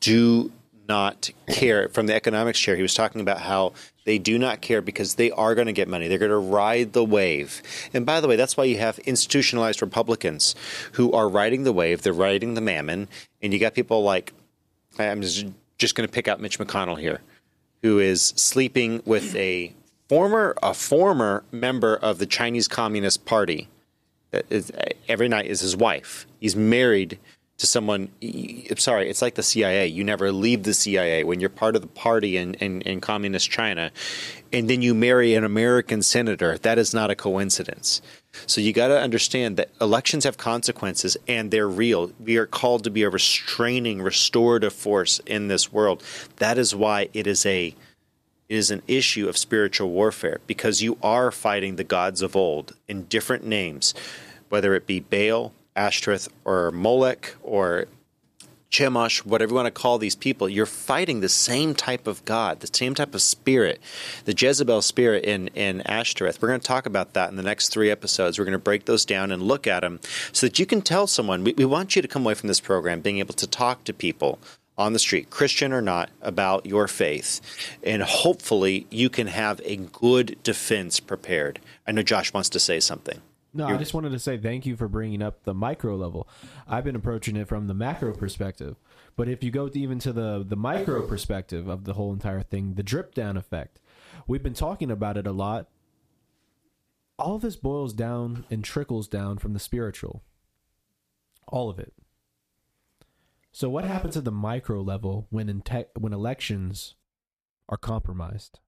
do 0.00 0.52
not 0.86 1.30
care. 1.48 1.88
From 1.88 2.06
the 2.06 2.14
economics 2.14 2.58
chair, 2.58 2.76
he 2.76 2.82
was 2.82 2.94
talking 2.94 3.20
about 3.20 3.40
how 3.40 3.72
they 4.04 4.18
do 4.18 4.38
not 4.38 4.60
care 4.60 4.82
because 4.82 5.14
they 5.14 5.30
are 5.30 5.54
going 5.54 5.66
to 5.66 5.72
get 5.72 5.88
money. 5.88 6.08
They're 6.08 6.18
going 6.18 6.30
to 6.30 6.36
ride 6.36 6.92
the 6.92 7.04
wave. 7.04 7.62
And 7.94 8.04
by 8.04 8.20
the 8.20 8.28
way, 8.28 8.36
that's 8.36 8.56
why 8.56 8.64
you 8.64 8.78
have 8.78 8.98
institutionalized 9.00 9.80
Republicans 9.80 10.54
who 10.92 11.10
are 11.12 11.28
riding 11.28 11.64
the 11.64 11.72
wave. 11.72 12.02
They're 12.02 12.12
riding 12.12 12.52
the 12.52 12.60
mammon. 12.60 13.08
And 13.40 13.52
you 13.52 13.58
got 13.58 13.74
people 13.74 14.02
like, 14.02 14.34
I'm 14.98 15.22
just, 15.22 15.94
going 15.94 16.06
to 16.06 16.12
pick 16.12 16.28
out 16.28 16.40
Mitch 16.40 16.58
McConnell 16.58 16.98
here, 16.98 17.20
who 17.82 17.98
is 17.98 18.22
sleeping 18.36 19.02
with 19.04 19.34
a 19.36 19.74
former 20.08 20.54
a 20.62 20.74
former 20.74 21.44
member 21.50 21.96
of 21.96 22.18
the 22.18 22.26
Chinese 22.26 22.68
Communist 22.68 23.24
Party. 23.24 23.68
That 24.30 24.46
is, 24.50 24.70
uh, 24.70 24.86
every 25.08 25.28
night 25.28 25.46
is 25.46 25.60
his 25.60 25.76
wife. 25.76 26.26
He's 26.40 26.56
married 26.56 27.18
to 27.58 27.66
someone. 27.66 28.10
I'm 28.22 28.76
sorry, 28.76 29.08
it's 29.08 29.22
like 29.22 29.34
the 29.34 29.42
CIA. 29.42 29.86
You 29.86 30.04
never 30.04 30.32
leave 30.32 30.64
the 30.64 30.74
CIA 30.74 31.24
when 31.24 31.40
you're 31.40 31.50
part 31.50 31.76
of 31.76 31.82
the 31.82 31.88
party 31.88 32.36
in, 32.36 32.54
in, 32.54 32.82
in 32.82 33.00
communist 33.00 33.50
China, 33.50 33.90
and 34.52 34.68
then 34.68 34.82
you 34.82 34.94
marry 34.94 35.34
an 35.34 35.44
American 35.44 36.02
senator. 36.02 36.58
That 36.58 36.78
is 36.78 36.92
not 36.92 37.10
a 37.10 37.14
coincidence. 37.14 38.02
So 38.46 38.60
you 38.60 38.72
got 38.72 38.88
to 38.88 38.98
understand 38.98 39.56
that 39.56 39.70
elections 39.80 40.24
have 40.24 40.36
consequences 40.36 41.16
and 41.26 41.50
they're 41.50 41.68
real. 41.68 42.12
We 42.20 42.36
are 42.36 42.46
called 42.46 42.84
to 42.84 42.90
be 42.90 43.02
a 43.02 43.10
restraining, 43.10 44.02
restorative 44.02 44.72
force 44.72 45.20
in 45.26 45.48
this 45.48 45.72
world. 45.72 46.02
That 46.36 46.58
is 46.58 46.74
why 46.74 47.08
it 47.12 47.26
is 47.26 47.46
a 47.46 47.74
it 48.48 48.56
is 48.56 48.70
an 48.70 48.82
issue 48.86 49.26
of 49.28 49.38
spiritual 49.38 49.90
warfare 49.90 50.38
because 50.46 50.82
you 50.82 50.98
are 51.02 51.30
fighting 51.30 51.76
the 51.76 51.84
gods 51.84 52.20
of 52.20 52.36
old 52.36 52.74
in 52.86 53.04
different 53.04 53.46
names, 53.46 53.94
whether 54.50 54.74
it 54.74 54.86
be 54.86 55.00
Baal, 55.00 55.54
Ashtoreth, 55.74 56.28
or 56.44 56.70
Molech, 56.70 57.34
or 57.42 57.86
Chemosh, 58.74 59.24
whatever 59.24 59.50
you 59.50 59.54
want 59.54 59.66
to 59.66 59.70
call 59.70 59.98
these 59.98 60.16
people, 60.16 60.48
you're 60.48 60.66
fighting 60.66 61.20
the 61.20 61.28
same 61.28 61.76
type 61.76 62.08
of 62.08 62.24
God, 62.24 62.58
the 62.58 62.66
same 62.66 62.92
type 62.92 63.14
of 63.14 63.22
spirit, 63.22 63.80
the 64.24 64.34
Jezebel 64.36 64.82
spirit 64.82 65.24
in, 65.24 65.46
in 65.48 65.80
Ashtoreth. 65.82 66.42
We're 66.42 66.48
going 66.48 66.60
to 66.60 66.66
talk 66.66 66.84
about 66.84 67.12
that 67.12 67.30
in 67.30 67.36
the 67.36 67.44
next 67.44 67.68
three 67.68 67.88
episodes. 67.88 68.36
We're 68.36 68.46
going 68.46 68.52
to 68.52 68.58
break 68.58 68.86
those 68.86 69.04
down 69.04 69.30
and 69.30 69.42
look 69.42 69.68
at 69.68 69.82
them 69.82 70.00
so 70.32 70.48
that 70.48 70.58
you 70.58 70.66
can 70.66 70.82
tell 70.82 71.06
someone. 71.06 71.44
We, 71.44 71.52
we 71.52 71.64
want 71.64 71.94
you 71.94 72.02
to 72.02 72.08
come 72.08 72.24
away 72.24 72.34
from 72.34 72.48
this 72.48 72.60
program 72.60 73.00
being 73.00 73.20
able 73.20 73.34
to 73.34 73.46
talk 73.46 73.84
to 73.84 73.92
people 73.92 74.40
on 74.76 74.92
the 74.92 74.98
street, 74.98 75.30
Christian 75.30 75.72
or 75.72 75.80
not, 75.80 76.10
about 76.20 76.66
your 76.66 76.88
faith. 76.88 77.40
And 77.84 78.02
hopefully 78.02 78.88
you 78.90 79.08
can 79.08 79.28
have 79.28 79.60
a 79.64 79.76
good 79.76 80.36
defense 80.42 80.98
prepared. 80.98 81.60
I 81.86 81.92
know 81.92 82.02
Josh 82.02 82.32
wants 82.32 82.48
to 82.48 82.58
say 82.58 82.80
something. 82.80 83.20
No, 83.56 83.68
I 83.68 83.76
just 83.76 83.94
wanted 83.94 84.10
to 84.10 84.18
say 84.18 84.36
thank 84.36 84.66
you 84.66 84.76
for 84.76 84.88
bringing 84.88 85.22
up 85.22 85.44
the 85.44 85.54
micro 85.54 85.94
level. 85.94 86.28
I've 86.66 86.82
been 86.82 86.96
approaching 86.96 87.36
it 87.36 87.46
from 87.46 87.68
the 87.68 87.74
macro 87.74 88.12
perspective, 88.12 88.74
but 89.14 89.28
if 89.28 89.44
you 89.44 89.52
go 89.52 89.70
even 89.72 90.00
to 90.00 90.12
the 90.12 90.44
the 90.46 90.56
micro 90.56 91.06
perspective 91.06 91.68
of 91.68 91.84
the 91.84 91.92
whole 91.92 92.12
entire 92.12 92.42
thing, 92.42 92.74
the 92.74 92.82
drip 92.82 93.14
down 93.14 93.36
effect. 93.36 93.78
We've 94.26 94.42
been 94.42 94.54
talking 94.54 94.90
about 94.90 95.16
it 95.16 95.26
a 95.26 95.32
lot. 95.32 95.68
All 97.16 97.36
of 97.36 97.42
this 97.42 97.54
boils 97.54 97.92
down 97.92 98.44
and 98.50 98.64
trickles 98.64 99.06
down 99.06 99.38
from 99.38 99.52
the 99.52 99.60
spiritual. 99.60 100.24
All 101.46 101.70
of 101.70 101.78
it. 101.78 101.94
So 103.52 103.70
what 103.70 103.84
happens 103.84 104.16
at 104.16 104.24
the 104.24 104.32
micro 104.32 104.80
level 104.80 105.28
when 105.30 105.48
in 105.48 105.60
te- 105.60 105.84
when 105.96 106.12
elections 106.12 106.96
are 107.68 107.76
compromised 107.76 108.58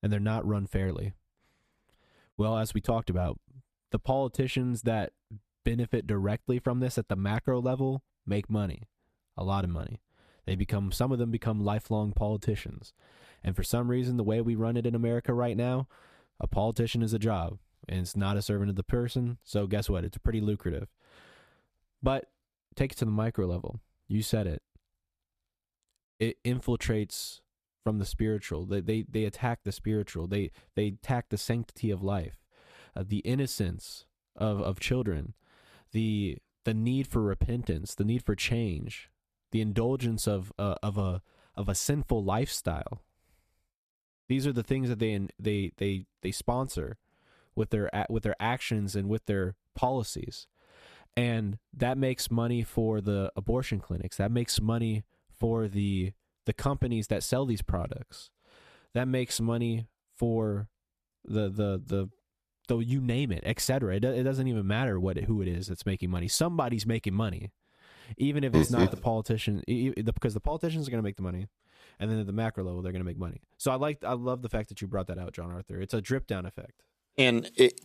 and 0.00 0.12
they're 0.12 0.20
not 0.20 0.46
run 0.46 0.68
fairly? 0.68 1.14
Well, 2.36 2.56
as 2.56 2.72
we 2.72 2.80
talked 2.80 3.10
about, 3.10 3.40
the 3.90 3.98
politicians 3.98 4.82
that 4.82 5.12
benefit 5.64 6.06
directly 6.06 6.58
from 6.58 6.80
this 6.80 6.98
at 6.98 7.08
the 7.08 7.16
macro 7.16 7.60
level 7.60 8.02
make 8.26 8.50
money, 8.50 8.84
a 9.36 9.44
lot 9.44 9.64
of 9.64 9.70
money. 9.70 10.00
They 10.46 10.54
become 10.54 10.92
some 10.92 11.12
of 11.12 11.18
them 11.18 11.30
become 11.30 11.64
lifelong 11.64 12.12
politicians. 12.12 12.92
And 13.44 13.54
for 13.54 13.62
some 13.62 13.90
reason 13.90 14.16
the 14.16 14.24
way 14.24 14.40
we 14.40 14.54
run 14.54 14.76
it 14.76 14.86
in 14.86 14.94
America 14.94 15.34
right 15.34 15.56
now, 15.56 15.88
a 16.40 16.46
politician 16.46 17.02
is 17.02 17.12
a 17.12 17.18
job 17.18 17.58
and 17.88 18.00
it's 18.00 18.16
not 18.16 18.36
a 18.36 18.42
servant 18.42 18.70
of 18.70 18.76
the 18.76 18.82
person. 18.82 19.38
So 19.44 19.66
guess 19.66 19.88
what? 19.88 20.04
It's 20.04 20.18
pretty 20.18 20.40
lucrative. 20.40 20.88
But 22.02 22.30
take 22.76 22.92
it 22.92 22.98
to 22.98 23.04
the 23.04 23.10
micro 23.10 23.46
level. 23.46 23.80
You 24.06 24.22
said 24.22 24.46
it. 24.46 24.62
It 26.18 26.42
infiltrates 26.44 27.40
from 27.84 27.98
the 27.98 28.04
spiritual. 28.04 28.64
They 28.64 28.80
they, 28.80 29.04
they 29.08 29.24
attack 29.24 29.60
the 29.64 29.72
spiritual. 29.72 30.26
They 30.26 30.50
they 30.74 30.88
attack 30.88 31.26
the 31.28 31.38
sanctity 31.38 31.90
of 31.90 32.02
life 32.02 32.38
uh, 32.98 33.04
the 33.06 33.18
innocence 33.18 34.06
of, 34.36 34.60
of 34.60 34.80
children, 34.80 35.34
the 35.92 36.38
the 36.64 36.74
need 36.74 37.06
for 37.06 37.22
repentance, 37.22 37.94
the 37.94 38.04
need 38.04 38.22
for 38.24 38.34
change, 38.34 39.10
the 39.52 39.60
indulgence 39.60 40.26
of 40.26 40.52
uh, 40.58 40.74
of 40.82 40.98
a 40.98 41.22
of 41.54 41.68
a 41.68 41.74
sinful 41.74 42.22
lifestyle. 42.22 43.02
These 44.28 44.46
are 44.46 44.52
the 44.52 44.62
things 44.62 44.88
that 44.88 44.98
they 44.98 45.18
they 45.38 45.72
they 45.76 46.06
they 46.22 46.32
sponsor 46.32 46.98
with 47.54 47.70
their 47.70 47.90
with 48.08 48.24
their 48.24 48.36
actions 48.40 48.96
and 48.96 49.08
with 49.08 49.26
their 49.26 49.54
policies. 49.74 50.46
And 51.16 51.58
that 51.72 51.98
makes 51.98 52.30
money 52.30 52.62
for 52.62 53.00
the 53.00 53.32
abortion 53.36 53.80
clinics. 53.80 54.16
That 54.16 54.30
makes 54.30 54.60
money 54.60 55.04
for 55.30 55.68
the 55.68 56.12
the 56.46 56.52
companies 56.52 57.08
that 57.08 57.22
sell 57.22 57.46
these 57.46 57.62
products. 57.62 58.30
That 58.94 59.08
makes 59.08 59.40
money 59.40 59.86
for 60.16 60.68
the 61.24 61.48
the 61.48 61.80
the 61.84 62.08
though 62.68 62.78
you 62.78 63.00
name 63.00 63.32
it, 63.32 63.42
etc. 63.44 63.96
It, 63.96 64.04
it 64.04 64.22
doesn't 64.22 64.46
even 64.46 64.66
matter 64.66 65.00
what 65.00 65.16
who 65.16 65.42
it 65.42 65.48
is 65.48 65.66
that's 65.66 65.84
making 65.84 66.10
money. 66.10 66.28
Somebody's 66.28 66.86
making 66.86 67.14
money, 67.14 67.50
even 68.16 68.44
if 68.44 68.54
it's 68.54 68.70
not 68.70 68.82
mm-hmm. 68.82 68.90
the 68.90 69.00
politician, 69.00 69.62
because 69.66 70.34
the 70.34 70.40
politicians 70.40 70.86
are 70.86 70.90
going 70.90 71.02
to 71.02 71.06
make 71.06 71.16
the 71.16 71.22
money, 71.22 71.48
and 71.98 72.10
then 72.10 72.20
at 72.20 72.26
the 72.26 72.32
macro 72.32 72.64
level 72.64 72.82
they're 72.82 72.92
going 72.92 73.02
to 73.02 73.06
make 73.06 73.18
money. 73.18 73.40
So 73.56 73.70
I 73.70 73.74
like 73.74 74.04
I 74.04 74.12
love 74.12 74.42
the 74.42 74.48
fact 74.48 74.68
that 74.68 74.80
you 74.80 74.86
brought 74.86 75.08
that 75.08 75.18
out, 75.18 75.32
John 75.32 75.50
Arthur. 75.50 75.80
It's 75.80 75.94
a 75.94 76.00
drip 76.00 76.26
down 76.26 76.46
effect, 76.46 76.82
and 77.16 77.50
it 77.56 77.80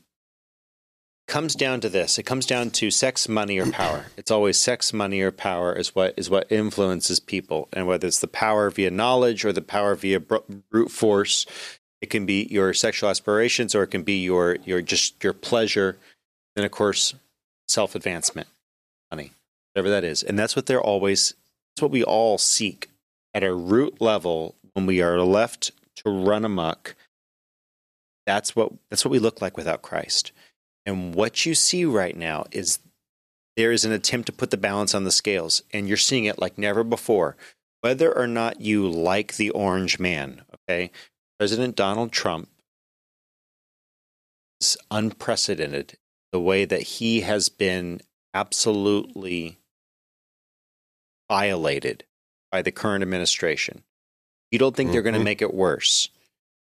comes 1.28 1.56
down 1.56 1.80
to 1.82 1.90
this. 1.90 2.20
It 2.20 2.24
comes 2.24 2.46
down 2.46 2.70
to 2.72 2.92
sex, 2.92 3.28
money, 3.28 3.58
or 3.58 3.72
power. 3.72 4.06
It's 4.18 4.32
always 4.32 4.60
sex, 4.60 4.94
money, 4.94 5.22
or 5.22 5.32
power 5.32 5.74
is 5.74 5.96
what 5.96 6.14
is 6.18 6.30
what 6.30 6.52
influences 6.52 7.20
people, 7.20 7.70
and 7.74 7.88
whether 7.88 8.08
it's 8.08 8.20
the 8.20 8.28
power 8.28 8.70
via 8.70 8.92
knowledge 8.92 9.46
or 9.46 9.54
the 9.54 9.62
power 9.62 9.96
via 9.96 10.20
brute 10.20 10.92
force 10.92 11.46
it 12.04 12.10
can 12.10 12.26
be 12.26 12.50
your 12.52 12.74
sexual 12.74 13.10
aspirations, 13.10 13.74
or 13.74 13.84
it 13.84 13.88
can 13.88 14.04
be 14.04 14.22
your 14.22 14.58
your 14.66 14.82
just 14.82 15.24
your 15.24 15.32
pleasure. 15.32 15.98
And 16.54 16.66
of 16.66 16.72
course, 16.72 17.14
self 17.70 17.96
advancement, 17.96 18.50
money, 19.10 19.32
whatever 19.72 19.90
that 19.90 20.04
is, 20.04 20.22
and 20.22 20.38
that's 20.38 20.54
what 20.54 20.66
they're 20.66 20.82
always. 20.82 21.34
That's 21.72 21.82
what 21.82 21.92
we 21.92 22.04
all 22.04 22.38
seek 22.38 22.90
at 23.34 23.42
a 23.42 23.54
root 23.54 24.02
level 24.02 24.54
when 24.74 24.86
we 24.86 25.02
are 25.02 25.22
left 25.22 25.72
to 25.96 26.10
run 26.10 26.44
amok. 26.44 26.96
That's 28.26 28.54
what 28.54 28.74
that's 28.90 29.06
what 29.06 29.12
we 29.12 29.20
look 29.20 29.42
like 29.42 29.56
without 29.56 29.82
Christ. 29.82 30.34
And 30.86 31.16
what 31.16 31.46
you 31.46 31.56
see 31.56 31.86
right 31.86 32.18
now 32.18 32.44
is 32.52 32.80
there 33.56 33.72
is 33.72 33.86
an 33.86 33.94
attempt 33.94 34.26
to 34.26 34.34
put 34.34 34.52
the 34.52 34.58
balance 34.58 34.94
on 34.94 35.06
the 35.06 35.12
scales, 35.12 35.64
and 35.72 35.88
you're 35.88 35.96
seeing 35.96 36.26
it 36.26 36.38
like 36.38 36.58
never 36.58 36.84
before. 36.84 37.38
Whether 37.80 38.14
or 38.14 38.28
not 38.28 38.60
you 38.60 38.90
like 38.90 39.38
the 39.38 39.52
orange 39.52 40.00
man, 40.00 40.42
okay, 40.54 40.92
President 41.40 41.76
Donald 41.76 42.12
Trump 42.12 42.50
is 44.62 44.78
unprecedented 44.92 45.98
the 46.32 46.40
way 46.40 46.66
that 46.66 46.82
he 46.82 47.22
has 47.22 47.50
been 47.50 48.02
absolutely 48.34 49.60
violated 51.30 52.04
by 52.52 52.62
the 52.62 52.72
current 52.72 53.02
administration. 53.02 53.84
You 54.52 54.60
don't 54.60 54.76
think 54.76 54.88
mm-hmm. 54.88 54.94
they're 54.94 55.02
going 55.02 55.16
to 55.16 55.24
make 55.24 55.42
it 55.42 55.54
worse. 55.54 56.10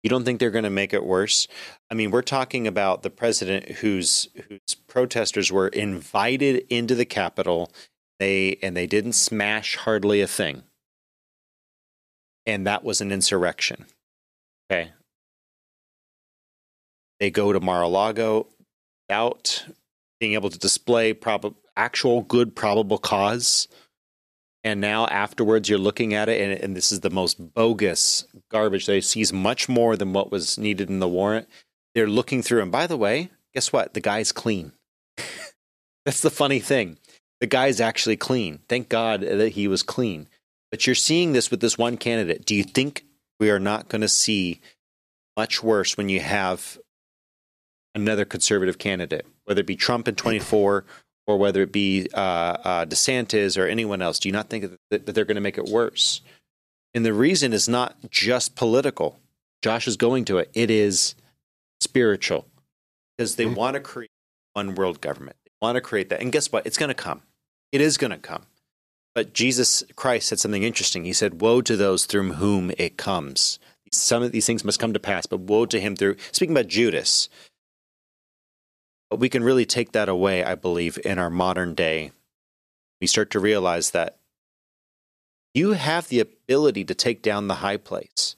You 0.03 0.11
don't 0.11 0.25
think 0.25 0.39
they're 0.39 0.51
going 0.51 0.65
to 0.65 0.71
make 0.71 0.93
it 0.93 1.05
worse? 1.05 1.49
I 1.91 1.95
mean, 1.95 2.11
we're 2.11 2.23
talking 2.23 2.67
about 2.67 3.03
the 3.03 3.11
president 3.11 3.77
whose 3.77 4.29
whose 4.49 4.75
protesters 4.87 5.51
were 5.51 5.69
invited 5.69 6.67
into 6.69 6.95
the 6.95 7.07
Capitol, 7.07 7.73
they 8.19 8.59
and 8.63 8.77
they 8.77 8.87
didn't 8.87 9.15
smash 9.15 9.77
hardly 9.77 10.21
a 10.21 10.27
thing. 10.27 10.63
And 12.45 12.67
that 12.67 12.85
was 12.85 13.01
an 13.01 13.13
insurrection. 13.13 13.87
Okay. 14.75 14.93
They 17.21 17.31
go 17.31 17.53
to 17.53 17.61
Mar-a-Lago 17.61 18.49
without 19.09 19.65
being 20.21 20.35
able 20.35 20.51
to 20.51 20.59
display 20.59 21.13
prob- 21.13 21.55
actual 21.77 22.23
good 22.23 22.55
probable 22.55 22.99
cause. 22.99 23.69
And 24.65 24.81
now 24.81 25.07
afterwards, 25.07 25.69
you're 25.69 25.79
looking 25.79 26.15
at 26.15 26.29
it, 26.29 26.41
and, 26.41 26.61
and 26.61 26.77
this 26.77 26.91
is 26.91 27.01
the 27.01 27.11
most 27.11 27.55
bogus 27.55 28.27
garbage. 28.51 28.87
They 28.87 29.01
seize 29.01 29.33
much 29.33 29.69
more 29.69 29.97
than 29.97 30.13
what 30.13 30.33
was 30.33 30.59
needed 30.59 30.89
in 30.89 31.01
the 31.01 31.09
warrant. 31.09 31.49
They're 31.95 32.09
looking 32.09 32.43
through, 32.43 32.63
and 32.63 32.73
by 32.73 32.87
the 32.87 32.97
way, 32.97 33.31
guess 33.53 33.73
what? 33.73 33.95
The 33.95 34.01
guy's 34.01 34.33
clean. 34.33 34.73
That's 36.05 36.21
the 36.21 36.31
funny 36.31 36.61
thing. 36.61 36.99
The 37.41 37.47
guy's 37.47 37.81
actually 37.81 38.17
clean. 38.17 38.61
Thank 38.69 38.89
God 38.89 39.21
that 39.21 39.53
he 39.53 39.69
was 39.69 39.83
clean. 39.83 40.29
But 40.71 40.87
you're 40.87 40.95
seeing 40.95 41.33
this 41.33 41.51
with 41.51 41.61
this 41.61 41.79
one 41.79 41.97
candidate. 41.97 42.47
Do 42.47 42.55
you 42.55 42.65
think 42.65 43.05
we 43.41 43.51
are 43.51 43.59
not 43.59 43.89
going 43.89 44.03
to 44.03 44.09
see 44.09 44.61
much 45.37 45.63
worse 45.63 45.97
when 45.97 46.09
you 46.09 46.21
have 46.21 46.79
another 47.95 48.25
conservative 48.25 48.79
candidate, 48.79 49.27
whether 49.45 49.61
it 49.61 49.67
be 49.67 49.77
Trump 49.77 50.09
in 50.09 50.15
24 50.15 50.85
or 51.27 51.39
whether 51.39 51.63
it 51.63 51.73
be 51.73 52.09
uh, 52.15 52.19
uh, 52.19 52.85
DeSantis 52.87 53.61
or 53.61 53.67
anyone 53.67 54.03
else. 54.03 54.19
Do 54.19 54.29
you 54.29 54.33
not 54.33 54.51
think 54.51 54.73
that, 54.91 55.07
that 55.07 55.15
they're 55.15 55.25
going 55.25 55.37
to 55.37 55.41
make 55.41 55.59
it 55.59 55.67
worse? 55.67 56.21
And 56.93 57.05
the 57.05 57.13
reason 57.13 57.53
is 57.53 57.69
not 57.69 57.97
just 58.11 58.55
political. 58.55 59.19
Josh 59.63 59.89
is 59.89 59.97
going 59.97 60.25
to 60.27 60.39
it. 60.39 60.51
It 60.55 60.71
is 60.71 61.15
spiritual 61.81 62.47
because 63.17 63.37
they 63.37 63.45
mm-hmm. 63.45 63.55
want 63.55 63.75
to 63.75 63.81
create 63.81 64.11
one 64.53 64.75
world 64.75 65.01
government. 65.01 65.37
They 65.45 65.51
want 65.61 65.77
to 65.77 65.81
create 65.81 66.11
that. 66.11 66.21
And 66.21 66.31
guess 66.31 66.53
what? 66.53 66.67
It's 66.67 66.77
going 66.77 66.89
to 66.89 66.95
come. 66.95 67.23
It 67.73 67.81
is 67.81 67.97
going 67.97 68.13
to 68.13 68.19
come. 68.19 68.45
But 69.15 69.33
Jesus 69.33 69.85
Christ 69.95 70.29
said 70.29 70.41
something 70.41 70.63
interesting. 70.63 71.05
He 71.05 71.13
said, 71.13 71.41
Woe 71.41 71.61
to 71.63 71.77
those 71.77 72.05
through 72.07 72.33
whom 72.35 72.73
it 72.77 72.97
comes. 72.97 73.59
Some 73.93 74.25
of 74.25 74.33
these 74.33 74.47
things 74.47 74.65
must 74.65 74.81
come 74.81 74.93
to 74.93 74.99
pass, 74.99 75.27
but 75.27 75.41
woe 75.41 75.67
to 75.67 75.81
him 75.81 75.95
through. 75.95 76.17
Speaking 76.33 76.55
about 76.55 76.67
Judas, 76.67 77.29
but 79.09 79.21
we 79.21 79.29
can 79.29 79.45
really 79.45 79.67
take 79.67 79.93
that 79.93 80.09
away, 80.09 80.43
I 80.43 80.57
believe, 80.57 80.99
in 81.05 81.21
our 81.21 81.31
modern 81.31 81.75
day. 81.75 82.11
We 83.01 83.07
start 83.07 83.31
to 83.31 83.41
realize 83.41 83.93
that 83.93 84.17
you 85.55 85.73
have 85.73 86.09
the 86.09 86.19
ability 86.19 86.85
to 86.87 86.95
take 86.95 87.23
down 87.23 87.47
the 87.47 87.55
high 87.55 87.77
place. 87.77 88.35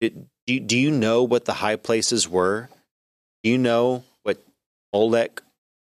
do, 0.00 0.10
do 0.46 0.76
you 0.76 0.90
know 0.90 1.22
what 1.22 1.44
the 1.44 1.52
high 1.52 1.76
places 1.76 2.28
were? 2.28 2.68
Do 3.44 3.50
you 3.50 3.58
know 3.58 4.02
what 4.24 4.42
Molech, 4.92 5.42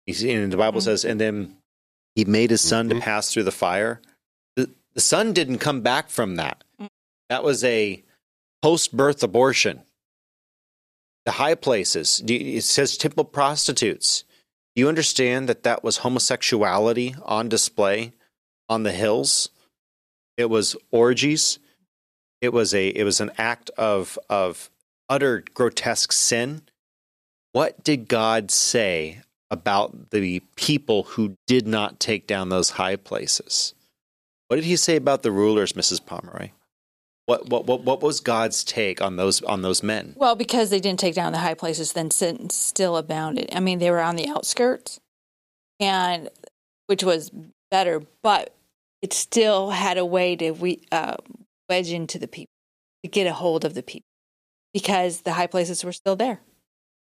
and 0.06 0.52
the 0.52 0.56
Bible 0.56 0.80
mm-hmm. 0.80 0.84
says, 0.84 1.04
and 1.04 1.20
then 1.20 1.55
he 2.16 2.24
made 2.24 2.50
his 2.50 2.62
son 2.62 2.88
mm-hmm. 2.88 2.98
to 2.98 3.04
pass 3.04 3.32
through 3.32 3.44
the 3.44 3.52
fire. 3.52 4.00
The, 4.56 4.70
the 4.94 5.00
son 5.00 5.32
didn't 5.32 5.58
come 5.58 5.82
back 5.82 6.08
from 6.08 6.36
that. 6.36 6.64
Mm. 6.80 6.88
That 7.28 7.44
was 7.44 7.62
a 7.62 8.02
post 8.62 8.96
birth 8.96 9.22
abortion. 9.22 9.82
The 11.26 11.32
high 11.32 11.54
places, 11.54 12.22
it 12.26 12.62
says 12.62 12.96
temple 12.96 13.24
prostitutes. 13.24 14.24
Do 14.74 14.80
you 14.80 14.88
understand 14.88 15.48
that 15.48 15.64
that 15.64 15.84
was 15.84 15.98
homosexuality 15.98 17.16
on 17.24 17.48
display 17.48 18.12
on 18.68 18.82
the 18.84 18.92
hills? 18.92 19.50
It 20.36 20.48
was 20.50 20.76
orgies. 20.90 21.58
It 22.40 22.52
was 22.52 22.74
a 22.74 22.88
it 22.88 23.02
was 23.04 23.20
an 23.20 23.32
act 23.38 23.70
of 23.70 24.18
of 24.30 24.70
utter 25.08 25.42
grotesque 25.54 26.12
sin. 26.12 26.62
What 27.52 27.82
did 27.82 28.06
God 28.06 28.50
say 28.50 29.22
about 29.50 30.10
the 30.10 30.40
people 30.56 31.04
who 31.04 31.36
did 31.46 31.66
not 31.66 32.00
take 32.00 32.26
down 32.26 32.48
those 32.48 32.70
high 32.70 32.96
places. 32.96 33.74
What 34.48 34.56
did 34.56 34.64
he 34.64 34.76
say 34.76 34.96
about 34.96 35.22
the 35.22 35.32
rulers, 35.32 35.72
Mrs. 35.72 36.04
Pomeroy? 36.04 36.50
What, 37.26 37.48
what 37.48 37.66
what 37.66 37.82
what 37.82 38.02
was 38.02 38.20
God's 38.20 38.62
take 38.62 39.02
on 39.02 39.16
those 39.16 39.42
on 39.42 39.62
those 39.62 39.82
men? 39.82 40.14
Well, 40.16 40.36
because 40.36 40.70
they 40.70 40.78
didn't 40.78 41.00
take 41.00 41.16
down 41.16 41.32
the 41.32 41.40
high 41.40 41.54
places, 41.54 41.92
then 41.92 42.12
sin 42.12 42.50
still 42.50 42.96
abounded. 42.96 43.48
I 43.52 43.58
mean, 43.58 43.80
they 43.80 43.90
were 43.90 44.00
on 44.00 44.14
the 44.14 44.28
outskirts, 44.28 45.00
and 45.80 46.28
which 46.86 47.02
was 47.02 47.32
better, 47.68 48.02
but 48.22 48.54
it 49.02 49.12
still 49.12 49.70
had 49.70 49.98
a 49.98 50.04
way 50.04 50.36
to 50.36 50.52
we, 50.52 50.82
uh, 50.92 51.16
wedge 51.68 51.90
into 51.90 52.16
the 52.20 52.28
people 52.28 52.52
to 53.02 53.10
get 53.10 53.26
a 53.26 53.32
hold 53.32 53.64
of 53.64 53.74
the 53.74 53.82
people 53.82 54.06
because 54.72 55.22
the 55.22 55.32
high 55.32 55.48
places 55.48 55.84
were 55.84 55.92
still 55.92 56.14
there. 56.14 56.40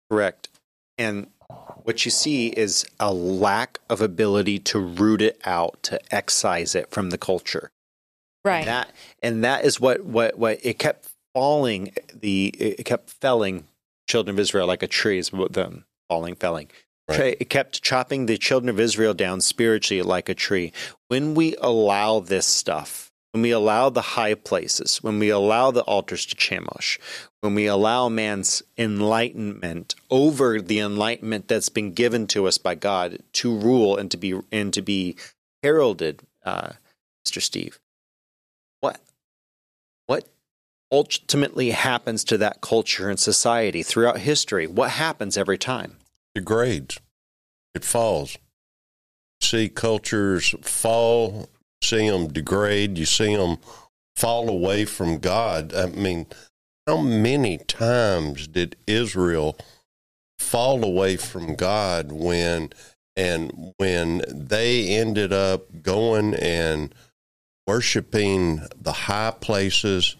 Correct, 0.10 0.50
and 0.98 1.28
what 1.84 2.06
you 2.06 2.12
see 2.12 2.48
is 2.48 2.86
a 3.00 3.14
lack 3.14 3.80
of 3.90 4.02
ability 4.02 4.60
to 4.60 4.80
root 4.80 5.22
it 5.22 5.40
out, 5.46 5.82
to 5.84 6.00
excise 6.14 6.76
it 6.76 6.92
from 6.92 7.10
the 7.10 7.18
culture. 7.18 7.72
Right. 8.46 8.60
And 8.60 8.68
that 8.68 8.92
and 9.22 9.44
that 9.44 9.66
is 9.66 9.80
what 9.80 10.06
what 10.06 10.38
what 10.38 10.60
it 10.64 10.80
kept 10.80 11.10
falling 11.34 11.94
the 12.14 12.48
it 12.48 12.86
kept 12.86 13.10
felling 13.10 13.66
children 14.08 14.36
of 14.36 14.40
Israel 14.40 14.68
like 14.68 14.84
a 14.84 14.88
tree 14.88 15.18
is 15.18 15.34
what 15.34 15.54
them 15.54 15.86
falling 16.08 16.36
felling. 16.36 16.70
Right. 17.10 17.38
It 17.40 17.50
kept 17.50 17.82
chopping 17.82 18.28
the 18.28 18.38
children 18.38 18.70
of 18.70 18.80
Israel 18.80 19.16
down 19.16 19.42
spiritually 19.42 20.04
like 20.04 20.30
a 20.30 20.36
tree. 20.36 20.72
When 21.08 21.34
we 21.34 21.56
allow 21.60 22.20
this 22.20 22.46
stuff 22.46 23.09
when 23.32 23.44
we 23.44 23.52
allow 23.52 23.90
the 23.90 24.02
high 24.02 24.34
places, 24.34 24.98
when 25.04 25.20
we 25.20 25.30
allow 25.30 25.72
the 25.72 25.84
altars 25.84 26.26
to 26.26 26.36
Chemosh, 26.36 26.98
when 27.42 27.54
we 27.54 27.68
allow 27.68 28.10
man's 28.10 28.64
enlightenment 28.78 29.96
over 30.10 30.60
the 30.60 30.80
enlightenment 30.80 31.48
that's 31.48 31.70
been 31.70 31.94
given 31.94 32.28
to 32.28 32.48
us 32.48 32.58
by 32.58 32.76
God 32.76 33.20
to 33.34 33.56
rule 33.56 33.98
and 33.98 34.10
to 34.12 34.18
be 34.18 34.40
and 34.52 34.74
to 34.74 34.82
be 34.82 35.16
heralded, 35.62 36.22
uh, 36.44 36.72
Mr. 37.26 37.42
Steve, 37.42 37.80
what 38.80 39.00
what 40.08 40.28
ultimately 40.92 41.70
happens 41.72 42.24
to 42.24 42.38
that 42.40 42.62
culture 42.62 43.10
and 43.10 43.20
society 43.20 43.84
throughout 43.84 44.20
history? 44.20 44.66
What 44.66 44.92
happens 44.92 45.38
every 45.38 45.58
time? 45.58 45.98
Degrades. 46.34 47.00
it 47.76 47.84
falls. 47.84 48.38
See 49.42 49.70
cultures 49.70 50.54
fall, 50.62 51.48
see 51.82 52.10
them 52.10 52.28
degrade, 52.28 52.98
you 52.98 53.06
see 53.06 53.36
them 53.36 53.58
fall 54.16 54.50
away 54.50 54.86
from 54.86 55.20
God. 55.20 55.74
I 55.74 55.88
mean, 55.88 56.28
how 56.88 56.98
many 56.98 57.58
times 57.58 58.48
did 58.48 58.76
Israel 58.88 59.58
fall 60.38 60.84
away 60.84 61.18
from 61.18 61.56
God 61.56 62.12
when 62.12 62.72
and 63.16 63.74
when 63.78 64.22
they 64.30 64.88
ended 64.88 65.34
up 65.34 65.82
going 65.82 66.34
and 66.36 66.96
worshiping 67.68 68.62
the 68.80 68.92
high 68.94 69.34
places 69.40 70.16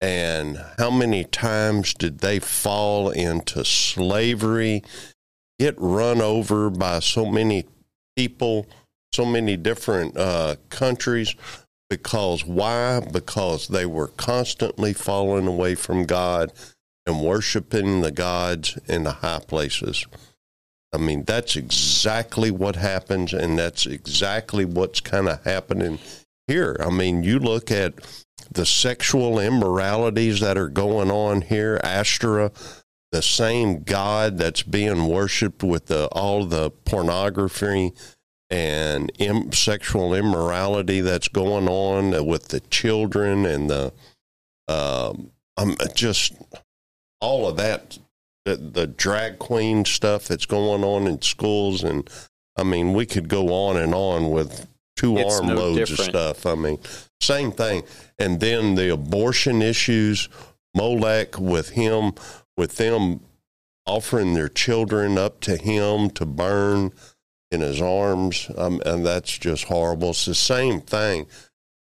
and 0.00 0.62
how 0.78 0.90
many 0.90 1.24
times 1.24 1.94
did 1.94 2.18
they 2.18 2.38
fall 2.38 3.10
into 3.10 3.64
slavery 3.64 4.84
get 5.58 5.74
run 5.78 6.20
over 6.20 6.68
by 6.68 7.00
so 7.00 7.24
many 7.24 7.64
people 8.14 8.66
so 9.16 9.24
many 9.24 9.56
different 9.56 10.16
uh, 10.16 10.56
countries 10.70 11.34
because 11.88 12.44
why 12.44 13.00
because 13.12 13.68
they 13.68 13.86
were 13.86 14.08
constantly 14.08 14.92
falling 14.92 15.46
away 15.46 15.74
from 15.74 16.04
god 16.04 16.52
and 17.06 17.22
worshiping 17.22 18.00
the 18.02 18.10
gods 18.10 18.78
in 18.86 19.04
the 19.04 19.12
high 19.12 19.40
places 19.46 20.06
I 20.96 20.98
mean, 20.98 21.24
that's 21.24 21.56
exactly 21.56 22.50
what 22.50 22.76
happens, 22.76 23.34
and 23.34 23.58
that's 23.58 23.84
exactly 23.84 24.64
what's 24.64 25.00
kind 25.00 25.28
of 25.28 25.44
happening 25.44 25.98
here. 26.46 26.76
I 26.80 26.88
mean, 26.88 27.22
you 27.22 27.38
look 27.38 27.70
at 27.70 27.94
the 28.50 28.64
sexual 28.64 29.38
immoralities 29.38 30.40
that 30.40 30.56
are 30.56 30.70
going 30.70 31.10
on 31.10 31.42
here, 31.42 31.78
Astra, 31.82 32.50
the 33.12 33.20
same 33.20 33.82
God 33.82 34.38
that's 34.38 34.62
being 34.62 35.06
worshipped 35.06 35.62
with 35.62 35.86
the, 35.86 36.06
all 36.12 36.46
the 36.46 36.70
pornography 36.70 37.92
and 38.50 39.10
Im- 39.18 39.52
sexual 39.52 40.14
immorality 40.14 41.00
that's 41.00 41.28
going 41.28 41.68
on 41.68 42.26
with 42.26 42.48
the 42.48 42.60
children 42.60 43.44
and 43.44 43.68
the 43.70 43.92
um, 44.68 45.30
I'm 45.56 45.76
just 45.94 46.34
all 47.20 47.48
of 47.48 47.56
that 47.56 47.98
the, 48.44 48.56
the 48.56 48.86
drag 48.86 49.38
queen 49.38 49.84
stuff 49.84 50.28
that's 50.28 50.46
going 50.46 50.84
on 50.84 51.06
in 51.06 51.22
schools 51.22 51.82
and 51.82 52.08
I 52.56 52.62
mean 52.62 52.92
we 52.92 53.06
could 53.06 53.28
go 53.28 53.52
on 53.52 53.76
and 53.76 53.94
on 53.94 54.30
with 54.30 54.66
two 54.96 55.16
It's 55.18 55.40
no 55.40 55.48
armloads 55.48 55.90
of 55.90 56.00
stuff. 56.00 56.46
I 56.46 56.54
mean, 56.54 56.78
same 57.20 57.52
thing. 57.52 57.84
And 58.18 58.40
then 58.40 58.74
the 58.74 58.92
abortion 58.92 59.62
issues, 59.62 60.28
Molech 60.74 61.38
with 61.38 61.70
him, 61.70 62.12
with 62.56 62.76
them 62.76 63.20
offering 63.86 64.34
their 64.34 64.48
children 64.48 65.16
up 65.16 65.40
to 65.40 65.56
him 65.56 66.10
to 66.10 66.26
burn 66.26 66.92
in 67.50 67.60
his 67.60 67.80
arms, 67.80 68.50
um, 68.56 68.80
and 68.84 69.06
that's 69.06 69.38
just 69.38 69.64
horrible. 69.64 70.10
It's 70.10 70.24
the 70.24 70.34
same 70.34 70.80
thing. 70.80 71.26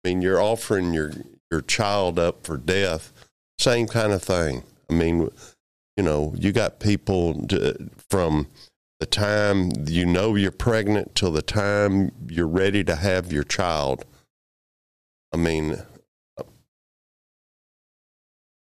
I 0.04 0.08
mean, 0.08 0.22
you're 0.22 0.40
offering 0.40 0.92
your 0.92 1.12
your 1.50 1.62
child 1.62 2.18
up 2.18 2.44
for 2.44 2.56
death. 2.56 3.12
Same 3.58 3.86
kind 3.86 4.12
of 4.12 4.22
thing. 4.22 4.64
I 4.90 4.94
mean, 4.94 5.30
you 5.96 6.02
know, 6.02 6.34
you 6.36 6.52
got 6.52 6.80
people 6.80 7.46
to, 7.46 7.90
from 8.10 8.48
the 9.00 9.06
time 9.06 9.70
you 9.86 10.06
know 10.06 10.34
you're 10.34 10.50
pregnant 10.50 11.14
till 11.14 11.30
the 11.30 11.42
time 11.42 12.12
you're 12.28 12.46
ready 12.46 12.84
to 12.84 12.96
have 12.96 13.32
your 13.32 13.44
child. 13.44 14.04
I 15.32 15.36
mean, 15.36 15.78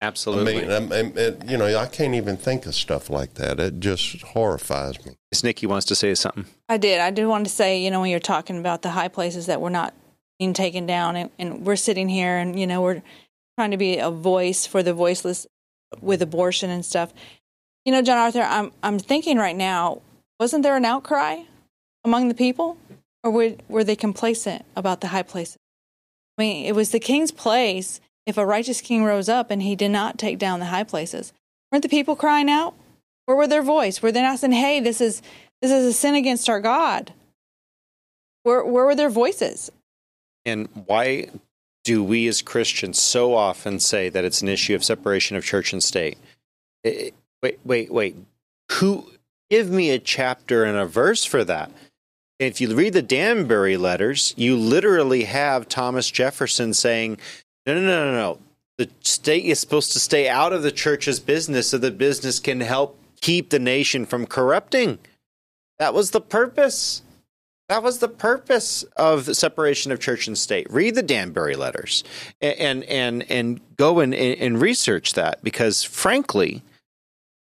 Absolutely. 0.04 0.58
I 0.58 0.60
mean, 0.62 0.70
I'm- 0.70 0.92
I'm- 0.92 1.18
it- 1.18 1.42
you 1.48 1.56
know, 1.56 1.66
I 1.78 1.86
can't 1.86 2.14
even 2.14 2.36
think 2.36 2.66
of 2.66 2.74
stuff 2.74 3.08
like 3.10 3.34
that. 3.34 3.58
It 3.58 3.80
just 3.80 4.20
horrifies 4.22 5.04
me. 5.04 5.12
Miss 5.32 5.42
Nikki 5.42 5.66
wants 5.66 5.86
to 5.86 5.94
say 5.94 6.14
something. 6.14 6.46
I 6.68 6.76
did. 6.76 7.00
I 7.00 7.10
did 7.10 7.26
want 7.26 7.46
to 7.46 7.52
say, 7.52 7.80
you 7.82 7.90
know, 7.90 8.00
when 8.00 8.10
you're 8.10 8.20
talking 8.20 8.58
about 8.58 8.82
the 8.82 8.90
high 8.90 9.08
places 9.08 9.46
that 9.46 9.60
we're 9.60 9.70
not 9.70 9.94
being 10.38 10.52
taken 10.52 10.86
down, 10.86 11.16
and, 11.16 11.30
and 11.38 11.64
we're 11.66 11.76
sitting 11.76 12.08
here, 12.08 12.36
and 12.36 12.58
you 12.58 12.66
know, 12.66 12.82
we're 12.82 13.02
trying 13.58 13.70
to 13.70 13.76
be 13.76 13.98
a 13.98 14.10
voice 14.10 14.66
for 14.66 14.82
the 14.82 14.92
voiceless 14.92 15.46
with 16.00 16.20
abortion 16.22 16.70
and 16.70 16.84
stuff. 16.84 17.12
You 17.84 17.92
know, 17.92 18.02
John 18.02 18.18
Arthur, 18.18 18.42
I'm 18.42 18.72
I'm 18.82 18.98
thinking 18.98 19.38
right 19.38 19.56
now, 19.56 20.02
wasn't 20.40 20.62
there 20.64 20.76
an 20.76 20.84
outcry 20.84 21.44
among 22.04 22.28
the 22.28 22.34
people, 22.34 22.76
or 23.22 23.30
were 23.30 23.52
were 23.68 23.84
they 23.84 23.96
complacent 23.96 24.64
about 24.76 25.00
the 25.00 25.08
high 25.08 25.22
places? 25.22 25.56
I 26.36 26.42
mean, 26.42 26.66
it 26.66 26.74
was 26.74 26.90
the 26.90 26.98
king's 27.00 27.30
place. 27.30 28.00
If 28.26 28.38
a 28.38 28.46
righteous 28.46 28.80
king 28.80 29.04
rose 29.04 29.28
up 29.28 29.50
and 29.50 29.62
he 29.62 29.76
did 29.76 29.90
not 29.90 30.18
take 30.18 30.38
down 30.38 30.60
the 30.60 30.66
high 30.66 30.84
places, 30.84 31.32
weren't 31.70 31.82
the 31.82 31.88
people 31.88 32.16
crying 32.16 32.48
out? 32.50 32.74
Where 33.26 33.36
were 33.36 33.46
their 33.46 33.62
voice? 33.62 34.02
Were 34.02 34.12
they 34.12 34.22
not 34.22 34.38
saying, 34.38 34.52
"Hey, 34.52 34.80
this 34.80 35.00
is 35.00 35.22
this 35.60 35.70
is 35.70 35.86
a 35.86 35.92
sin 35.92 36.14
against 36.14 36.48
our 36.48 36.60
God"? 36.60 37.12
Where 38.42 38.64
where 38.64 38.84
were 38.84 38.94
their 38.94 39.10
voices? 39.10 39.70
And 40.44 40.68
why 40.86 41.28
do 41.84 42.02
we 42.02 42.26
as 42.28 42.42
Christians 42.42 43.00
so 43.00 43.34
often 43.34 43.80
say 43.80 44.08
that 44.08 44.24
it's 44.24 44.42
an 44.42 44.48
issue 44.48 44.74
of 44.74 44.84
separation 44.84 45.36
of 45.36 45.44
church 45.44 45.72
and 45.72 45.82
state? 45.82 46.18
Eh, 46.84 47.10
Wait, 47.42 47.58
wait, 47.62 47.92
wait. 47.92 48.16
Who 48.72 49.10
give 49.50 49.68
me 49.68 49.90
a 49.90 49.98
chapter 49.98 50.64
and 50.64 50.78
a 50.78 50.86
verse 50.86 51.26
for 51.26 51.44
that? 51.44 51.70
If 52.38 52.58
you 52.58 52.74
read 52.74 52.94
the 52.94 53.02
Danbury 53.02 53.76
letters, 53.76 54.32
you 54.38 54.56
literally 54.56 55.24
have 55.24 55.68
Thomas 55.68 56.10
Jefferson 56.10 56.72
saying, 56.72 57.18
"No, 57.66 57.74
no, 57.74 57.80
no, 57.80 58.04
no, 58.04 58.12
no. 58.12 58.38
The 58.78 58.90
state 59.00 59.44
is 59.44 59.60
supposed 59.60 59.92
to 59.92 60.00
stay 60.00 60.28
out 60.28 60.52
of 60.52 60.62
the 60.62 60.72
church's 60.72 61.20
business 61.20 61.70
so 61.70 61.78
the 61.78 61.90
business 61.90 62.40
can 62.40 62.60
help 62.60 62.98
keep 63.20 63.50
the 63.50 63.58
nation 63.58 64.06
from 64.06 64.26
corrupting." 64.26 64.98
That 65.78 65.94
was 65.94 66.10
the 66.10 66.20
purpose. 66.20 67.02
That 67.68 67.82
was 67.82 67.98
the 67.98 68.08
purpose 68.08 68.82
of 68.96 69.34
separation 69.36 69.90
of 69.90 69.98
church 69.98 70.26
and 70.26 70.36
state. 70.36 70.70
Read 70.70 70.94
the 70.94 71.02
Danbury 71.02 71.56
letters 71.56 72.04
and 72.40 72.84
and 72.84 73.30
and, 73.30 73.60
go 73.76 74.00
and, 74.00 74.14
and 74.14 74.60
research 74.60 75.14
that 75.14 75.42
because 75.42 75.82
frankly, 75.82 76.62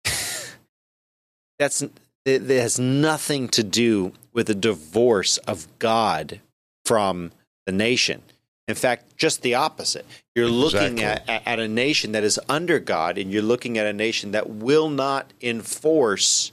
that's 1.58 1.84
it, 2.24 2.42
has 2.42 2.78
nothing 2.78 3.48
to 3.48 3.64
do 3.64 4.12
with 4.32 4.48
a 4.48 4.54
divorce 4.54 5.38
of 5.38 5.66
God 5.78 6.40
from 6.84 7.32
the 7.66 7.72
nation. 7.72 8.22
In 8.66 8.74
fact, 8.74 9.16
just 9.16 9.42
the 9.42 9.54
opposite. 9.54 10.06
You're 10.34 10.48
looking 10.48 11.02
at, 11.02 11.20
Exactly. 11.22 11.34
at, 11.34 11.46
at 11.46 11.58
a 11.60 11.68
nation 11.68 12.12
that 12.12 12.24
is 12.24 12.40
under 12.48 12.78
God, 12.78 13.18
and 13.18 13.30
you're 13.30 13.42
looking 13.42 13.76
at 13.76 13.86
a 13.86 13.92
nation 13.92 14.30
that 14.32 14.48
will 14.48 14.88
not 14.88 15.32
enforce 15.42 16.50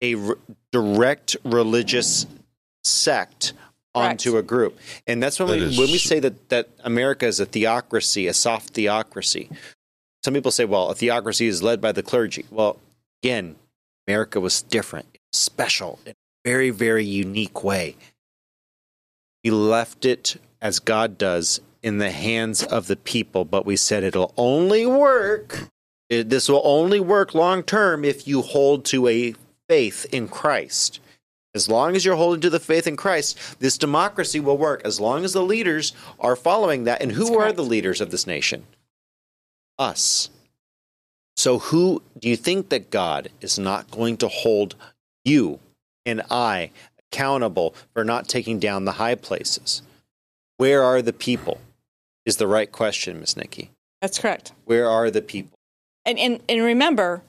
a 0.00 0.14
r- 0.14 0.38
direct 0.70 1.36
religious 1.44 2.26
sect 2.84 3.54
onto 3.94 4.32
Correct. 4.32 4.44
a 4.44 4.46
group. 4.46 4.78
And 5.06 5.20
that's 5.22 5.38
when 5.40 5.48
That 5.48 5.58
we 5.58 5.62
is- 5.64 5.78
when 5.78 5.90
we 5.90 5.98
say 5.98 6.20
that 6.20 6.48
that 6.50 6.68
America 6.84 7.26
is 7.26 7.40
a 7.40 7.46
theocracy, 7.46 8.28
a 8.28 8.34
soft 8.34 8.74
theocracy. 8.74 9.50
Some 10.24 10.34
people 10.34 10.52
say, 10.52 10.64
well, 10.64 10.90
a 10.90 10.94
theocracy 10.94 11.46
is 11.46 11.62
led 11.62 11.80
by 11.80 11.92
the 11.92 12.02
clergy. 12.02 12.44
Well, 12.50 12.78
again, 13.22 13.56
America 14.06 14.38
was 14.38 14.62
different, 14.62 15.18
special, 15.32 15.98
in 16.04 16.12
a 16.12 16.14
very, 16.44 16.70
very 16.70 17.04
unique 17.04 17.64
way. 17.64 17.96
We 19.42 19.50
left 19.50 20.04
it 20.04 20.36
as 20.66 20.80
God 20.80 21.16
does 21.16 21.60
in 21.80 21.98
the 21.98 22.10
hands 22.10 22.64
of 22.64 22.88
the 22.88 22.96
people, 22.96 23.44
but 23.44 23.64
we 23.64 23.76
said 23.76 24.02
it'll 24.02 24.34
only 24.36 24.84
work. 24.84 25.68
it- 26.08 26.28
this 26.28 26.48
will 26.48 26.62
only 26.64 27.00
work 27.00 27.34
long 27.34 27.62
term 27.64 28.04
if 28.04 28.28
you 28.28 28.40
hold 28.42 28.84
to 28.84 29.08
a 29.08 29.34
faith 29.68 30.06
in 30.12 30.28
Christ. 30.28 31.00
As 31.54 31.68
long 31.68 31.96
as 31.96 32.04
you're 32.04 32.14
holding 32.16 32.40
to 32.42 32.50
the 32.50 32.60
faith 32.60 32.86
in 32.86 32.96
Christ, 32.96 33.36
this 33.58 33.76
democracy 33.76 34.38
will 34.38 34.56
work. 34.56 34.82
As 34.84 35.00
long 35.00 35.24
as 35.24 35.32
the 35.32 35.42
leaders 35.42 35.92
are 36.20 36.36
following 36.36 36.84
that. 36.84 37.02
And 37.02 37.10
who 37.12 37.24
That's 37.24 37.36
are 37.36 37.38
correct. 37.38 37.56
the 37.56 37.64
leaders 37.64 38.00
of 38.00 38.10
this 38.12 38.24
nation? 38.26 38.66
Us. 39.78 40.30
So, 41.36 41.58
who 41.58 42.02
do 42.18 42.28
you 42.28 42.36
think 42.36 42.68
that 42.68 42.90
God 42.90 43.30
is 43.40 43.58
not 43.58 43.90
going 43.90 44.16
to 44.18 44.28
hold 44.28 44.74
you 45.24 45.58
and 46.04 46.22
I 46.30 46.70
accountable 46.98 47.74
for 47.94 48.04
not 48.04 48.28
taking 48.28 48.58
down 48.60 48.84
the 48.84 48.92
high 48.92 49.16
places? 49.16 49.82
Where 50.58 50.82
are 50.82 51.02
the 51.02 51.12
people? 51.12 51.60
Is 52.24 52.38
the 52.38 52.46
right 52.46 52.70
question, 52.70 53.20
Miss 53.20 53.36
Nikki. 53.36 53.70
That's 54.02 54.18
correct. 54.18 54.52
Where 54.64 54.88
are 54.88 55.10
the 55.10 55.22
people? 55.22 55.56
And 56.04 56.18
and 56.18 56.40
and 56.48 56.62
remember, 56.62 57.22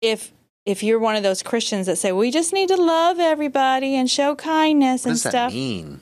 if 0.00 0.32
if 0.66 0.82
you're 0.82 0.98
one 0.98 1.16
of 1.16 1.22
those 1.22 1.42
Christians 1.42 1.86
that 1.86 1.96
say 1.96 2.12
we 2.12 2.30
just 2.30 2.52
need 2.52 2.68
to 2.68 2.76
love 2.76 3.18
everybody 3.18 3.94
and 3.94 4.10
show 4.10 4.34
kindness 4.34 5.04
What 5.04 5.10
and 5.10 5.14
does 5.14 5.22
that 5.24 5.30
stuff, 5.30 5.52
mean? 5.52 6.00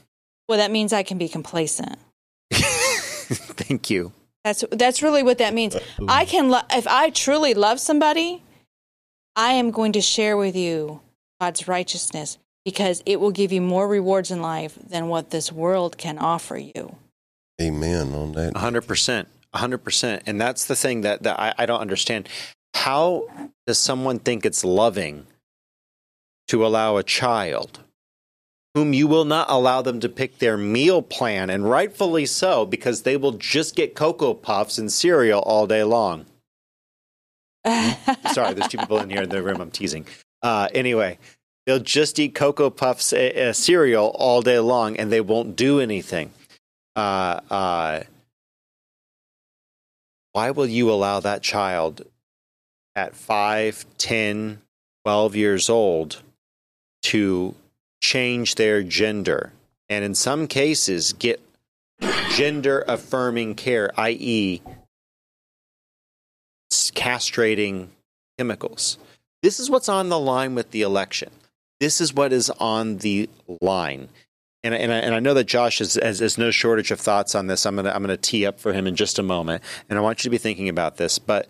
well, 0.49 0.59
that 0.59 0.71
means 0.71 0.93
I 0.93 1.03
can 1.03 1.19
be 1.19 1.29
complacent. 1.29 1.99
Thank 2.53 3.91
you. 3.91 4.13
That's 4.45 4.65
that's 4.71 5.03
really 5.03 5.23
what 5.23 5.39
that 5.39 5.53
means. 5.53 5.77
I 6.09 6.25
can 6.25 6.49
lo- 6.49 6.63
if 6.71 6.87
I 6.87 7.11
truly 7.11 7.55
love 7.55 7.81
somebody, 7.81 8.43
I 9.37 9.53
am 9.53 9.71
going 9.71 9.93
to 9.93 10.01
share 10.01 10.37
with 10.37 10.57
you 10.57 11.01
God's 11.41 11.69
righteousness 11.69 12.39
because 12.69 13.03
it 13.07 13.19
will 13.19 13.31
give 13.31 13.51
you 13.51 13.63
more 13.63 13.89
rewards 13.89 14.31
in 14.31 14.43
life 14.43 14.79
than 14.91 15.09
what 15.09 15.31
this 15.31 15.51
world 15.51 15.97
can 15.97 16.19
offer 16.19 16.59
you. 16.59 16.97
Amen 17.59 18.13
on 18.13 18.33
that. 18.33 18.59
Hundred 18.59 18.87
percent, 18.87 19.27
hundred 19.55 19.79
percent, 19.79 20.25
and 20.27 20.39
that's 20.39 20.67
the 20.67 20.77
thing 20.77 21.01
that, 21.01 21.23
that 21.23 21.41
I, 21.41 21.55
I 21.57 21.65
don't 21.65 21.81
understand. 21.81 22.29
How 22.75 23.27
does 23.67 23.79
someone 23.79 24.19
think 24.19 24.45
it's 24.45 24.65
loving 24.65 25.27
to 26.49 26.67
allow 26.67 26.99
a 26.99 27.03
child 27.03 27.81
whom 28.75 28.93
you 28.93 29.07
will 29.07 29.25
not 29.25 29.47
allow 29.49 29.81
them 29.81 29.99
to 30.01 30.09
pick 30.11 30.39
their 30.39 30.59
meal 30.59 31.01
plan, 31.01 31.49
and 31.49 31.71
rightfully 31.71 32.27
so, 32.27 32.67
because 32.67 33.01
they 33.01 33.17
will 33.17 33.33
just 33.33 33.77
get 33.77 33.95
Cocoa 33.95 34.35
Puffs 34.35 34.77
and 34.77 34.93
cereal 34.93 35.41
all 35.41 35.67
day 35.67 35.85
long. 35.85 36.27
Sorry, 37.67 38.53
there's 38.53 38.69
two 38.69 38.77
people 38.77 38.99
in 38.99 39.09
here 39.09 39.23
in 39.23 39.31
the 39.31 39.43
room. 39.43 39.63
I'm 39.63 39.71
teasing. 39.71 40.05
Uh, 40.43 40.69
anyway, 40.75 41.19
they'll 41.69 41.79
just 41.79 42.19
eat 42.19 42.35
Cocoa 42.35 42.71
Puffs 42.71 43.13
uh, 43.13 43.31
uh, 43.37 43.53
cereal 43.53 44.07
all 44.15 44.41
day 44.41 44.59
long, 44.59 44.97
and 44.97 45.13
they 45.13 45.21
won't 45.21 45.55
do 45.55 45.81
anything. 45.81 46.31
Uh, 46.97 47.41
uh, 47.51 48.01
why 50.33 50.51
will 50.51 50.67
you 50.67 50.91
allow 50.91 51.21
that 51.21 51.43
child 51.43 52.07
at 52.97 53.15
5, 53.15 53.85
10, 53.99 54.63
12 55.05 55.37
years 55.37 55.69
old 55.69 56.23
to 57.03 57.55
change 58.03 58.55
their 58.55 58.83
gender 58.83 59.53
and 59.91 60.05
in 60.05 60.15
some 60.15 60.47
cases 60.47 61.13
get 61.13 61.39
gender 62.31 62.83
affirming 62.89 63.55
care, 63.55 63.91
i.e., 64.01 64.63
castrating 66.71 67.89
chemicals. 68.39 68.97
This 69.43 69.61
is 69.61 69.69
what's 69.69 69.89
on 69.89 70.09
the 70.09 70.19
line 70.19 70.55
with 70.55 70.71
the 70.71 70.83
election. 70.83 71.31
This 71.81 72.01
is 72.01 72.13
what 72.13 72.33
is 72.33 72.51
on 72.51 72.99
the 72.99 73.29
line. 73.61 74.09
And, 74.65 74.75
and, 74.75 74.93
I, 74.93 74.97
and 74.97 75.15
I 75.15 75.21
know 75.21 75.35
that 75.35 75.45
Josh 75.45 75.79
has, 75.79 75.95
has, 75.95 76.19
has 76.19 76.37
no 76.37 76.51
shortage 76.51 76.91
of 76.91 76.99
thoughts 76.99 77.35
on 77.35 77.47
this. 77.47 77.65
I'm 77.65 77.77
going 77.77 77.85
to 77.85 77.95
I'm 77.95 78.05
to 78.07 78.17
tee 78.17 78.45
up 78.45 78.59
for 78.59 78.73
him 78.73 78.87
in 78.87 78.97
just 78.97 79.19
a 79.19 79.23
moment. 79.23 79.63
And 79.89 79.99
I 79.99 80.03
want 80.03 80.21
you 80.21 80.25
to 80.25 80.31
be 80.31 80.39
thinking 80.39 80.69
about 80.69 80.97
this. 80.97 81.19
But 81.19 81.49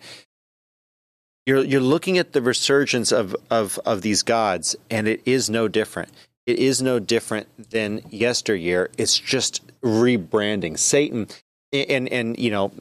you're, 1.47 1.65
you're 1.65 1.81
looking 1.81 2.19
at 2.19 2.35
the 2.35 2.43
resurgence 2.43 3.11
of, 3.11 3.35
of, 3.51 3.81
of 3.87 4.03
these 4.03 4.23
gods, 4.23 4.77
and 4.91 5.09
it 5.09 5.23
is 5.25 5.49
no 5.49 5.67
different. 5.67 6.11
It 6.47 6.59
is 6.59 6.83
no 6.83 6.99
different 6.99 7.71
than 7.71 8.03
yesteryear. 8.11 8.91
It's 8.99 9.19
just 9.19 9.67
rebranding. 9.81 10.79
Satan, 10.79 11.29
and, 11.73 12.09
and 12.11 12.39
you 12.39 12.51
know, 12.51 12.73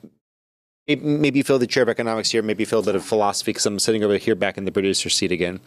maybe 0.87 1.41
fill 1.43 1.59
the 1.59 1.67
chair 1.67 1.83
of 1.83 1.89
economics 1.89 2.31
here, 2.31 2.41
maybe 2.41 2.65
fill 2.65 2.79
a 2.79 2.83
bit 2.83 2.95
of 2.95 3.05
philosophy 3.05 3.51
because 3.51 3.65
I'm 3.65 3.79
sitting 3.79 4.03
over 4.03 4.17
here 4.17 4.35
back 4.35 4.57
in 4.57 4.65
the 4.65 4.71
producer 4.71 5.09
seat 5.09 5.31
again. 5.31 5.61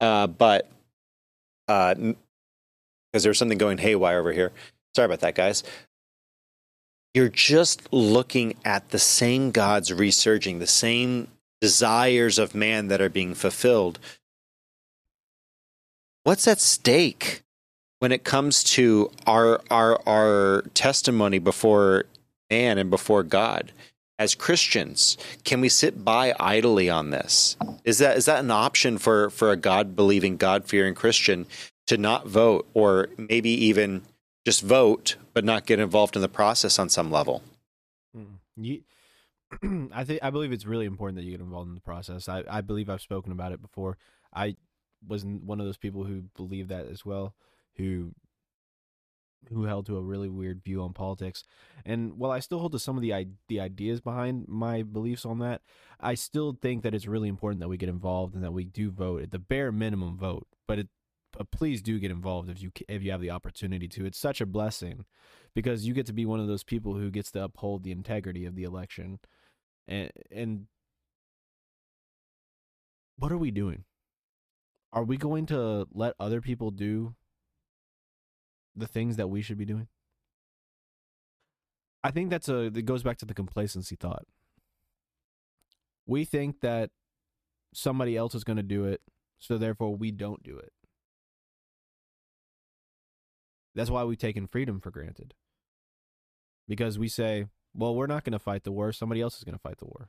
Uh, 0.00 0.28
but 0.28 0.70
because 1.66 2.14
uh, 3.14 3.18
there's 3.18 3.38
something 3.38 3.58
going 3.58 3.78
haywire 3.78 4.18
over 4.18 4.32
here. 4.32 4.52
Sorry 4.94 5.06
about 5.06 5.20
that, 5.20 5.34
guys. 5.34 5.62
You're 7.14 7.28
just 7.28 7.92
looking 7.92 8.54
at 8.64 8.90
the 8.90 8.98
same 8.98 9.50
gods 9.50 9.92
resurging, 9.92 10.58
the 10.58 10.66
same 10.66 11.28
desires 11.60 12.38
of 12.38 12.54
man 12.54 12.88
that 12.88 13.00
are 13.00 13.08
being 13.08 13.34
fulfilled. 13.34 13.98
What's 16.24 16.46
at 16.46 16.60
stake 16.60 17.42
when 18.00 18.12
it 18.12 18.24
comes 18.24 18.62
to 18.64 19.10
our 19.26 19.62
our 19.70 20.00
our 20.06 20.62
testimony 20.74 21.38
before 21.38 22.04
man 22.50 22.78
and 22.78 22.90
before 22.90 23.22
God? 23.22 23.72
As 24.18 24.34
Christians, 24.34 25.16
can 25.44 25.60
we 25.60 25.68
sit 25.68 26.04
by 26.04 26.34
idly 26.40 26.88
on 26.88 27.10
this? 27.10 27.56
Is 27.84 27.98
that 27.98 28.16
is 28.16 28.24
that 28.26 28.40
an 28.40 28.50
option 28.50 28.98
for 28.98 29.30
for 29.30 29.50
a 29.50 29.56
God 29.56 29.94
believing, 29.94 30.36
God 30.36 30.64
fearing 30.64 30.94
Christian 30.94 31.46
to 31.86 31.96
not 31.96 32.26
vote, 32.26 32.66
or 32.74 33.08
maybe 33.16 33.50
even 33.50 34.02
just 34.44 34.62
vote 34.62 35.16
but 35.34 35.44
not 35.44 35.66
get 35.66 35.78
involved 35.78 36.16
in 36.16 36.22
the 36.22 36.28
process 36.28 36.78
on 36.78 36.88
some 36.88 37.10
level? 37.10 37.42
Hmm. 38.14 38.36
You, 38.56 38.82
I 39.92 40.04
think 40.04 40.20
I 40.22 40.30
believe 40.30 40.52
it's 40.52 40.66
really 40.66 40.86
important 40.86 41.16
that 41.18 41.24
you 41.24 41.32
get 41.32 41.40
involved 41.40 41.68
in 41.68 41.74
the 41.74 41.80
process. 41.80 42.28
I, 42.28 42.42
I 42.48 42.60
believe 42.62 42.88
I've 42.88 43.02
spoken 43.02 43.32
about 43.32 43.52
it 43.52 43.60
before. 43.60 43.98
I 44.34 44.56
was 45.06 45.24
one 45.24 45.60
of 45.60 45.66
those 45.66 45.76
people 45.76 46.04
who 46.04 46.22
believe 46.36 46.68
that 46.68 46.86
as 46.86 47.04
well, 47.04 47.34
who 47.76 48.12
who 49.48 49.64
held 49.64 49.86
to 49.86 49.96
a 49.96 50.02
really 50.02 50.28
weird 50.28 50.62
view 50.64 50.82
on 50.82 50.92
politics. 50.92 51.44
And 51.84 52.18
while 52.18 52.30
I 52.30 52.40
still 52.40 52.58
hold 52.58 52.72
to 52.72 52.78
some 52.78 52.96
of 52.96 53.02
the 53.02 53.28
the 53.48 53.60
ideas 53.60 54.00
behind 54.00 54.46
my 54.48 54.82
beliefs 54.82 55.24
on 55.24 55.38
that, 55.40 55.62
I 56.00 56.14
still 56.14 56.58
think 56.60 56.82
that 56.82 56.94
it's 56.94 57.06
really 57.06 57.28
important 57.28 57.60
that 57.60 57.68
we 57.68 57.76
get 57.76 57.88
involved 57.88 58.34
and 58.34 58.42
that 58.44 58.52
we 58.52 58.64
do 58.64 58.90
vote 58.90 59.22
at 59.22 59.30
the 59.30 59.38
bare 59.38 59.72
minimum 59.72 60.16
vote. 60.16 60.46
But 60.66 60.80
it, 60.80 60.88
but 61.32 61.50
please 61.50 61.82
do 61.82 61.98
get 61.98 62.10
involved 62.10 62.50
if 62.50 62.62
you 62.62 62.72
if 62.88 63.02
you 63.02 63.10
have 63.10 63.20
the 63.20 63.30
opportunity 63.30 63.88
to. 63.88 64.06
It's 64.06 64.18
such 64.18 64.40
a 64.40 64.46
blessing 64.46 65.04
because 65.54 65.86
you 65.86 65.94
get 65.94 66.06
to 66.06 66.12
be 66.12 66.26
one 66.26 66.40
of 66.40 66.48
those 66.48 66.64
people 66.64 66.94
who 66.94 67.10
gets 67.10 67.30
to 67.32 67.44
uphold 67.44 67.82
the 67.82 67.92
integrity 67.92 68.44
of 68.44 68.54
the 68.54 68.64
election. 68.64 69.20
And 69.86 70.10
and 70.30 70.66
what 73.18 73.32
are 73.32 73.38
we 73.38 73.50
doing? 73.50 73.84
Are 74.92 75.04
we 75.04 75.16
going 75.16 75.46
to 75.46 75.86
let 75.92 76.14
other 76.18 76.40
people 76.40 76.70
do 76.70 77.14
the 78.76 78.86
things 78.86 79.16
that 79.16 79.28
we 79.28 79.42
should 79.42 79.58
be 79.58 79.64
doing? 79.64 79.88
I 82.04 82.10
think 82.10 82.30
that's 82.30 82.48
a 82.48 82.66
it 82.66 82.84
goes 82.84 83.02
back 83.02 83.18
to 83.18 83.26
the 83.26 83.34
complacency 83.34 83.96
thought. 83.96 84.26
We 86.06 86.24
think 86.24 86.60
that 86.60 86.90
somebody 87.74 88.16
else 88.16 88.34
is 88.34 88.44
going 88.44 88.58
to 88.58 88.62
do 88.62 88.84
it, 88.84 89.00
so 89.38 89.58
therefore 89.58 89.96
we 89.96 90.12
don't 90.12 90.42
do 90.42 90.56
it. 90.56 90.72
That's 93.74 93.90
why 93.90 94.04
we've 94.04 94.18
taken 94.18 94.46
freedom 94.46 94.80
for 94.80 94.90
granted. 94.90 95.34
Because 96.68 96.98
we 96.98 97.08
say, 97.08 97.46
well, 97.74 97.94
we're 97.94 98.06
not 98.06 98.24
going 98.24 98.32
to 98.32 98.38
fight 98.38 98.64
the 98.64 98.72
war, 98.72 98.92
somebody 98.92 99.20
else 99.20 99.36
is 99.36 99.44
going 99.44 99.54
to 99.54 99.60
fight 99.60 99.78
the 99.78 99.86
war. 99.86 100.08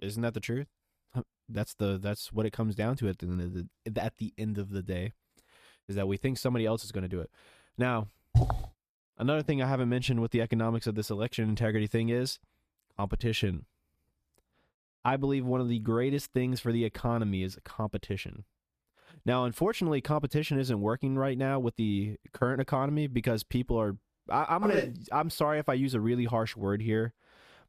Isn't 0.00 0.22
that 0.22 0.34
the 0.34 0.40
truth? 0.40 0.68
That's 1.48 1.74
the 1.74 1.98
that's 1.98 2.32
what 2.32 2.46
it 2.46 2.52
comes 2.52 2.74
down 2.74 2.96
to 2.96 3.08
at 3.08 3.18
the 3.18 3.26
end 3.26 3.40
of 3.40 3.52
the, 3.52 4.00
at 4.00 4.16
the 4.16 4.32
end 4.38 4.58
of 4.58 4.70
the 4.70 4.82
day 4.82 5.12
is 5.88 5.96
that 5.96 6.08
we 6.08 6.16
think 6.16 6.38
somebody 6.38 6.66
else 6.66 6.84
is 6.84 6.92
going 6.92 7.02
to 7.02 7.08
do 7.08 7.20
it. 7.20 7.30
Now, 7.76 8.08
another 9.18 9.42
thing 9.42 9.62
I 9.62 9.68
haven't 9.68 9.88
mentioned 9.88 10.20
with 10.20 10.30
the 10.30 10.40
economics 10.40 10.86
of 10.86 10.94
this 10.94 11.10
election 11.10 11.48
integrity 11.48 11.86
thing 11.86 12.08
is 12.08 12.38
competition. 12.96 13.66
I 15.04 15.16
believe 15.16 15.44
one 15.44 15.60
of 15.60 15.68
the 15.68 15.80
greatest 15.80 16.32
things 16.32 16.60
for 16.60 16.72
the 16.72 16.84
economy 16.84 17.42
is 17.42 17.58
competition. 17.64 18.44
Now, 19.26 19.44
unfortunately, 19.44 20.00
competition 20.00 20.58
isn't 20.58 20.80
working 20.80 21.16
right 21.16 21.36
now 21.36 21.58
with 21.58 21.76
the 21.76 22.16
current 22.32 22.60
economy 22.60 23.06
because 23.06 23.42
people 23.42 23.78
are. 23.78 23.96
I, 24.28 24.54
am 24.54 24.62
gonna. 24.62 24.92
I'm 25.12 25.30
sorry 25.30 25.58
if 25.58 25.68
I 25.68 25.74
use 25.74 25.94
a 25.94 26.00
really 26.00 26.24
harsh 26.24 26.56
word 26.56 26.82
here, 26.82 27.12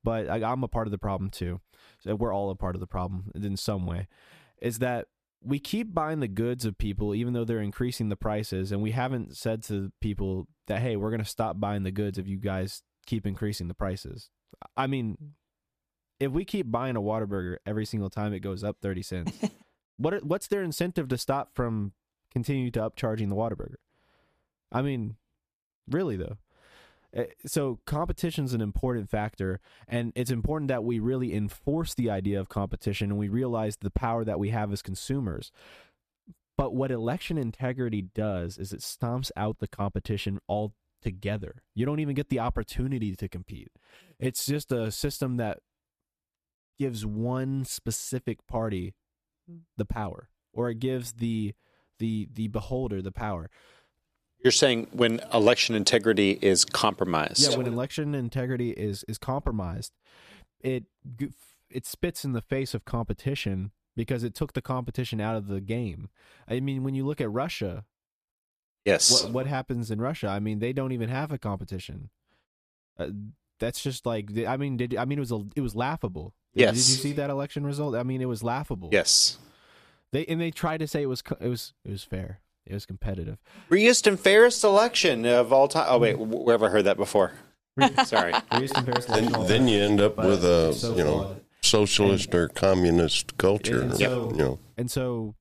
but 0.04 0.30
I, 0.30 0.50
I'm 0.50 0.64
a 0.64 0.68
part 0.68 0.88
of 0.88 0.92
the 0.92 0.98
problem 0.98 1.30
too. 1.30 1.62
So 2.00 2.16
we're 2.16 2.34
all 2.34 2.50
a 2.50 2.56
part 2.56 2.76
of 2.76 2.82
the 2.82 2.88
problem 2.88 3.32
in 3.36 3.58
some 3.58 3.86
way. 3.86 4.08
Is 4.62 4.80
that 4.80 5.08
we 5.42 5.60
keep 5.60 5.94
buying 5.94 6.20
the 6.20 6.28
goods 6.28 6.66
of 6.66 6.78
people 6.78 7.14
even 7.14 7.34
though 7.34 7.46
they're 7.46 7.62
increasing 7.62 8.10
the 8.10 8.16
prices 8.16 8.72
and 8.72 8.82
we 8.82 8.92
haven't 8.92 9.36
said 9.38 9.64
to 9.64 9.92
people 10.02 10.48
that 10.68 10.82
hey 10.82 10.96
we're 10.96 11.12
going 11.12 11.24
to 11.24 11.30
stop 11.30 11.60
buying 11.60 11.84
the 11.84 11.92
goods 11.92 12.18
if 12.18 12.28
you 12.28 12.38
guys 12.38 12.82
keep 13.06 13.28
increasing 13.28 13.68
the 13.68 13.74
prices. 13.74 14.30
I 14.76 14.88
mean 14.88 15.36
if 16.20 16.32
we 16.32 16.46
keep 16.46 16.72
buying 16.72 16.96
a 16.96 17.02
Whataburger 17.02 17.58
every 17.66 17.86
single 17.86 18.10
time 18.10 18.34
it 18.34 18.40
goes 18.40 18.64
up 18.64 18.78
30 18.82 19.02
cents 19.02 19.38
what 19.98 20.24
what's 20.24 20.48
their 20.48 20.64
incentive 20.64 21.08
to 21.10 21.18
stop 21.18 21.54
from 21.54 21.94
continuing 22.32 22.72
to 22.72 22.80
upcharging 22.80 23.30
the 23.30 23.36
Whataburger 23.36 23.76
i 24.72 24.82
mean 24.82 25.16
really 25.90 26.16
though 26.16 26.38
Eh, 27.16 27.26
so 27.46 27.80
competition 27.86 28.46
is 28.46 28.54
an 28.54 28.62
important 28.62 29.10
factor 29.10 29.62
and 29.88 30.12
it's 30.16 30.32
important 30.32 30.68
that 30.68 30.84
we 30.84 31.00
really 31.00 31.34
enforce 31.34 31.94
the 31.94 32.10
idea 32.10 32.40
of 32.40 32.50
competition 32.50 33.10
and 33.10 33.20
we 33.20 33.30
realize 33.30 33.78
the 33.78 33.90
power 33.90 34.26
that 34.26 34.40
we 34.40 34.50
have 34.50 34.72
as 34.72 34.82
consumers. 34.82 35.52
But 36.58 36.74
what 36.74 36.92
election 36.92 37.38
integrity 37.38 38.02
does 38.02 38.58
is 38.58 38.74
it 38.74 38.82
stomps 38.82 39.32
out 39.36 39.60
the 39.60 39.68
competition 39.68 40.40
altogether. 40.48 41.64
You 41.74 41.86
don't 41.86 42.00
even 42.00 42.16
get 42.16 42.30
the 42.30 42.40
opportunity 42.40 43.16
to 43.16 43.28
compete. 43.28 43.72
It's 44.20 44.46
just 44.46 44.72
a 44.72 44.92
system 44.92 45.38
that 45.38 45.60
gives 46.78 47.06
one 47.06 47.64
specific 47.64 48.46
party 48.48 48.94
hmm. 49.50 49.60
the 49.78 49.86
power 49.86 50.30
or 50.54 50.70
it 50.70 50.80
gives 50.80 51.14
the 51.14 51.54
the 52.00 52.28
the 52.34 52.50
beholder 52.50 53.02
the 53.02 53.12
power 53.12 53.50
you're 54.46 54.52
saying 54.52 54.86
when 54.92 55.22
election 55.34 55.74
integrity 55.74 56.38
is 56.40 56.66
compromised. 56.66 57.42
Yeah, 57.42 57.58
when 57.58 57.66
election 57.66 58.14
integrity 58.14 58.70
is 58.70 59.04
is 59.08 59.18
compromised, 59.18 59.92
it 60.62 60.84
it 61.68 61.88
spits 61.88 62.24
in 62.24 62.34
the 62.34 62.44
face 62.44 62.76
of 62.76 62.86
competition 62.86 63.72
because 63.96 64.24
it 64.24 64.36
took 64.36 64.54
the 64.54 64.62
competition 64.62 65.20
out 65.20 65.36
of 65.36 65.48
the 65.48 65.60
game. 65.60 66.10
I 66.48 66.60
mean, 66.60 66.84
when 66.84 66.94
you 66.94 67.08
look 67.08 67.20
at 67.20 67.32
Russia, 67.32 67.86
yes, 68.86 69.24
what 69.24 69.32
what 69.32 69.48
happens 69.48 69.90
in 69.90 70.00
Russia? 70.00 70.28
I 70.28 70.40
mean, 70.40 70.60
they 70.60 70.74
don't 70.74 70.92
even 70.92 71.10
have 71.10 71.32
a 71.32 71.40
competition. 71.40 72.12
Uh, 73.00 73.08
that's 73.60 73.82
just 73.82 74.06
like 74.06 74.30
I 74.48 74.58
mean, 74.58 74.78
did 74.78 74.96
I 74.96 75.06
mean 75.06 75.18
it 75.18 75.22
was 75.22 75.32
a, 75.32 75.42
it 75.56 75.62
was 75.62 75.76
laughable. 75.76 76.36
Yes. 76.54 76.76
Did 76.76 76.90
you 76.90 76.98
see 77.02 77.14
that 77.14 77.32
election 77.32 77.66
result? 77.66 77.96
I 77.96 78.04
mean, 78.04 78.22
it 78.22 78.28
was 78.28 78.44
laughable. 78.44 78.90
Yes. 78.92 79.40
They 80.12 80.24
and 80.28 80.40
they 80.40 80.52
tried 80.52 80.82
to 80.82 80.88
say 80.88 81.02
it 81.02 81.08
was 81.08 81.24
it 81.42 81.48
was 81.48 81.74
it 81.84 81.90
was 81.90 82.04
fair. 82.04 82.42
It 82.66 82.74
was 82.74 82.86
competitive. 82.86 83.38
Freest 83.70 84.08
and 84.08 84.20
fairest 84.20 84.64
election 84.64 85.26
of 85.26 85.54
all 85.54 85.68
time. 85.68 85.86
Oh 85.88 86.00
wait, 86.00 86.18
where 86.18 86.54
have 86.54 86.64
I 86.64 86.70
heard 86.70 86.86
that 86.86 86.98
before? 86.98 87.34
Sorry. 88.06 88.34
Freest 88.52 88.78
and 88.78 88.86
fairest 88.86 89.08
then, 89.08 89.32
then 89.48 89.68
you 89.68 89.82
end 89.82 90.02
up 90.02 90.18
with 90.18 90.44
a 90.44 90.74
so 90.74 90.96
you 90.96 91.04
know 91.04 91.38
socialist 91.62 92.28
and, 92.28 92.36
or 92.36 92.48
communist 92.48 93.38
culture. 93.38 93.82
And 93.82 93.98
so, 93.98 94.32
you 94.32 94.38
know, 94.38 94.60
and 94.78 94.90
so 94.90 95.36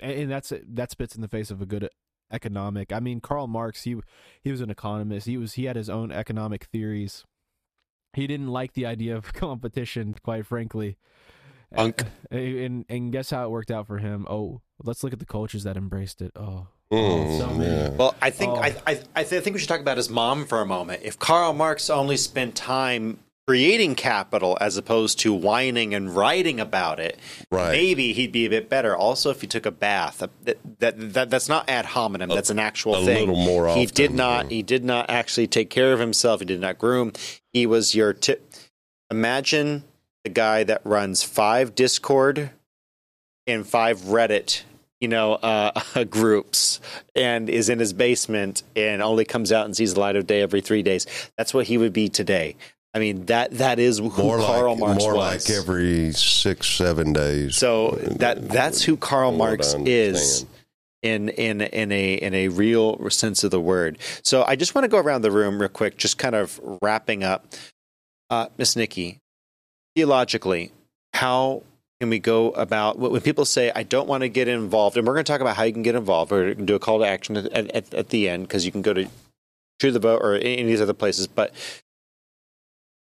and, 0.00 0.12
and 0.12 0.30
that's 0.30 0.52
that 0.68 0.90
spits 0.90 1.14
in 1.14 1.22
the 1.22 1.28
face 1.28 1.50
of 1.50 1.60
a 1.60 1.66
good 1.66 1.88
economic. 2.30 2.92
I 2.92 3.00
mean, 3.00 3.20
Karl 3.20 3.46
Marx, 3.46 3.82
he 3.82 3.96
he 4.40 4.50
was 4.50 4.60
an 4.60 4.70
economist. 4.70 5.26
He 5.26 5.36
was 5.36 5.54
he 5.54 5.64
had 5.64 5.76
his 5.76 5.90
own 5.90 6.12
economic 6.12 6.64
theories. 6.64 7.24
He 8.12 8.26
didn't 8.26 8.48
like 8.48 8.72
the 8.72 8.86
idea 8.86 9.16
of 9.16 9.32
competition, 9.32 10.14
quite 10.22 10.46
frankly. 10.46 10.96
Punk. 11.74 12.02
And, 12.30 12.84
and 12.88 13.12
guess 13.12 13.30
how 13.30 13.44
it 13.44 13.50
worked 13.50 13.70
out 13.70 13.86
for 13.86 13.98
him? 13.98 14.26
Oh, 14.30 14.60
let's 14.82 15.02
look 15.04 15.12
at 15.12 15.18
the 15.18 15.26
cultures 15.26 15.64
that 15.64 15.76
embraced 15.76 16.22
it. 16.22 16.32
Oh, 16.36 16.68
Mm, 16.92 17.38
so 17.38 17.60
yeah. 17.60 17.88
Well, 17.90 18.14
I 18.22 18.30
think 18.30 18.52
Oh. 18.52 18.56
I, 18.62 18.76
I, 18.86 19.00
I, 19.16 19.24
think 19.24 19.54
we 19.54 19.58
should 19.58 19.68
talk 19.68 19.80
about 19.80 19.96
his 19.96 20.08
mom 20.08 20.46
for 20.46 20.60
a 20.60 20.66
moment. 20.66 21.02
If 21.02 21.18
Karl 21.18 21.52
Marx 21.52 21.90
only 21.90 22.16
spent 22.16 22.54
time 22.54 23.18
creating 23.48 23.96
capital 23.96 24.56
as 24.60 24.76
opposed 24.76 25.18
to 25.20 25.32
whining 25.34 25.94
and 25.94 26.14
writing 26.14 26.60
about 26.60 27.00
it, 27.00 27.18
Right. 27.50 27.72
maybe 27.72 28.12
he'd 28.12 28.30
be 28.30 28.46
a 28.46 28.50
bit 28.50 28.68
better. 28.68 28.96
Also, 28.96 29.30
if 29.30 29.40
he 29.40 29.48
took 29.48 29.66
a 29.66 29.72
bath, 29.72 30.22
uh, 30.22 30.28
that, 30.44 30.58
that, 30.78 31.12
that 31.14 31.30
that's 31.30 31.48
not 31.48 31.68
ad 31.68 31.86
hominem. 31.86 32.28
That's 32.28 32.50
an 32.50 32.60
actual 32.60 32.94
a 32.94 33.04
thing. 33.04 33.18
little 33.30 33.44
more 33.44 33.68
He 33.74 33.86
did 33.86 34.12
not. 34.14 34.44
yeah. 34.44 34.50
He 34.58 34.62
did 34.62 34.84
not 34.84 35.10
actually 35.10 35.48
take 35.48 35.70
care 35.70 35.92
of 35.92 35.98
himself. 35.98 36.38
He 36.38 36.46
did 36.46 36.60
not 36.60 36.78
groom. 36.78 37.12
He 37.52 37.66
was 37.66 37.96
your 37.96 38.12
tip. 38.12 38.48
Imagine 39.10 39.82
the 40.26 40.30
guy 40.30 40.64
that 40.64 40.80
runs 40.84 41.22
five 41.22 41.76
Discord 41.76 42.50
and 43.46 43.64
five 43.64 44.00
Reddit, 44.00 44.62
you 45.00 45.06
know, 45.06 45.34
uh, 45.34 46.04
groups, 46.10 46.80
and 47.14 47.48
is 47.48 47.68
in 47.68 47.78
his 47.78 47.92
basement 47.92 48.64
and 48.74 49.02
only 49.02 49.24
comes 49.24 49.52
out 49.52 49.66
and 49.66 49.76
sees 49.76 49.94
the 49.94 50.00
light 50.00 50.16
of 50.16 50.26
day 50.26 50.42
every 50.42 50.60
three 50.60 50.82
days. 50.82 51.06
That's 51.38 51.54
what 51.54 51.66
he 51.66 51.78
would 51.78 51.92
be 51.92 52.08
today. 52.08 52.56
I 52.92 52.98
mean 52.98 53.26
that 53.26 53.52
that 53.58 53.78
is 53.78 53.98
who 53.98 54.10
more 54.10 54.38
Karl 54.38 54.70
like 54.70 54.78
Marx 54.80 55.04
more 55.04 55.14
was. 55.14 55.48
like 55.48 55.56
every 55.56 56.12
six 56.12 56.66
seven 56.66 57.12
days. 57.12 57.54
so 57.54 57.90
that 58.16 58.48
that's 58.48 58.82
who 58.82 58.96
Karl 58.96 59.30
From 59.30 59.38
what 59.38 59.46
I 59.46 59.48
Marx 59.50 59.74
is 59.74 60.46
in 61.02 61.28
in 61.28 61.60
in 61.60 61.92
a 61.92 62.14
in 62.14 62.34
a 62.34 62.48
real 62.48 63.10
sense 63.10 63.44
of 63.44 63.50
the 63.52 63.60
word. 63.60 63.98
So 64.22 64.44
I 64.44 64.56
just 64.56 64.74
want 64.74 64.84
to 64.84 64.88
go 64.88 64.98
around 64.98 65.22
the 65.22 65.30
room 65.30 65.60
real 65.60 65.68
quick, 65.68 65.98
just 65.98 66.18
kind 66.18 66.34
of 66.34 66.58
wrapping 66.82 67.22
up. 67.22 67.54
Uh, 68.28 68.46
Miss 68.58 68.74
Nikki, 68.74 69.20
theologically, 69.96 70.70
how 71.14 71.62
can 72.00 72.10
we 72.10 72.18
go 72.18 72.50
about 72.50 72.98
when 72.98 73.20
people 73.22 73.46
say 73.46 73.72
I 73.74 73.82
don't 73.82 74.06
want 74.06 74.20
to 74.20 74.28
get 74.28 74.46
involved, 74.46 74.96
and 74.96 75.06
we're 75.06 75.14
going 75.14 75.24
to 75.24 75.32
talk 75.32 75.40
about 75.40 75.56
how 75.56 75.64
you 75.64 75.72
can 75.72 75.82
get 75.82 75.94
involved, 75.94 76.30
or 76.30 76.54
do 76.54 76.74
a 76.74 76.78
call 76.78 77.00
to 77.00 77.06
action 77.06 77.36
at, 77.36 77.52
at, 77.52 77.94
at 77.94 78.08
the 78.10 78.28
end 78.28 78.46
because 78.46 78.64
you 78.64 78.70
can 78.70 78.82
go 78.82 78.92
to 78.92 79.08
True 79.80 79.90
the 79.90 79.98
Vote 79.98 80.20
or 80.22 80.34
any 80.34 80.60
of 80.60 80.68
these 80.68 80.80
other 80.80 80.94
places, 80.94 81.26
but. 81.26 81.52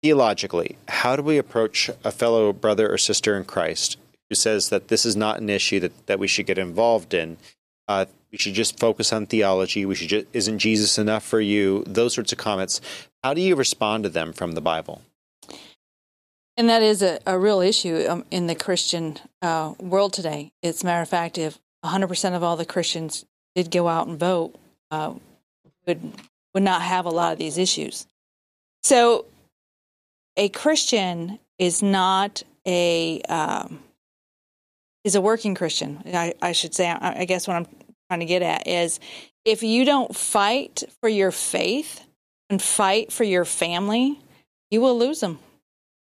Theologically, 0.04 0.76
how 0.88 1.14
do 1.14 1.22
we 1.22 1.38
approach 1.38 1.88
a 2.02 2.10
fellow 2.10 2.52
brother 2.52 2.92
or 2.92 2.98
sister 2.98 3.36
in 3.36 3.44
Christ 3.44 3.98
who 4.28 4.34
says 4.34 4.68
that 4.70 4.88
this 4.88 5.06
is 5.06 5.14
not 5.14 5.40
an 5.40 5.48
issue 5.48 5.78
that, 5.78 6.08
that 6.08 6.18
we 6.18 6.26
should 6.26 6.46
get 6.46 6.58
involved 6.58 7.14
in? 7.14 7.36
Uh, 7.86 8.06
we 8.32 8.38
should 8.38 8.54
just 8.54 8.80
focus 8.80 9.12
on 9.12 9.26
theology. 9.26 9.86
We 9.86 9.94
should 9.94 10.08
just, 10.08 10.26
isn't 10.32 10.58
Jesus 10.58 10.98
enough 10.98 11.22
for 11.22 11.40
you? 11.40 11.84
Those 11.86 12.14
sorts 12.14 12.32
of 12.32 12.38
comments. 12.38 12.80
How 13.22 13.32
do 13.32 13.40
you 13.40 13.54
respond 13.54 14.02
to 14.02 14.10
them 14.10 14.32
from 14.32 14.52
the 14.52 14.60
Bible? 14.60 15.02
And 16.56 16.68
that 16.68 16.82
is 16.82 17.02
a, 17.02 17.18
a 17.26 17.38
real 17.38 17.60
issue 17.60 18.04
um, 18.08 18.24
in 18.30 18.46
the 18.46 18.54
Christian 18.54 19.18
uh, 19.40 19.74
world 19.78 20.12
today. 20.12 20.52
It's 20.62 20.82
a 20.82 20.86
matter 20.86 21.02
of 21.02 21.08
fact, 21.08 21.38
if 21.38 21.58
100% 21.84 22.34
of 22.34 22.42
all 22.42 22.56
the 22.56 22.66
Christians 22.66 23.24
did 23.54 23.70
go 23.70 23.88
out 23.88 24.06
and 24.06 24.18
vote, 24.18 24.54
uh, 24.90 25.14
would 25.86 26.12
would 26.54 26.62
not 26.62 26.82
have 26.82 27.06
a 27.06 27.10
lot 27.10 27.32
of 27.32 27.38
these 27.38 27.56
issues. 27.56 28.06
So, 28.82 29.24
a 30.36 30.50
Christian 30.50 31.38
is 31.58 31.82
not 31.82 32.42
a 32.66 33.22
um, 33.22 33.80
is 35.04 35.14
a 35.14 35.20
working 35.20 35.54
Christian. 35.54 36.02
I, 36.06 36.34
I 36.42 36.52
should 36.52 36.74
say. 36.74 36.88
I, 36.88 37.20
I 37.20 37.24
guess 37.24 37.48
what 37.48 37.56
I'm 37.56 37.66
trying 38.08 38.20
to 38.20 38.26
get 38.26 38.42
at 38.42 38.66
is 38.66 39.00
if 39.44 39.62
you 39.62 39.84
don't 39.84 40.14
fight 40.14 40.82
for 41.00 41.08
your 41.08 41.30
faith 41.30 42.04
and 42.50 42.60
fight 42.60 43.10
for 43.10 43.24
your 43.24 43.46
family, 43.46 44.20
you 44.70 44.82
will 44.82 44.98
lose 44.98 45.20
them 45.20 45.38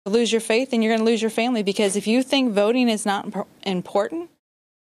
lose 0.06 0.32
your 0.32 0.40
faith 0.40 0.72
and 0.72 0.82
you're 0.82 0.90
going 0.90 1.04
to 1.04 1.10
lose 1.10 1.22
your 1.22 1.30
family 1.30 1.62
because 1.62 1.96
if 1.96 2.06
you 2.06 2.22
think 2.22 2.52
voting 2.52 2.88
is 2.88 3.06
not 3.06 3.46
important 3.62 4.28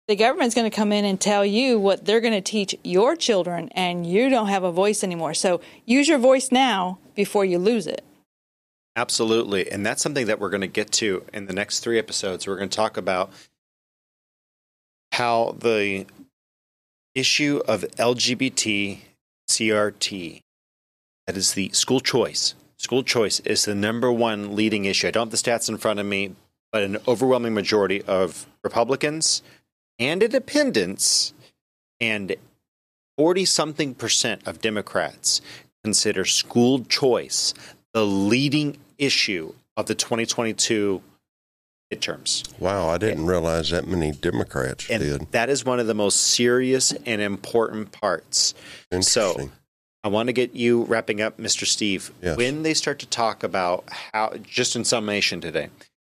the 0.06 0.16
government's 0.16 0.54
going 0.54 0.70
to 0.70 0.74
come 0.74 0.92
in 0.92 1.04
and 1.04 1.20
tell 1.20 1.46
you 1.46 1.78
what 1.78 2.04
they're 2.04 2.20
going 2.20 2.34
to 2.34 2.40
teach 2.40 2.74
your 2.82 3.16
children 3.16 3.68
and 3.70 4.06
you 4.06 4.28
don't 4.28 4.48
have 4.48 4.64
a 4.64 4.72
voice 4.72 5.04
anymore 5.04 5.32
so 5.34 5.60
use 5.86 6.08
your 6.08 6.18
voice 6.18 6.50
now 6.50 6.98
before 7.14 7.44
you 7.44 7.58
lose 7.58 7.86
it 7.86 8.04
Absolutely. 8.96 9.70
And 9.70 9.84
that's 9.84 10.02
something 10.02 10.26
that 10.26 10.38
we're 10.38 10.50
going 10.50 10.60
to 10.60 10.66
get 10.66 10.92
to 10.92 11.24
in 11.32 11.46
the 11.46 11.52
next 11.52 11.80
three 11.80 11.98
episodes. 11.98 12.46
We're 12.46 12.56
going 12.56 12.68
to 12.68 12.76
talk 12.76 12.96
about 12.96 13.30
how 15.12 15.56
the 15.58 16.06
issue 17.14 17.60
of 17.66 17.82
LGBT 17.98 18.98
CRT, 19.48 20.40
that 21.26 21.36
is 21.36 21.54
the 21.54 21.70
school 21.70 22.00
choice, 22.00 22.54
school 22.84 23.02
choice 23.02 23.40
is 23.40 23.64
the 23.64 23.74
number 23.74 24.12
one 24.12 24.54
leading 24.54 24.84
issue. 24.84 25.08
I 25.08 25.10
don't 25.10 25.26
have 25.26 25.30
the 25.30 25.50
stats 25.50 25.70
in 25.70 25.78
front 25.78 25.98
of 26.00 26.06
me, 26.06 26.36
but 26.70 26.82
an 26.82 26.98
overwhelming 27.08 27.54
majority 27.54 28.02
of 28.02 28.46
Republicans 28.62 29.42
and 29.98 30.22
independents 30.22 31.32
and 31.98 32.36
40 33.16 33.46
something 33.46 33.94
percent 33.94 34.46
of 34.46 34.60
Democrats 34.60 35.40
consider 35.82 36.26
school 36.26 36.84
choice 36.84 37.54
the 37.94 38.04
leading 38.04 38.76
issue 38.98 39.54
of 39.76 39.86
the 39.86 39.94
2022 39.94 41.02
midterms. 41.92 42.42
Wow, 42.58 42.88
I 42.88 42.98
didn't 42.98 43.24
realize 43.26 43.70
that 43.70 43.86
many 43.86 44.12
Democrats 44.12 44.90
And 44.90 45.02
did. 45.02 45.32
that 45.32 45.48
is 45.48 45.64
one 45.64 45.80
of 45.80 45.86
the 45.86 45.94
most 45.94 46.20
serious 46.20 46.92
and 47.06 47.22
important 47.22 47.92
parts. 47.92 48.52
So 48.90 49.30
Interesting. 49.30 49.52
I 50.04 50.08
want 50.08 50.26
to 50.26 50.32
get 50.34 50.54
you 50.54 50.84
wrapping 50.84 51.22
up, 51.22 51.38
Mr. 51.38 51.66
Steve. 51.66 52.12
Yes. 52.22 52.36
When 52.36 52.62
they 52.62 52.74
start 52.74 52.98
to 52.98 53.06
talk 53.06 53.42
about 53.42 53.84
how, 54.12 54.34
just 54.42 54.76
in 54.76 54.84
summation 54.84 55.40
today, 55.40 55.70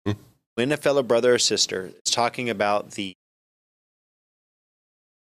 Hmm. 0.06 0.12
when 0.56 0.72
a 0.74 0.78
fellow 0.78 1.02
brother 1.02 1.34
or 1.36 1.40
sister 1.40 1.94
is 2.06 2.12
talking 2.12 2.50
about 2.50 2.92
the 2.92 3.14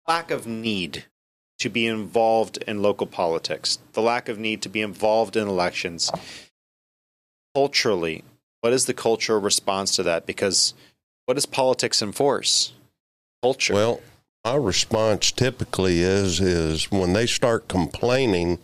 lack 0.07 0.31
of 0.31 0.47
need 0.47 1.05
to 1.59 1.69
be 1.69 1.87
involved 1.87 2.59
in 2.59 2.81
local 2.81 3.09
politics, 3.09 3.79
the 3.93 4.03
lack 4.03 4.29
of 4.29 4.39
need 4.39 4.63
to 4.63 4.69
be 4.69 4.81
involved 4.81 5.37
in 5.37 5.49
elections, 5.49 6.11
culturally, 7.55 8.23
what 8.61 8.73
is 8.73 8.87
the 8.87 8.95
cultural 8.95 9.41
response 9.41 9.97
to 9.97 10.03
that? 10.05 10.27
Because 10.27 10.75
what 11.27 11.35
does 11.35 11.47
politics 11.47 12.01
enforce? 12.03 12.73
Culture. 13.43 13.75
Well, 13.75 14.01
my 14.45 14.57
response 14.57 15.33
typically 15.33 16.01
is 16.01 16.41
is 16.41 16.91
when 16.91 17.13
they 17.13 17.27
start 17.27 17.69
complaining 17.69 18.59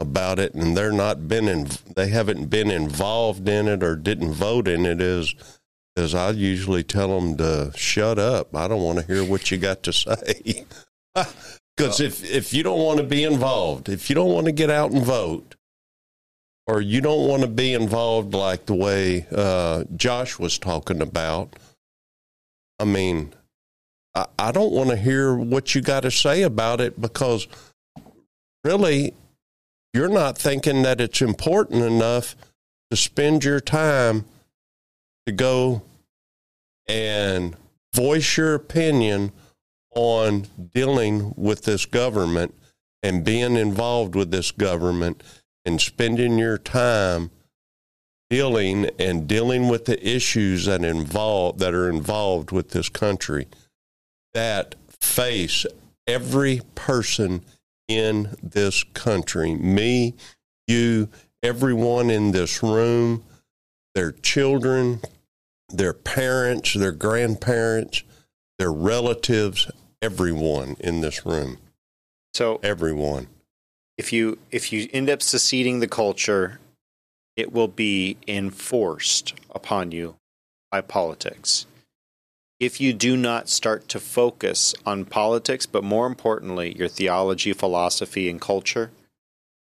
about 0.00 0.38
it 0.38 0.54
and 0.54 0.76
they're 0.76 0.92
not 0.92 1.28
been 1.28 1.48
in, 1.48 1.68
they 1.96 2.08
haven't 2.08 2.46
been 2.46 2.70
involved 2.70 3.48
in 3.48 3.68
it 3.68 3.82
or 3.82 3.96
didn't 3.96 4.32
vote 4.32 4.68
in 4.68 4.84
it 4.84 5.00
is 5.00 5.34
is 5.96 6.14
I 6.14 6.30
usually 6.30 6.82
tell 6.82 7.20
them 7.20 7.36
to 7.36 7.72
shut 7.76 8.18
up. 8.18 8.54
I 8.54 8.66
don't 8.66 8.82
want 8.82 8.98
to 8.98 9.06
hear 9.06 9.24
what 9.24 9.50
you 9.50 9.58
got 9.58 9.82
to 9.84 9.92
say. 9.92 10.66
Because 11.76 12.00
if 12.00 12.22
if 12.24 12.54
you 12.54 12.62
don't 12.62 12.78
want 12.78 12.98
to 12.98 13.04
be 13.04 13.24
involved, 13.24 13.88
if 13.88 14.08
you 14.08 14.14
don't 14.14 14.32
want 14.32 14.46
to 14.46 14.52
get 14.52 14.70
out 14.70 14.92
and 14.92 15.04
vote, 15.04 15.56
or 16.68 16.80
you 16.80 17.00
don't 17.00 17.26
want 17.26 17.42
to 17.42 17.48
be 17.48 17.72
involved 17.72 18.32
like 18.32 18.66
the 18.66 18.74
way 18.74 19.26
uh, 19.34 19.84
Josh 19.96 20.38
was 20.38 20.56
talking 20.56 21.02
about, 21.02 21.56
I 22.78 22.84
mean, 22.84 23.34
I, 24.14 24.52
don't 24.52 24.72
want 24.72 24.90
to 24.90 24.96
hear 24.96 25.34
what 25.34 25.74
you 25.74 25.80
got 25.80 26.00
to 26.00 26.10
say 26.10 26.42
about 26.42 26.80
it 26.80 27.00
because 27.00 27.48
really, 28.62 29.12
you're 29.92 30.08
not 30.08 30.38
thinking 30.38 30.82
that 30.82 31.00
it's 31.00 31.20
important 31.20 31.82
enough 31.82 32.36
to 32.90 32.96
spend 32.96 33.44
your 33.44 33.60
time 33.60 34.24
to 35.26 35.32
go 35.32 35.82
and 36.86 37.56
voice 37.92 38.36
your 38.36 38.54
opinion 38.54 39.32
on 39.96 40.46
dealing 40.72 41.32
with 41.36 41.64
this 41.64 41.86
government 41.86 42.54
and 43.02 43.24
being 43.24 43.56
involved 43.56 44.14
with 44.14 44.30
this 44.30 44.50
government 44.50 45.22
and 45.64 45.80
spending 45.80 46.38
your 46.38 46.58
time 46.58 47.30
dealing 48.30 48.88
and 48.98 49.28
dealing 49.28 49.68
with 49.68 49.84
the 49.84 50.08
issues 50.08 50.64
that 50.66 50.82
involve 50.82 51.58
that 51.58 51.74
are 51.74 51.88
involved 51.88 52.50
with 52.50 52.70
this 52.70 52.88
country 52.88 53.46
that 54.34 54.74
face 54.88 55.64
every 56.06 56.60
person 56.74 57.42
in 57.88 58.36
this 58.42 58.84
country. 58.84 59.54
Me 59.54 60.14
you 60.66 61.08
everyone 61.42 62.10
in 62.10 62.32
this 62.32 62.62
room 62.62 63.22
their 63.94 64.12
children 64.12 65.00
their 65.68 65.92
parents 65.92 66.74
their 66.74 66.92
grandparents 66.92 68.02
their 68.58 68.72
relatives 68.72 69.70
everyone 70.00 70.76
in 70.80 71.00
this 71.00 71.24
room. 71.24 71.58
So 72.34 72.60
everyone. 72.62 73.28
if 73.96 74.12
you 74.12 74.38
if 74.50 74.72
you 74.72 74.88
end 74.92 75.08
up 75.08 75.22
seceding 75.22 75.80
the 75.80 75.88
culture, 75.88 76.58
it 77.36 77.52
will 77.52 77.68
be 77.68 78.16
enforced 78.26 79.34
upon 79.54 79.92
you 79.92 80.16
by 80.70 80.80
politics. 80.80 81.66
If 82.60 82.80
you 82.80 82.92
do 82.92 83.16
not 83.16 83.48
start 83.48 83.88
to 83.88 84.00
focus 84.00 84.74
on 84.86 85.04
politics, 85.04 85.66
but 85.66 85.84
more 85.84 86.06
importantly, 86.06 86.76
your 86.76 86.88
theology, 86.88 87.52
philosophy, 87.52 88.28
and 88.28 88.40
culture, 88.40 88.90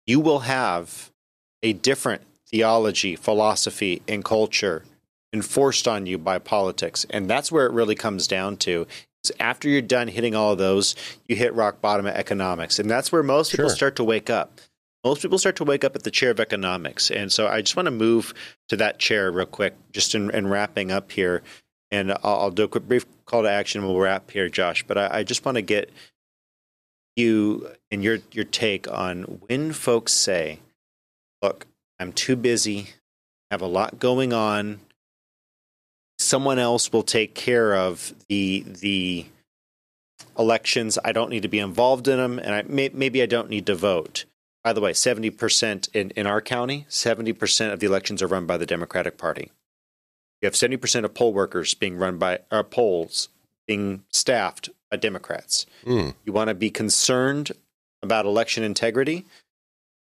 you 0.07 0.19
will 0.19 0.41
have 0.41 1.11
a 1.63 1.73
different 1.75 2.23
theology, 2.49 3.17
philosophy, 3.17 4.03
and 4.09 4.25
culture 4.25 4.85
enforced 5.33 5.87
on 5.87 6.07
you 6.07 6.19
by 6.19 6.39
politics. 6.39 7.07
And 7.11 7.29
that's 7.31 7.53
where 7.53 7.67
it 7.67 7.73
really 7.73 7.95
comes 7.95 8.27
down 8.27 8.57
to. 8.59 8.87
Is 9.23 9.31
after 9.39 9.69
you're 9.69 9.83
done 9.83 10.09
hitting 10.09 10.35
all 10.35 10.53
of 10.53 10.59
those, 10.59 10.97
you 11.29 11.37
hit 11.37 11.55
rock 11.55 11.81
bottom 11.81 12.07
at 12.07 12.17
economics. 12.17 12.79
And 12.79 12.91
that's 12.91 13.13
where 13.13 13.23
most 13.23 13.51
people 13.53 13.69
Sure. 13.69 13.77
start 13.77 13.97
to 13.97 14.05
wake 14.05 14.31
up. 14.31 14.61
Most 15.05 15.23
people 15.23 15.39
start 15.39 15.57
to 15.57 15.65
wake 15.65 15.85
up 15.85 15.95
at 15.95 16.03
the 16.03 16.11
chair 16.11 16.31
of 16.31 16.41
economics. 16.41 17.11
And 17.11 17.31
so 17.31 17.47
I 17.47 17.61
just 17.61 17.77
want 17.77 17.87
to 17.87 17.91
move 17.93 18.35
to 18.69 18.77
that 18.77 18.99
chair 18.99 19.31
real 19.31 19.47
quick, 19.47 19.75
just 19.93 20.15
in, 20.15 20.31
in 20.35 20.49
wrapping 20.49 20.91
up 20.91 21.13
here. 21.13 21.43
And 21.91 22.13
I'll, 22.13 22.19
I'll 22.23 22.51
do 22.51 22.65
a 22.65 22.69
quick 22.69 22.87
brief 22.87 23.05
call 23.25 23.43
to 23.43 23.51
action. 23.51 23.83
We'll 23.83 23.99
wrap 23.99 24.31
here, 24.31 24.49
Josh. 24.49 24.85
But 24.87 24.97
I, 24.97 25.19
I 25.19 25.23
just 25.25 25.45
want 25.45 25.57
to 25.57 25.63
get 25.63 25.91
you 27.17 27.71
and 27.91 28.03
your 28.03 28.19
your 28.33 28.45
take 28.45 28.91
on 28.91 29.23
when 29.47 29.73
folks 29.73 30.13
say, 30.13 30.61
"Look, 31.43 31.67
I'm 31.99 32.13
too 32.13 32.37
busy, 32.37 32.91
have 33.51 33.61
a 33.61 33.67
lot 33.67 33.99
going 33.99 34.33
on. 34.33 34.81
Someone 36.19 36.59
else 36.59 36.93
will 36.93 37.03
take 37.03 37.35
care 37.35 37.75
of 37.75 38.15
the 38.29 38.65
the 38.67 39.27
elections. 40.39 40.99
I 41.05 41.13
don't 41.13 41.31
need 41.31 41.43
to 41.43 41.49
be 41.49 41.59
involved 41.59 42.07
in 42.09 42.19
them, 42.19 42.39
and 42.39 42.55
I 42.55 42.63
may, 42.63 42.91
maybe 42.93 43.23
I 43.23 43.27
don't 43.27 43.51
need 43.51 43.67
to 43.67 43.75
vote." 43.75 44.25
By 44.63 44.75
the 44.75 44.81
way, 44.81 44.93
seventy 44.93 45.31
percent 45.31 45.89
in 45.95 46.11
in 46.11 46.27
our 46.27 46.41
county, 46.41 46.87
seventy 46.89 47.33
percent 47.33 47.73
of 47.73 47.81
the 47.81 47.87
elections 47.87 48.23
are 48.23 48.27
run 48.27 48.47
by 48.47 48.59
the 48.59 48.67
Democratic 48.67 49.17
Party. 49.17 49.51
You 50.41 50.47
have 50.47 50.57
seventy 50.57 50.77
percent 50.77 51.05
of 51.05 51.15
poll 51.15 51.33
workers 51.33 51.75
being 51.75 51.97
run 51.97 52.19
by 52.19 52.41
uh, 52.51 52.63
polls 52.63 53.29
being 53.67 54.03
staffed 54.11 54.71
by 54.91 54.97
Democrats. 54.97 55.67
Mm. 55.85 56.15
You 56.25 56.33
want 56.33 56.49
to 56.49 56.55
be 56.55 56.71
concerned 56.71 57.53
about 58.03 58.27
election 58.27 58.65
integrity 58.65 59.27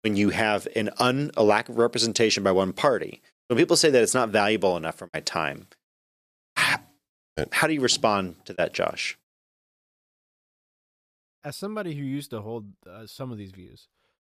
when 0.03 0.15
you 0.15 0.29
have 0.29 0.67
an 0.75 0.91
un, 0.99 1.31
a 1.35 1.43
lack 1.43 1.69
of 1.69 1.77
representation 1.77 2.43
by 2.43 2.51
one 2.51 2.73
party. 2.73 3.21
When 3.47 3.57
people 3.57 3.77
say 3.77 3.89
that 3.89 4.03
it's 4.03 4.13
not 4.13 4.29
valuable 4.29 4.77
enough 4.77 4.95
for 4.95 5.09
my 5.13 5.19
time, 5.21 5.67
how, 6.55 6.79
how 7.51 7.67
do 7.67 7.73
you 7.73 7.81
respond 7.81 8.35
to 8.45 8.53
that, 8.53 8.73
Josh? 8.73 9.17
as 11.45 11.55
somebody 11.55 11.93
who 11.93 12.03
used 12.03 12.31
to 12.31 12.41
hold 12.41 12.65
uh, 12.89 13.05
some 13.05 13.31
of 13.31 13.37
these 13.37 13.51
views 13.51 13.87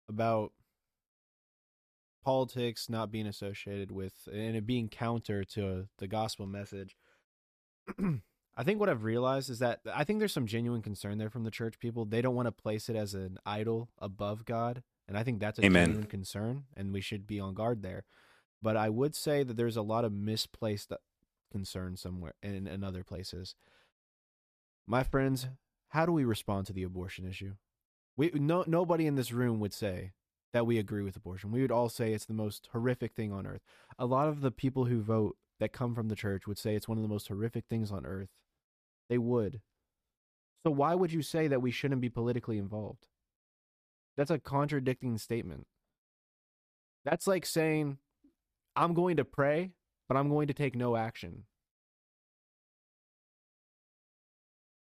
about 0.08 0.52
politics 2.24 2.88
not 2.88 3.10
being 3.10 3.26
associated 3.26 3.90
with 3.90 4.28
and 4.32 4.56
it 4.56 4.66
being 4.66 4.88
counter 4.88 5.44
to 5.44 5.88
the 5.98 6.06
gospel 6.06 6.46
message 6.46 6.96
i 8.56 8.62
think 8.62 8.80
what 8.80 8.88
i've 8.88 9.04
realized 9.04 9.48
is 9.48 9.58
that 9.60 9.80
i 9.94 10.04
think 10.04 10.18
there's 10.18 10.32
some 10.32 10.46
genuine 10.46 10.82
concern 10.82 11.18
there 11.18 11.30
from 11.30 11.44
the 11.44 11.50
church 11.50 11.78
people 11.78 12.04
they 12.04 12.20
don't 12.20 12.34
want 12.34 12.46
to 12.46 12.52
place 12.52 12.88
it 12.88 12.96
as 12.96 13.14
an 13.14 13.38
idol 13.46 13.88
above 13.98 14.44
god 14.44 14.82
and 15.06 15.16
i 15.16 15.22
think 15.22 15.40
that's 15.40 15.58
a 15.58 15.64
Amen. 15.64 15.86
genuine 15.86 16.06
concern 16.06 16.64
and 16.76 16.92
we 16.92 17.00
should 17.00 17.26
be 17.26 17.40
on 17.40 17.54
guard 17.54 17.82
there 17.82 18.04
but 18.60 18.76
i 18.76 18.88
would 18.88 19.14
say 19.14 19.42
that 19.42 19.56
there's 19.56 19.76
a 19.76 19.82
lot 19.82 20.04
of 20.04 20.12
misplaced 20.12 20.92
concern 21.50 21.96
somewhere 21.96 22.34
in, 22.42 22.66
in 22.66 22.84
other 22.84 23.02
places 23.02 23.54
my 24.86 25.02
friends 25.02 25.46
how 25.88 26.04
do 26.06 26.12
we 26.12 26.24
respond 26.24 26.66
to 26.66 26.72
the 26.72 26.82
abortion 26.82 27.26
issue? 27.26 27.54
We 28.16 28.30
no 28.34 28.64
nobody 28.66 29.06
in 29.06 29.14
this 29.14 29.32
room 29.32 29.60
would 29.60 29.72
say 29.72 30.12
that 30.52 30.66
we 30.66 30.78
agree 30.78 31.02
with 31.02 31.16
abortion. 31.16 31.50
We 31.50 31.62
would 31.62 31.72
all 31.72 31.88
say 31.88 32.12
it's 32.12 32.24
the 32.24 32.32
most 32.34 32.68
horrific 32.72 33.14
thing 33.14 33.32
on 33.32 33.46
earth. 33.46 33.62
A 33.98 34.06
lot 34.06 34.28
of 34.28 34.40
the 34.40 34.50
people 34.50 34.86
who 34.86 35.00
vote 35.00 35.36
that 35.60 35.72
come 35.72 35.94
from 35.94 36.08
the 36.08 36.16
church 36.16 36.46
would 36.46 36.58
say 36.58 36.74
it's 36.74 36.88
one 36.88 36.98
of 36.98 37.02
the 37.02 37.08
most 37.08 37.28
horrific 37.28 37.64
things 37.68 37.90
on 37.90 38.06
earth. 38.06 38.28
They 39.08 39.18
would. 39.18 39.60
So 40.64 40.70
why 40.70 40.94
would 40.94 41.12
you 41.12 41.22
say 41.22 41.48
that 41.48 41.62
we 41.62 41.70
shouldn't 41.70 42.00
be 42.00 42.08
politically 42.08 42.58
involved? 42.58 43.06
That's 44.16 44.30
a 44.30 44.38
contradicting 44.38 45.18
statement. 45.18 45.66
That's 47.04 47.26
like 47.26 47.46
saying 47.46 47.98
I'm 48.74 48.94
going 48.94 49.16
to 49.16 49.24
pray, 49.24 49.70
but 50.08 50.16
I'm 50.16 50.28
going 50.28 50.48
to 50.48 50.54
take 50.54 50.74
no 50.74 50.96
action. 50.96 51.44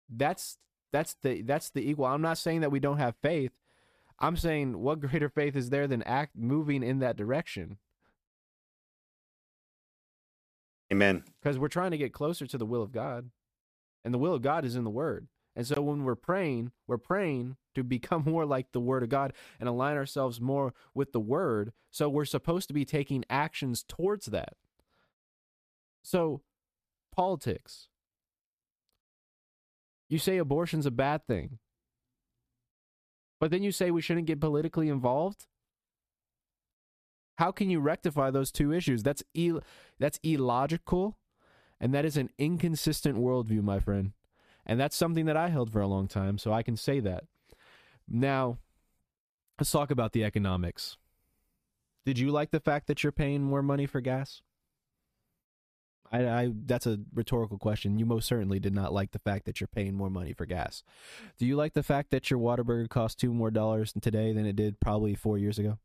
That's 0.09 0.57
that's 0.91 1.15
the 1.23 1.41
that's 1.41 1.71
the 1.71 1.89
equal. 1.89 2.05
I'm 2.05 2.21
not 2.21 2.37
saying 2.37 2.61
that 2.61 2.71
we 2.71 2.79
don't 2.79 2.99
have 2.99 3.15
faith. 3.21 3.51
I'm 4.23 4.37
saying 4.37 4.79
what 4.79 5.01
greater 5.01 5.27
faith 5.27 5.53
is 5.53 5.69
there 5.69 5.85
than 5.85 6.01
act 6.03 6.37
moving 6.37 6.81
in 6.81 6.99
that 6.99 7.17
direction? 7.17 7.77
Amen. 10.91 11.25
Because 11.41 11.59
we're 11.59 11.67
trying 11.67 11.91
to 11.91 11.97
get 11.97 12.13
closer 12.13 12.47
to 12.47 12.57
the 12.57 12.65
will 12.65 12.81
of 12.81 12.93
God. 12.93 13.31
And 14.05 14.13
the 14.13 14.17
will 14.17 14.33
of 14.33 14.41
God 14.41 14.63
is 14.63 14.77
in 14.77 14.85
the 14.85 14.89
word. 14.89 15.27
And 15.57 15.67
so 15.67 15.81
when 15.81 16.05
we're 16.05 16.15
praying, 16.15 16.71
we're 16.87 16.97
praying 16.97 17.57
to 17.75 17.83
become 17.83 18.23
more 18.25 18.45
like 18.45 18.71
the 18.71 18.79
word 18.79 19.03
of 19.03 19.09
God 19.09 19.33
and 19.59 19.67
align 19.67 19.97
ourselves 19.97 20.39
more 20.39 20.73
with 20.93 21.11
the 21.11 21.19
word. 21.19 21.73
So 21.91 22.07
we're 22.07 22.23
supposed 22.23 22.69
to 22.69 22.73
be 22.73 22.85
taking 22.85 23.25
actions 23.29 23.83
towards 23.83 24.27
that. 24.27 24.53
So 26.01 26.43
politics. 27.13 27.89
You 30.07 30.17
say 30.17 30.37
abortion's 30.37 30.85
a 30.85 30.91
bad 30.91 31.27
thing. 31.27 31.59
But 33.43 33.51
then 33.51 33.61
you 33.61 33.73
say 33.73 33.91
we 33.91 34.01
shouldn't 34.01 34.27
get 34.27 34.39
politically 34.39 34.87
involved? 34.87 35.47
How 37.39 37.51
can 37.51 37.69
you 37.69 37.81
rectify 37.81 38.31
those 38.31 38.53
two 38.53 38.71
issues? 38.71 39.03
That's 39.03 39.21
il- 39.33 39.61
that's 39.99 40.17
illogical 40.23 41.17
and 41.77 41.93
that 41.93 42.05
is 42.05 42.15
an 42.15 42.29
inconsistent 42.37 43.17
worldview, 43.17 43.61
my 43.61 43.81
friend. 43.81 44.13
And 44.65 44.79
that's 44.79 44.95
something 44.95 45.25
that 45.25 45.35
I 45.35 45.49
held 45.49 45.73
for 45.73 45.81
a 45.81 45.87
long 45.87 46.07
time, 46.07 46.37
so 46.37 46.53
I 46.53 46.63
can 46.63 46.77
say 46.77 47.01
that. 47.01 47.25
Now, 48.07 48.59
let's 49.59 49.71
talk 49.71 49.91
about 49.91 50.13
the 50.13 50.23
economics. 50.23 50.95
Did 52.05 52.19
you 52.19 52.31
like 52.31 52.51
the 52.51 52.61
fact 52.61 52.87
that 52.87 53.03
you're 53.03 53.11
paying 53.11 53.43
more 53.43 53.61
money 53.61 53.85
for 53.85 53.99
gas? 53.99 54.41
I, 56.13 56.27
I 56.27 56.51
that's 56.65 56.85
a 56.85 56.99
rhetorical 57.13 57.57
question. 57.57 57.97
You 57.97 58.05
most 58.05 58.27
certainly 58.27 58.59
did 58.59 58.73
not 58.73 58.93
like 58.93 59.11
the 59.11 59.19
fact 59.19 59.45
that 59.45 59.59
you're 59.59 59.67
paying 59.67 59.95
more 59.95 60.11
money 60.11 60.31
for 60.31 60.45
gas. 60.45 60.83
Do 61.39 61.45
you 61.45 61.55
like 61.55 61.73
the 61.73 61.83
fact 61.83 62.11
that 62.11 62.29
your 62.29 62.39
Whataburger 62.39 62.87
costs 62.87 63.15
two 63.19 63.33
more 63.33 63.49
dollars 63.49 63.93
today 63.99 64.31
than 64.31 64.45
it 64.45 64.55
did 64.55 64.79
probably 64.79 65.15
four 65.15 65.39
years 65.39 65.57
ago? 65.57 65.79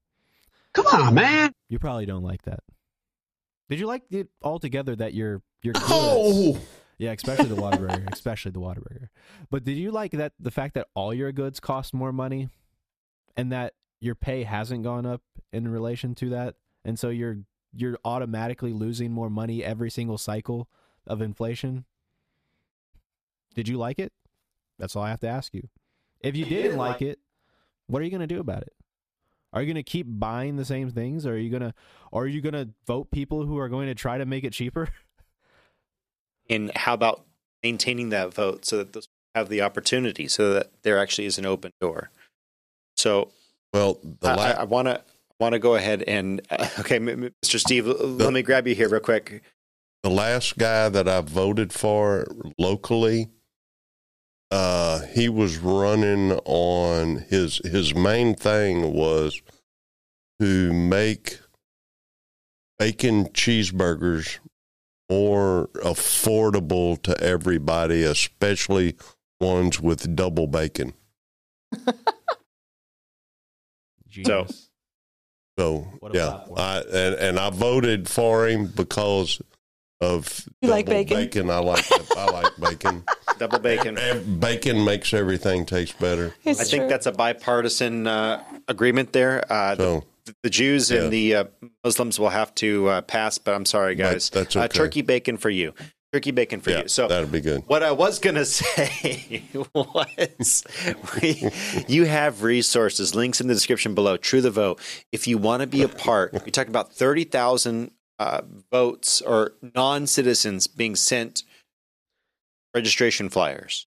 Come 0.75 0.87
on, 0.87 1.15
man. 1.15 1.55
You 1.71 1.79
probably 1.79 2.05
don't 2.05 2.23
like 2.23 2.43
that. 2.43 2.61
Did 3.71 3.81
you 3.81 3.87
like 3.87 4.03
it 4.11 4.29
altogether 4.43 4.95
that 4.97 5.15
your 5.15 5.43
your 5.63 5.73
goods, 5.73 5.87
Oh, 5.89 6.61
yeah, 6.99 7.13
especially 7.13 7.47
the 7.49 7.57
Whataburger, 7.57 8.07
especially 8.13 8.53
the 8.53 8.61
Whataburger. 8.61 9.09
But 9.51 9.65
did 9.65 9.79
you 9.79 9.91
like 9.91 10.13
that 10.13 10.33
the 10.39 10.51
fact 10.51 10.75
that 10.75 10.89
all 10.95 11.15
your 11.15 11.33
goods 11.33 11.59
cost 11.59 11.95
more 11.95 12.13
money, 12.13 12.49
and 13.37 13.51
that 13.51 13.75
your 14.01 14.15
pay 14.15 14.43
hasn't 14.45 14.85
gone 14.85 15.07
up 15.07 15.23
in 15.53 15.69
relation 15.69 16.15
to 16.17 16.29
that, 16.31 16.57
and 16.85 16.99
so 16.99 17.09
you're 17.09 17.39
you're 17.73 17.99
automatically 18.05 18.73
losing 18.73 19.13
more 19.13 19.31
money 19.31 19.65
every 19.65 19.91
single 19.91 20.19
cycle 20.19 20.69
of 21.07 21.21
inflation? 21.21 21.85
Did 23.55 23.69
you 23.69 23.77
like 23.77 23.99
it? 23.99 24.13
That's 24.79 24.95
all 24.95 25.03
I 25.03 25.11
have 25.11 25.21
to 25.21 25.29
ask 25.29 25.55
you. 25.55 25.69
If 26.21 26.37
you 26.37 26.45
didn't 26.47 26.77
like 26.77 27.03
it, 27.03 27.19
what 27.87 28.01
are 28.01 28.05
you 28.05 28.11
going 28.11 28.21
to 28.21 28.27
do 28.27 28.41
about 28.41 28.63
it? 28.63 28.73
Are 29.53 29.63
you 29.63 29.67
going 29.67 29.83
to 29.83 29.83
keep 29.83 30.07
buying 30.09 30.57
the 30.57 30.65
same 30.65 30.91
things? 30.91 31.25
Or 31.25 31.33
are 31.33 31.39
you 31.39 31.51
going 31.51 31.63
to 31.63 31.75
are 32.13 32.27
you 32.27 32.41
going 32.41 32.53
to 32.53 32.69
vote 32.87 33.11
people 33.11 33.47
who 33.47 33.59
are 33.59 33.69
going 33.69 33.87
to 33.87 33.95
try 33.95 34.19
to 34.19 34.27
make 34.27 34.45
it 34.45 34.53
cheaper? 34.53 34.89
And 36.51 36.75
how 36.75 36.95
about 36.95 37.27
maintaining 37.63 38.09
that 38.09 38.33
vote 38.33 38.65
so 38.65 38.79
that 38.79 38.95
those 38.95 39.07
people 39.07 39.31
have 39.35 39.51
the 39.51 39.61
opportunity, 39.61 40.29
so 40.29 40.55
that 40.55 40.71
there 40.81 40.99
actually 40.99 41.27
is 41.27 41.37
an 41.37 41.45
open 41.45 41.73
door? 41.79 42.11
So 42.97 43.33
well, 43.75 43.99
the 44.03 44.29
la- 44.29 44.55
I 44.59 44.65
want 44.65 44.89
to 44.89 45.03
want 45.41 45.53
to 45.55 45.59
go 45.59 45.75
ahead 45.75 46.03
and 46.03 46.41
okay, 46.81 46.97
M- 46.97 47.09
M- 47.09 47.35
Mr. 47.45 47.59
Steve, 47.59 47.87
l- 47.87 47.95
let 47.95 48.33
me 48.33 48.43
grab 48.43 48.67
you 48.67 48.75
here 48.75 48.89
real 48.89 49.01
quick. 49.01 49.43
the 50.03 50.11
last 50.11 50.59
guy 50.59 50.89
that 50.89 51.09
I 51.09 51.21
voted 51.21 51.73
for 51.73 52.27
locally, 52.59 53.29
uh, 54.51 55.01
he 55.15 55.29
was 55.29 55.59
running 55.59 56.33
on 56.45 57.25
his 57.29 57.61
his 57.65 57.95
main 57.95 58.35
thing 58.35 58.93
was 58.93 59.41
to 60.41 60.73
make 60.73 61.39
bacon 62.79 63.27
cheeseburgers 63.31 64.39
more 65.11 65.69
affordable 65.77 67.01
to 67.03 67.19
everybody, 67.23 68.03
especially 68.05 68.95
ones 69.41 69.81
with 69.81 70.15
double 70.15 70.47
bacon. 70.47 70.93
Genius. 74.09 74.68
So 75.59 75.89
What 75.99 76.15
yeah, 76.15 76.27
platform. 76.47 76.59
I 76.59 76.79
and, 76.93 77.15
and 77.17 77.39
I 77.41 77.51
voted 77.51 78.09
for 78.09 78.47
him 78.47 78.67
because 78.69 79.43
of 80.01 80.49
You 80.63 80.69
like 80.71 80.87
double 80.87 81.05
bacon? 81.05 81.51
I 81.51 81.59
like 81.59 81.85
I 82.17 82.25
like 82.31 82.57
bacon. 82.61 83.05
Double 83.39 83.59
bacon. 83.61 83.97
Ev- 83.99 84.41
Bacon 84.41 84.85
makes 84.85 85.15
everything 85.15 85.65
taste 85.65 85.97
better. 86.01 86.35
It's 86.45 86.61
I 86.61 86.65
think 86.65 86.89
that's 86.89 87.07
a 87.07 87.13
bipartisan 87.13 88.09
uh, 88.09 88.43
agreement 88.67 89.13
there. 89.13 89.45
Uh, 89.53 89.77
the, 89.77 89.83
So 89.85 90.05
the 90.43 90.51
Jews 90.51 90.91
Yeah. 90.91 91.03
and 91.03 91.13
the 91.13 91.35
uh, 91.37 91.45
Muslims 91.85 92.19
will 92.19 92.31
have 92.31 92.53
to 92.57 92.89
uh, 92.89 93.01
pass, 93.03 93.39
but 93.39 93.55
I'm 93.55 93.65
sorry, 93.65 93.95
But 93.95 94.03
guys. 94.13 94.31
that's 94.31 94.57
uh, 94.57 94.61
okay. 94.63 94.77
turkey 94.79 95.03
bacon 95.03 95.37
for 95.37 95.51
you. 95.51 95.73
Turkey 96.13 96.31
bacon 96.31 96.61
for 96.61 96.71
Yeah, 96.71 96.83
you. 96.83 96.89
So 96.89 97.09
that'd 97.09 97.31
be 97.33 97.41
good. 97.41 97.63
what 97.67 97.83
I 97.83 97.93
was 97.93 98.19
going 98.19 98.35
to 98.37 98.45
say 98.45 99.43
was 99.75 100.65
we, 101.23 101.51
you 101.87 102.05
have 102.07 102.43
resources, 102.43 103.15
links 103.15 103.41
in 103.41 103.47
the 103.47 103.55
description 103.55 103.95
below. 103.95 104.17
True 104.17 104.41
the 104.41 104.51
vote. 104.51 104.81
If 105.13 105.27
you 105.27 105.39
want 105.39 105.61
to 105.63 105.67
be 105.67 105.83
a 105.83 105.89
part, 105.89 106.33
we 106.45 106.51
talked 106.51 106.69
about 106.71 106.93
30,000 106.93 107.91
uh, 108.19 108.41
votes 108.73 109.21
or 109.21 109.53
non 109.75 110.07
citizens 110.07 110.67
being 110.67 110.97
sent 110.97 111.43
registration 112.75 113.29
flyers. 113.29 113.87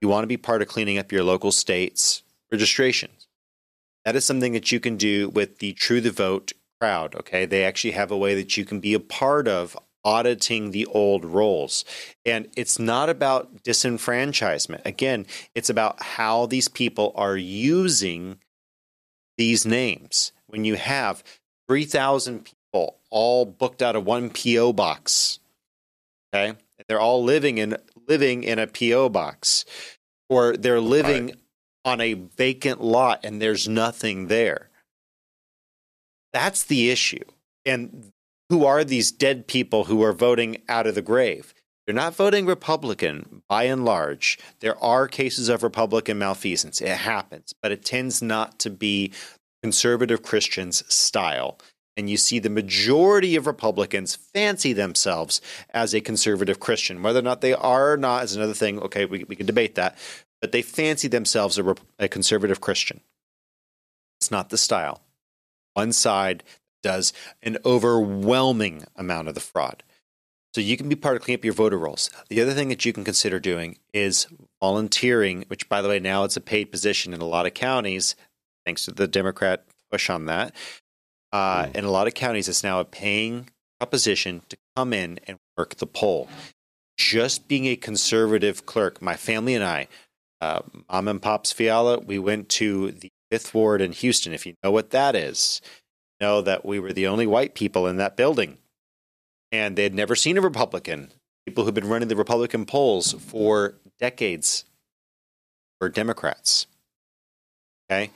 You 0.00 0.08
want 0.08 0.24
to 0.24 0.28
be 0.28 0.36
part 0.36 0.62
of 0.62 0.68
cleaning 0.68 0.98
up 0.98 1.12
your 1.12 1.22
local 1.22 1.52
state's 1.52 2.22
registrations. 2.50 3.28
That 4.04 4.16
is 4.16 4.24
something 4.24 4.52
that 4.52 4.72
you 4.72 4.80
can 4.80 4.96
do 4.96 5.28
with 5.28 5.58
the 5.58 5.72
True 5.74 6.00
the 6.00 6.10
Vote 6.10 6.52
crowd. 6.80 7.14
Okay. 7.14 7.46
They 7.46 7.64
actually 7.64 7.92
have 7.92 8.10
a 8.10 8.16
way 8.16 8.34
that 8.34 8.56
you 8.56 8.64
can 8.64 8.80
be 8.80 8.94
a 8.94 9.00
part 9.00 9.46
of 9.46 9.76
auditing 10.04 10.70
the 10.70 10.86
old 10.86 11.24
rolls. 11.24 11.84
And 12.24 12.48
it's 12.56 12.78
not 12.78 13.08
about 13.08 13.62
disenfranchisement. 13.62 14.84
Again, 14.84 15.26
it's 15.54 15.70
about 15.70 16.02
how 16.02 16.46
these 16.46 16.68
people 16.68 17.12
are 17.14 17.36
using 17.36 18.38
these 19.38 19.64
names. 19.64 20.32
When 20.46 20.64
you 20.64 20.76
have 20.76 21.22
3,000 21.68 22.44
people 22.44 22.98
all 23.10 23.44
booked 23.46 23.82
out 23.82 23.96
of 23.96 24.04
one 24.04 24.30
PO 24.30 24.72
box, 24.72 25.38
okay? 26.34 26.56
They're 26.88 27.00
all 27.00 27.22
living 27.22 27.58
in 27.58 27.76
living 28.08 28.42
in 28.42 28.58
a 28.58 28.66
PO 28.66 29.08
box 29.10 29.64
or 30.28 30.56
they're 30.56 30.80
living 30.80 31.34
on 31.84 32.00
a 32.00 32.14
vacant 32.14 32.80
lot 32.82 33.20
and 33.24 33.40
there's 33.40 33.68
nothing 33.68 34.26
there. 34.26 34.68
That's 36.32 36.64
the 36.64 36.90
issue. 36.90 37.24
And 37.64 38.10
who 38.48 38.64
are 38.64 38.84
these 38.84 39.12
dead 39.12 39.46
people 39.46 39.84
who 39.84 40.02
are 40.02 40.12
voting 40.12 40.58
out 40.68 40.86
of 40.86 40.94
the 40.94 41.02
grave? 41.02 41.54
They're 41.86 41.94
not 41.94 42.14
voting 42.14 42.46
Republican 42.46 43.42
by 43.48 43.64
and 43.64 43.84
large. 43.84 44.38
There 44.60 44.82
are 44.82 45.08
cases 45.08 45.48
of 45.48 45.62
Republican 45.62 46.18
malfeasance. 46.18 46.80
It 46.80 46.88
happens, 46.88 47.54
but 47.60 47.72
it 47.72 47.84
tends 47.84 48.22
not 48.22 48.58
to 48.60 48.70
be 48.70 49.12
conservative 49.62 50.22
Christians' 50.22 50.84
style. 50.92 51.58
And 51.96 52.08
you 52.08 52.16
see 52.16 52.38
the 52.38 52.48
majority 52.48 53.36
of 53.36 53.46
Republicans 53.46 54.16
fancy 54.16 54.72
themselves 54.72 55.40
as 55.70 55.92
a 55.92 56.00
conservative 56.00 56.60
Christian. 56.60 57.02
Whether 57.02 57.18
or 57.18 57.22
not 57.22 57.40
they 57.40 57.52
are 57.52 57.92
or 57.92 57.96
not 57.96 58.24
is 58.24 58.34
another 58.34 58.54
thing. 58.54 58.78
Okay, 58.80 59.04
we, 59.04 59.24
we 59.24 59.36
can 59.36 59.46
debate 59.46 59.74
that. 59.74 59.98
But 60.40 60.52
they 60.52 60.62
fancy 60.62 61.08
themselves 61.08 61.58
a, 61.58 61.74
a 61.98 62.08
conservative 62.08 62.60
Christian. 62.60 63.00
It's 64.20 64.30
not 64.30 64.50
the 64.50 64.58
style. 64.58 65.02
One 65.74 65.92
side 65.92 66.44
does 66.82 67.12
an 67.42 67.58
overwhelming 67.64 68.84
amount 68.96 69.28
of 69.28 69.34
the 69.34 69.40
fraud. 69.40 69.82
So 70.54 70.60
you 70.60 70.76
can 70.76 70.88
be 70.88 70.96
part 70.96 71.16
of 71.16 71.22
clean 71.22 71.36
up 71.36 71.44
your 71.44 71.54
voter 71.54 71.78
rolls. 71.78 72.10
The 72.28 72.42
other 72.42 72.52
thing 72.52 72.68
that 72.68 72.84
you 72.84 72.92
can 72.92 73.04
consider 73.04 73.40
doing 73.40 73.78
is 73.94 74.26
volunteering, 74.60 75.44
which 75.48 75.68
by 75.68 75.80
the 75.80 75.88
way 75.88 75.98
now 75.98 76.24
it's 76.24 76.36
a 76.36 76.42
paid 76.42 76.70
position 76.70 77.14
in 77.14 77.22
a 77.22 77.26
lot 77.26 77.46
of 77.46 77.54
counties, 77.54 78.16
thanks 78.66 78.84
to 78.84 78.90
the 78.90 79.08
Democrat 79.08 79.64
push 79.90 80.10
on 80.10 80.26
that. 80.26 80.54
Uh, 81.32 81.68
in 81.74 81.84
a 81.84 81.90
lot 81.90 82.06
of 82.06 82.14
counties, 82.14 82.48
it's 82.48 82.62
now 82.62 82.80
a 82.80 82.84
paying 82.84 83.48
proposition 83.80 84.42
to 84.48 84.56
come 84.76 84.92
in 84.92 85.18
and 85.26 85.38
work 85.56 85.76
the 85.76 85.86
poll. 85.86 86.28
Just 86.98 87.48
being 87.48 87.66
a 87.66 87.76
conservative 87.76 88.66
clerk, 88.66 89.00
my 89.00 89.16
family 89.16 89.54
and 89.54 89.64
I, 89.64 89.88
uh, 90.42 90.60
mom 90.90 91.08
and 91.08 91.22
pop's 91.22 91.52
Fiala, 91.52 91.98
we 91.98 92.18
went 92.18 92.48
to 92.50 92.90
the 92.92 93.08
Fifth 93.30 93.54
Ward 93.54 93.80
in 93.80 93.92
Houston. 93.92 94.34
If 94.34 94.44
you 94.44 94.54
know 94.62 94.70
what 94.70 94.90
that 94.90 95.16
is, 95.16 95.62
know 96.22 96.40
that 96.40 96.64
we 96.64 96.80
were 96.80 96.94
the 96.94 97.08
only 97.08 97.26
white 97.26 97.54
people 97.54 97.86
in 97.86 97.96
that 97.96 98.16
building. 98.16 98.56
And 99.50 99.76
they 99.76 99.82
had 99.82 99.94
never 99.94 100.16
seen 100.16 100.38
a 100.38 100.40
Republican. 100.40 101.10
People 101.44 101.64
who've 101.64 101.74
been 101.74 101.88
running 101.88 102.08
the 102.08 102.16
Republican 102.16 102.64
polls 102.64 103.12
for 103.12 103.74
decades 103.98 104.64
were 105.80 105.90
Democrats. 105.90 106.66
Okay. 107.90 108.10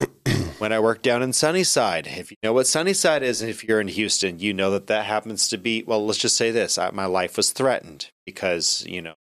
when 0.58 0.72
I 0.72 0.78
worked 0.78 1.02
down 1.02 1.22
in 1.22 1.32
Sunnyside, 1.32 2.06
if 2.06 2.30
you 2.30 2.36
know 2.42 2.52
what 2.52 2.66
Sunnyside 2.66 3.22
is, 3.22 3.42
and 3.42 3.50
if 3.50 3.64
you're 3.64 3.80
in 3.80 3.88
Houston, 3.88 4.38
you 4.38 4.54
know 4.54 4.70
that 4.70 4.86
that 4.86 5.04
happens 5.04 5.48
to 5.48 5.58
be, 5.58 5.82
well, 5.82 6.06
let's 6.06 6.18
just 6.18 6.36
say 6.36 6.50
this 6.50 6.78
I, 6.78 6.90
my 6.90 7.06
life 7.06 7.36
was 7.36 7.50
threatened 7.50 8.10
because, 8.24 8.86
you 8.86 9.02
know, 9.02 9.14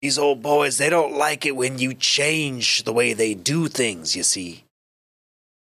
these 0.00 0.18
old 0.18 0.42
boys, 0.42 0.78
they 0.78 0.88
don't 0.88 1.16
like 1.16 1.44
it 1.44 1.54
when 1.54 1.78
you 1.78 1.92
change 1.92 2.84
the 2.84 2.92
way 2.92 3.12
they 3.12 3.34
do 3.34 3.68
things, 3.68 4.16
you 4.16 4.22
see. 4.22 4.64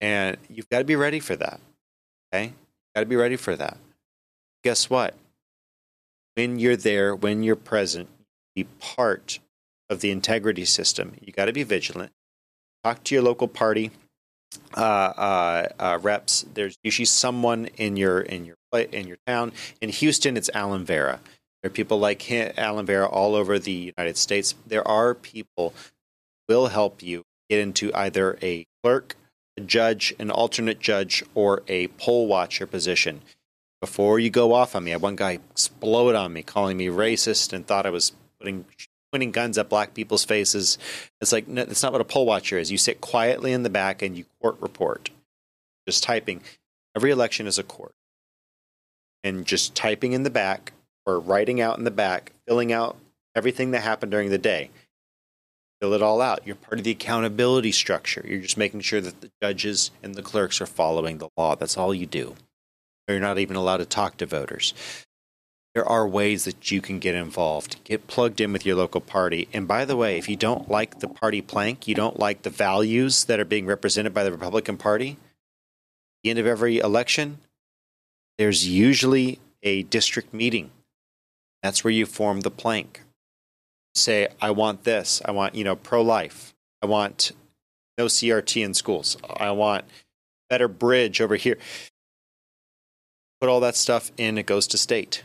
And 0.01 0.37
you've 0.49 0.69
got 0.69 0.79
to 0.79 0.83
be 0.83 0.97
ready 0.97 1.21
for 1.21 1.37
that. 1.37 1.61
Okay? 2.33 2.53
Got 2.95 3.01
to 3.01 3.05
be 3.07 3.15
ready 3.15 3.35
for 3.35 3.55
that. 3.55 3.77
Guess 4.63 4.89
what? 4.89 5.15
When 6.35 6.59
you're 6.59 6.75
there, 6.75 7.15
when 7.15 7.43
you're 7.43 7.55
present, 7.55 8.09
be 8.55 8.65
part 8.79 9.39
of 9.89 10.01
the 10.01 10.11
integrity 10.11 10.65
system. 10.65 11.13
You 11.21 11.31
got 11.31 11.45
to 11.45 11.53
be 11.53 11.63
vigilant. 11.63 12.11
Talk 12.83 13.03
to 13.05 13.15
your 13.15 13.23
local 13.23 13.47
party 13.47 13.91
uh, 14.75 14.79
uh, 14.79 15.67
uh, 15.79 15.99
reps. 16.01 16.45
There's 16.53 16.77
usually 16.83 17.05
someone 17.05 17.65
in 17.77 17.97
your 17.97 18.21
in 18.21 18.45
your 18.45 18.55
in 18.91 19.07
your 19.07 19.17
town. 19.25 19.53
In 19.81 19.89
Houston, 19.89 20.37
it's 20.37 20.49
Alan 20.53 20.85
Vera. 20.85 21.19
There 21.61 21.69
are 21.69 21.73
people 21.73 21.97
like 21.97 22.23
him, 22.23 22.53
Alan 22.57 22.85
Vera 22.85 23.07
all 23.07 23.35
over 23.35 23.57
the 23.57 23.91
United 23.97 24.17
States. 24.17 24.53
There 24.67 24.87
are 24.87 25.15
people 25.15 25.73
will 26.47 26.67
help 26.67 27.01
you 27.01 27.23
get 27.49 27.59
into 27.59 27.91
either 27.93 28.37
a 28.41 28.65
clerk, 28.83 29.15
a 29.57 29.61
judge, 29.61 30.13
an 30.19 30.31
alternate 30.31 30.79
judge, 30.79 31.23
or 31.33 31.63
a 31.67 31.87
poll 31.87 32.27
watcher 32.27 32.67
position. 32.67 33.21
Before 33.81 34.19
you 34.19 34.29
go 34.29 34.53
off 34.53 34.75
on 34.75 34.83
me, 34.83 34.91
I 34.91 34.95
had 34.95 35.01
one 35.01 35.15
guy 35.15 35.39
explode 35.51 36.15
on 36.15 36.33
me, 36.33 36.43
calling 36.43 36.77
me 36.77 36.87
racist, 36.87 37.53
and 37.53 37.65
thought 37.65 37.85
I 37.85 37.91
was 37.91 38.13
putting 38.39 38.65
pointing 39.11 39.31
guns 39.31 39.57
at 39.57 39.69
black 39.69 39.93
people's 39.93 40.25
faces. 40.25 40.77
It's 41.21 41.31
like 41.31 41.47
no, 41.47 41.63
that's 41.63 41.83
not 41.83 41.91
what 41.91 42.01
a 42.01 42.05
poll 42.05 42.25
watcher 42.25 42.57
is. 42.57 42.71
You 42.71 42.77
sit 42.77 42.99
quietly 42.99 43.53
in 43.53 43.63
the 43.63 43.69
back 43.69 44.01
and 44.01 44.17
you 44.17 44.25
court 44.41 44.57
report, 44.59 45.09
just 45.87 46.03
typing. 46.03 46.41
Every 46.95 47.11
election 47.11 47.47
is 47.47 47.57
a 47.57 47.63
court, 47.63 47.93
and 49.23 49.45
just 49.45 49.75
typing 49.75 50.13
in 50.13 50.23
the 50.23 50.29
back 50.29 50.73
or 51.05 51.19
writing 51.19 51.61
out 51.61 51.77
in 51.77 51.83
the 51.83 51.91
back, 51.91 52.31
filling 52.47 52.73
out 52.73 52.97
everything 53.35 53.71
that 53.71 53.81
happened 53.81 54.11
during 54.11 54.29
the 54.29 54.37
day. 54.37 54.69
Fill 55.81 55.93
it 55.93 56.01
all 56.01 56.21
out. 56.21 56.45
You're 56.45 56.55
part 56.55 56.79
of 56.79 56.83
the 56.83 56.91
accountability 56.91 57.71
structure. 57.71 58.23
You're 58.27 58.41
just 58.41 58.57
making 58.57 58.81
sure 58.81 59.01
that 59.01 59.21
the 59.21 59.29
judges 59.41 59.91
and 60.01 60.15
the 60.15 60.21
clerks 60.21 60.61
are 60.61 60.65
following 60.65 61.17
the 61.17 61.29
law. 61.37 61.55
That's 61.55 61.77
all 61.77 61.93
you 61.93 62.05
do. 62.05 62.35
You're 63.07 63.19
not 63.19 63.37
even 63.37 63.55
allowed 63.55 63.77
to 63.77 63.85
talk 63.85 64.17
to 64.17 64.25
voters 64.25 64.73
there 65.75 65.87
are 65.87 66.07
ways 66.07 66.45
that 66.45 66.71
you 66.71 66.81
can 66.81 66.99
get 66.99 67.15
involved. 67.15 67.83
Get 67.83 68.07
plugged 68.07 68.39
in 68.39 68.53
with 68.53 68.65
your 68.65 68.77
local 68.77 69.01
party. 69.01 69.49
And 69.53 69.67
by 69.67 69.83
the 69.83 69.97
way, 69.97 70.17
if 70.17 70.29
you 70.29 70.37
don't 70.37 70.71
like 70.71 70.99
the 70.99 71.09
party 71.09 71.41
plank, 71.41 71.85
you 71.85 71.93
don't 71.93 72.17
like 72.17 72.43
the 72.43 72.49
values 72.49 73.25
that 73.25 73.41
are 73.41 73.45
being 73.45 73.65
represented 73.65 74.13
by 74.13 74.23
the 74.23 74.31
Republican 74.31 74.77
Party, 74.77 75.17
the 76.23 76.29
end 76.29 76.39
of 76.39 76.47
every 76.47 76.79
election, 76.79 77.39
there's 78.37 78.65
usually 78.65 79.39
a 79.63 79.83
district 79.83 80.33
meeting. 80.33 80.71
That's 81.61 81.83
where 81.83 81.91
you 81.91 82.05
form 82.05 82.41
the 82.41 82.51
plank. 82.51 83.01
Say, 83.95 84.27
I 84.41 84.51
want 84.51 84.83
this. 84.83 85.21
I 85.25 85.31
want, 85.31 85.55
you 85.55 85.63
know, 85.63 85.75
pro 85.75 86.01
life. 86.01 86.53
I 86.81 86.85
want 86.85 87.31
no 87.97 88.05
CRT 88.05 88.63
in 88.63 88.73
schools. 88.73 89.17
I 89.37 89.51
want 89.51 89.85
better 90.49 90.67
bridge 90.67 91.21
over 91.21 91.35
here. 91.35 91.57
Put 93.41 93.49
all 93.49 93.59
that 93.61 93.75
stuff 93.75 94.11
in, 94.17 94.37
it 94.37 94.45
goes 94.45 94.67
to 94.67 94.77
state 94.77 95.23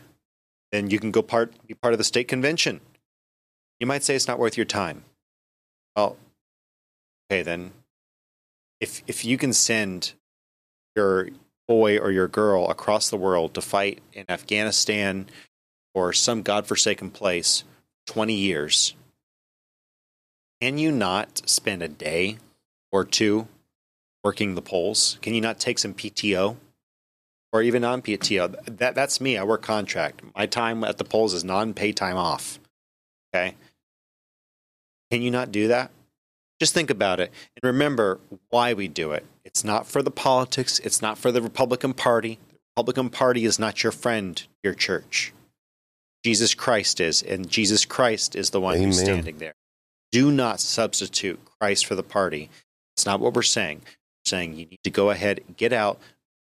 then 0.72 0.90
you 0.90 0.98
can 0.98 1.10
go 1.10 1.22
part 1.22 1.52
be 1.66 1.74
part 1.74 1.94
of 1.94 1.98
the 1.98 2.04
state 2.04 2.28
convention. 2.28 2.80
You 3.78 3.86
might 3.86 4.02
say 4.02 4.14
it's 4.14 4.28
not 4.28 4.38
worth 4.38 4.56
your 4.56 4.66
time. 4.66 5.04
Well, 5.96 6.16
okay 7.30 7.42
then. 7.42 7.72
If 8.80 9.02
if 9.06 9.24
you 9.24 9.36
can 9.36 9.52
send 9.52 10.12
your 10.96 11.28
boy 11.68 11.98
or 11.98 12.10
your 12.10 12.28
girl 12.28 12.68
across 12.68 13.10
the 13.10 13.16
world 13.16 13.54
to 13.54 13.60
fight 13.60 14.00
in 14.12 14.24
Afghanistan 14.28 15.26
or 15.94 16.12
some 16.12 16.42
godforsaken 16.42 17.10
place 17.10 17.64
20 18.10 18.34
years, 18.34 18.94
can 20.60 20.78
you 20.78 20.92
not 20.92 21.48
spend 21.48 21.82
a 21.82 21.88
day 21.88 22.38
or 22.92 23.04
two 23.04 23.48
working 24.22 24.54
the 24.54 24.62
polls? 24.62 25.18
Can 25.22 25.34
you 25.34 25.40
not 25.40 25.58
take 25.58 25.78
some 25.78 25.94
PTO? 25.94 26.56
or 27.52 27.62
even 27.62 27.82
non 27.82 28.02
PTO. 28.02 28.78
That 28.78 28.94
that's 28.94 29.20
me. 29.20 29.36
I 29.36 29.44
work 29.44 29.62
contract. 29.62 30.22
My 30.36 30.46
time 30.46 30.84
at 30.84 30.98
the 30.98 31.04
polls 31.04 31.34
is 31.34 31.44
non 31.44 31.74
pay 31.74 31.92
time 31.92 32.16
off. 32.16 32.58
Okay. 33.34 33.54
Can 35.10 35.22
you 35.22 35.30
not 35.30 35.50
do 35.50 35.68
that? 35.68 35.90
Just 36.60 36.74
think 36.74 36.90
about 36.90 37.20
it 37.20 37.32
and 37.56 37.68
remember 37.72 38.20
why 38.50 38.74
we 38.74 38.86
do 38.86 39.12
it. 39.12 39.24
It's 39.44 39.64
not 39.64 39.86
for 39.86 40.02
the 40.02 40.10
politics. 40.10 40.78
It's 40.80 41.02
not 41.02 41.18
for 41.18 41.32
the 41.32 41.42
Republican 41.42 41.94
Party. 41.94 42.38
The 42.52 42.58
Republican 42.76 43.10
Party 43.10 43.44
is 43.44 43.58
not 43.58 43.82
your 43.82 43.92
friend, 43.92 44.40
your 44.62 44.74
church. 44.74 45.32
Jesus 46.24 46.54
Christ 46.54 47.00
is, 47.00 47.22
and 47.22 47.48
Jesus 47.48 47.84
Christ 47.84 48.36
is 48.36 48.50
the 48.50 48.60
one 48.60 48.74
Amen. 48.74 48.88
who's 48.88 49.00
standing 49.00 49.38
there. 49.38 49.54
Do 50.12 50.30
not 50.30 50.60
substitute 50.60 51.40
Christ 51.60 51.86
for 51.86 51.94
the 51.94 52.02
party. 52.02 52.50
It's 52.96 53.06
not 53.06 53.20
what 53.20 53.34
we're 53.34 53.42
saying. 53.42 53.78
We're 53.78 54.28
saying 54.28 54.52
you 54.54 54.66
need 54.66 54.80
to 54.84 54.90
go 54.90 55.10
ahead, 55.10 55.40
get 55.56 55.72
out, 55.72 55.98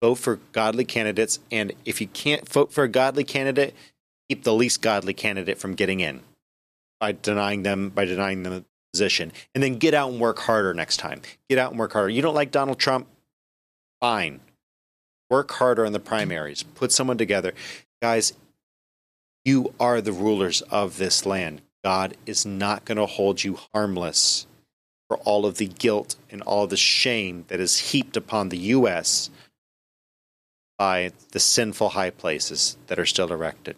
vote 0.02 0.16
for 0.16 0.36
godly 0.52 0.84
candidates. 0.84 1.40
And 1.50 1.72
if 1.84 2.00
you 2.00 2.06
can't 2.06 2.48
vote 2.48 2.72
for 2.72 2.84
a 2.84 2.88
godly 2.88 3.24
candidate, 3.24 3.74
keep 4.28 4.44
the 4.44 4.54
least 4.54 4.82
godly 4.82 5.14
candidate 5.14 5.58
from 5.58 5.74
getting 5.74 6.00
in 6.00 6.20
by 7.00 7.12
denying 7.12 7.62
them 7.62 7.88
by 7.88 8.04
denying 8.04 8.42
them 8.42 8.52
a 8.52 8.64
position, 8.92 9.32
and 9.54 9.62
then 9.62 9.74
get 9.74 9.92
out 9.92 10.10
and 10.10 10.20
work 10.20 10.38
harder 10.38 10.72
next 10.72 10.98
time. 10.98 11.20
Get 11.50 11.58
out 11.58 11.70
and 11.72 11.78
work 11.80 11.92
harder. 11.92 12.10
You 12.10 12.22
don't 12.22 12.34
like 12.34 12.52
Donald 12.52 12.78
Trump? 12.78 13.08
Fine. 14.00 14.40
Work 15.28 15.50
harder 15.52 15.84
in 15.84 15.92
the 15.92 16.00
primaries. 16.00 16.62
Put 16.62 16.92
someone 16.92 17.18
together, 17.18 17.54
guys. 18.00 18.34
You 19.44 19.74
are 19.78 20.00
the 20.00 20.12
rulers 20.12 20.62
of 20.62 20.96
this 20.96 21.26
land. 21.26 21.60
God 21.84 22.16
is 22.24 22.46
not 22.46 22.86
going 22.86 22.96
to 22.96 23.06
hold 23.06 23.44
you 23.44 23.58
harmless 23.74 24.46
for 25.06 25.18
all 25.18 25.44
of 25.44 25.58
the 25.58 25.66
guilt 25.66 26.16
and 26.30 26.40
all 26.42 26.66
the 26.66 26.78
shame 26.78 27.44
that 27.48 27.60
is 27.60 27.90
heaped 27.90 28.16
upon 28.16 28.48
the 28.48 28.56
U.S. 28.58 29.28
by 30.78 31.12
the 31.32 31.40
sinful 31.40 31.90
high 31.90 32.08
places 32.10 32.78
that 32.86 32.98
are 32.98 33.04
still 33.04 33.30
erected. 33.30 33.76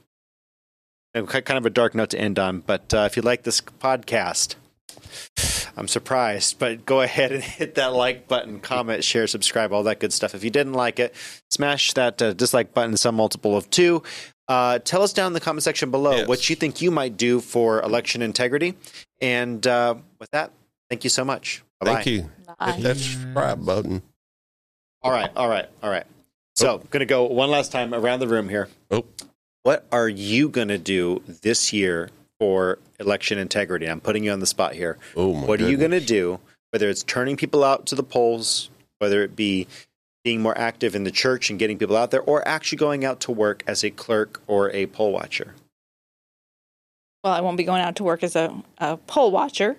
And 1.15 1.29
Kind 1.29 1.51
of 1.51 1.67
a 1.67 1.71
dark 1.71 1.95
note 1.95 2.11
to 2.11 2.19
end 2.19 2.39
on, 2.39 2.61
but 2.61 2.95
uh, 2.95 3.09
if 3.11 3.17
you 3.17 3.23
like 3.23 3.43
this 3.43 3.61
podcast, 3.61 4.55
I'm 5.77 5.89
surprised, 5.89 6.59
but 6.59 6.87
go 6.87 7.01
ahead 7.01 7.33
and 7.33 7.43
hit 7.43 7.75
that 7.75 7.93
like 7.93 8.29
button, 8.29 8.61
comment, 8.61 9.03
share, 9.03 9.27
subscribe, 9.27 9.73
all 9.73 9.83
that 9.85 9.99
good 9.99 10.13
stuff. 10.13 10.35
If 10.35 10.45
you 10.45 10.51
didn't 10.51 10.75
like 10.75 10.99
it, 10.99 11.15
smash 11.51 11.93
that 11.95 12.23
uh, 12.23 12.33
dislike 12.35 12.73
button, 12.73 12.97
some 12.97 13.17
multiple 13.17 13.57
of 13.57 13.69
two. 13.71 14.03
Uh, 14.49 14.79
tell 14.79 15.03
us 15.03 15.13
down 15.13 15.29
in 15.29 15.33
the 15.33 15.41
comment 15.41 15.63
section 15.65 15.91
below 15.91 16.13
Yes. 16.19 16.29
what 16.29 16.49
you 16.49 16.57
think 16.57 16.81
you 16.81 16.91
might 16.91 17.17
do 17.17 17.41
for 17.41 17.81
election 17.83 18.23
integrity. 18.23 18.75
And 19.21 19.67
uh, 19.67 19.97
with 20.21 20.31
that, 20.31 20.53
thank 20.89 21.05
you 21.05 21.11
so 21.11 21.25
much. 21.25 21.63
Bye-bye. 21.81 21.95
Thank 21.95 22.07
you. 22.07 22.31
Bye. 22.59 22.73
Hit 22.73 22.83
that 22.85 22.97
subscribe 22.97 23.65
button. 23.67 24.03
All 25.03 25.11
right, 25.11 25.31
all 25.37 25.49
right, 25.49 25.67
all 25.83 25.91
right. 25.91 26.07
So, 26.55 26.79
going 26.91 27.01
to 27.01 27.07
go 27.07 27.25
one 27.27 27.51
last 27.51 27.71
time 27.71 27.93
around 27.93 28.21
the 28.21 28.29
room 28.29 28.49
here. 28.49 28.69
Oh, 28.91 29.05
What 29.63 29.85
are 29.93 30.09
you 30.09 30.49
going 30.49 30.69
to 30.69 30.79
do 30.79 31.23
this 31.43 31.73
year 31.73 32.11
for 32.41 32.79
election 32.99 33.39
integrity? 33.39 33.87
I'm 33.87 34.01
putting 34.01 34.25
you 34.25 34.31
on 34.33 34.41
the 34.41 34.47
spot 34.47 34.75
here. 34.75 34.97
oh 35.17 35.35
my 35.35 35.47
what 35.47 35.61
are 35.61 35.69
you 35.69 35.77
going 35.77 35.91
to 35.91 36.01
do, 36.01 36.41
whether 36.71 36.89
it's 36.89 37.03
turning 37.03 37.37
people 37.37 37.63
out 37.63 37.85
to 37.87 37.95
the 37.95 38.03
polls, 38.03 38.71
whether 39.01 39.23
it 39.23 39.37
be 39.37 39.67
being 40.27 40.43
more 40.43 40.59
active 40.59 40.97
in 40.97 41.05
the 41.05 41.11
church 41.13 41.51
and 41.51 41.57
getting 41.57 41.79
people 41.79 41.97
out 41.97 42.11
there, 42.11 42.23
or 42.23 42.47
actually 42.49 42.77
going 42.77 43.05
out 43.05 43.21
to 43.21 43.31
work 43.31 43.63
as 43.69 43.85
a 43.85 43.91
clerk 43.91 44.43
or 44.49 44.73
a 44.73 44.87
poll 44.87 45.13
watcher? 45.13 45.55
Well, 47.23 47.33
I 47.33 47.41
won't 47.41 47.57
be 47.57 47.63
going 47.63 47.81
out 47.81 47.95
to 47.97 48.05
work 48.05 48.25
as 48.25 48.35
a, 48.35 48.61
a 48.79 48.97
poll 48.97 49.31
watcher. 49.31 49.77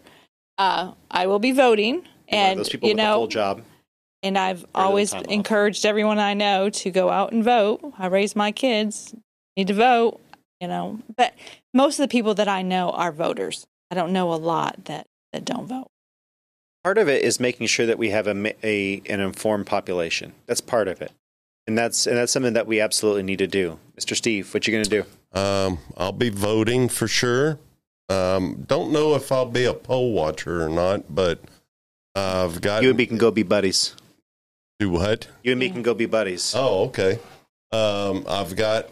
Uh, 0.58 0.94
I 1.12 1.28
will 1.28 1.40
be 1.40 1.52
voting, 1.52 2.08
and 2.30 2.60
those 2.60 2.70
people 2.70 2.88
you 2.88 2.96
with 2.96 3.04
a 3.04 3.14
full 3.14 3.28
job. 3.28 3.62
and 4.24 4.38
I've 4.38 4.66
always 4.74 5.12
time 5.12 5.24
off. 5.24 5.28
encouraged 5.28 5.86
everyone 5.86 6.18
I 6.18 6.34
know 6.34 6.70
to 6.70 6.92
go 6.92 7.10
out 7.10 7.34
and 7.34 7.44
vote. 7.44 7.82
I 8.00 8.08
raise 8.08 8.34
my 8.34 8.54
kids 8.54 9.14
need 9.58 9.68
to 9.68 9.74
vote, 9.74 10.22
you 10.62 10.70
know. 10.70 11.00
But 11.18 11.34
most 11.74 12.00
of 12.00 12.04
the 12.04 12.08
people 12.08 12.34
that 12.36 12.48
I 12.48 12.62
know 12.62 12.92
are 12.92 13.12
voters. 13.12 13.68
I 13.92 13.96
don't 13.96 14.14
know 14.14 14.32
a 14.34 14.36
lot 14.36 14.86
that 14.86 15.08
that 15.34 15.44
don't 15.44 15.68
vote. 15.68 15.90
Part 16.88 16.98
of 17.00 17.10
it 17.10 17.22
is 17.22 17.38
making 17.38 17.68
sure 17.68 17.86
that 17.86 17.98
we 17.98 18.12
have 18.12 18.28
a, 18.28 18.56
a 18.66 19.02
an 19.10 19.20
informed 19.20 19.66
population. 19.66 20.32
That's 20.46 20.62
part 20.62 20.88
of 20.88 21.02
it, 21.02 21.12
and 21.68 21.78
that's 21.78 22.08
and 22.08 22.16
that's 22.16 22.32
something 22.32 22.54
that 22.54 22.66
we 22.66 22.80
absolutely 22.80 23.24
need 23.24 23.40
to 23.40 23.48
do. 23.48 23.78
Mr. 24.00 24.16
Steve, 24.16 24.54
what 24.54 24.66
you 24.66 24.72
going 24.72 24.86
to 24.86 24.90
do? 24.90 25.38
Um, 25.38 25.80
I'll 25.98 26.14
be 26.14 26.30
voting 26.30 26.88
for 26.88 27.10
sure. 27.10 27.60
Um, 28.08 28.64
don't 28.70 28.94
know 28.94 29.16
if 29.16 29.34
I'll 29.34 29.46
be 29.46 29.66
a 29.66 29.74
poll 29.74 30.14
watcher 30.14 30.64
or 30.66 30.70
not, 30.70 31.14
but 31.14 31.42
uh, 32.16 32.48
I've 32.50 32.62
got 32.62 32.84
You 32.84 32.88
and 32.92 32.98
me 32.98 33.06
can 33.06 33.18
go 33.18 33.32
be 33.32 33.44
buddies. 33.44 33.94
do 34.80 34.90
what? 34.90 35.28
You 35.44 35.52
and 35.52 35.60
me 35.60 35.70
can 35.70 35.82
go 35.82 35.94
be 35.94 36.06
buddies. 36.06 36.54
Oh, 36.56 36.86
okay. 36.86 37.20
Um, 37.74 38.26
I've 38.30 38.56
got 38.56 38.88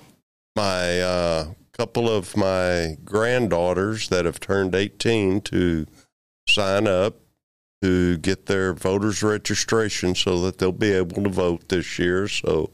my 0.53 0.99
uh, 0.99 1.47
couple 1.71 2.09
of 2.09 2.35
my 2.35 2.97
granddaughters 3.05 4.09
that 4.09 4.25
have 4.25 4.41
turned 4.41 4.75
18 4.75 5.39
to 5.43 5.85
sign 6.45 6.87
up 6.87 7.21
to 7.85 8.17
get 8.17 8.47
their 8.47 8.73
voters 8.73 9.21
registration 9.21 10.15
so 10.15 10.41
that 10.41 10.57
they'll 10.57 10.71
be 10.71 10.91
able 10.91 11.21
to 11.23 11.29
vote 11.29 11.69
this 11.69 11.99
year. 11.99 12.27
So 12.27 12.71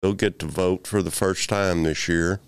they'll 0.00 0.14
get 0.14 0.38
to 0.38 0.46
vote 0.46 0.86
for 0.86 1.02
the 1.02 1.10
first 1.10 1.48
time 1.50 1.82
this 1.82 2.08
year. 2.08 2.40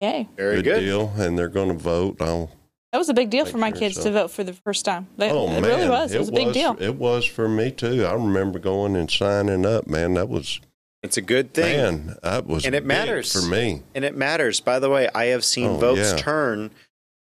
Yay! 0.00 0.28
Very 0.36 0.62
good. 0.62 0.80
deal. 0.80 1.12
And 1.16 1.36
they're 1.36 1.48
going 1.48 1.68
to 1.68 1.74
vote. 1.74 2.22
I'll, 2.22 2.52
That 2.92 2.98
was 2.98 3.08
a 3.08 3.14
big 3.14 3.28
deal 3.28 3.44
for 3.44 3.58
my 3.58 3.72
kids 3.72 3.96
so. 3.96 4.04
to 4.04 4.12
vote 4.12 4.30
for 4.30 4.44
the 4.44 4.52
first 4.52 4.84
time. 4.84 5.08
That, 5.16 5.32
oh, 5.32 5.48
it 5.48 5.60
man. 5.60 5.62
really 5.64 5.88
was. 5.88 6.12
It, 6.12 6.18
was 6.20 6.28
a 6.28 6.32
big 6.32 6.52
deal. 6.52 6.76
It 6.78 6.94
was 6.94 7.24
for 7.26 7.48
me, 7.48 7.72
too. 7.72 8.04
I 8.04 8.12
remember 8.12 8.60
going 8.60 8.94
and 8.94 9.10
signing 9.10 9.66
up, 9.66 9.88
man. 9.88 10.14
That 10.14 10.28
was, 10.28 10.60
It's 11.02 11.16
a 11.16 11.22
good 11.22 11.52
thing. 11.52 11.76
man, 12.06 12.16
that 12.22 12.46
was 12.46 12.64
And 12.64 12.76
it 12.76 12.82
big 12.82 12.86
matters. 12.86 13.32
for 13.32 13.50
me. 13.50 13.82
And 13.96 14.04
it 14.04 14.16
matters. 14.16 14.60
By 14.60 14.78
the 14.78 14.90
way, 14.90 15.08
I 15.12 15.24
have 15.26 15.44
seen 15.44 15.70
Oh, 15.70 15.76
votes 15.78 16.12
yeah. 16.12 16.16
turn 16.18 16.70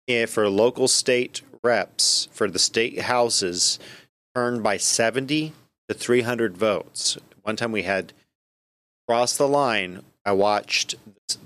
eh, 0.06 0.26
for 0.26 0.48
local 0.48 0.86
state 0.86 1.42
reps 1.64 2.28
for 2.30 2.48
the 2.48 2.58
state 2.58 3.00
houses 3.00 3.78
turned 4.34 4.62
by 4.62 4.76
70 4.76 5.52
to 5.88 5.94
300 5.94 6.56
votes. 6.56 7.18
One 7.42 7.56
time 7.56 7.72
we 7.72 7.82
had 7.82 8.12
cross 9.08 9.36
the 9.36 9.48
line, 9.48 10.02
I 10.24 10.32
watched 10.32 10.94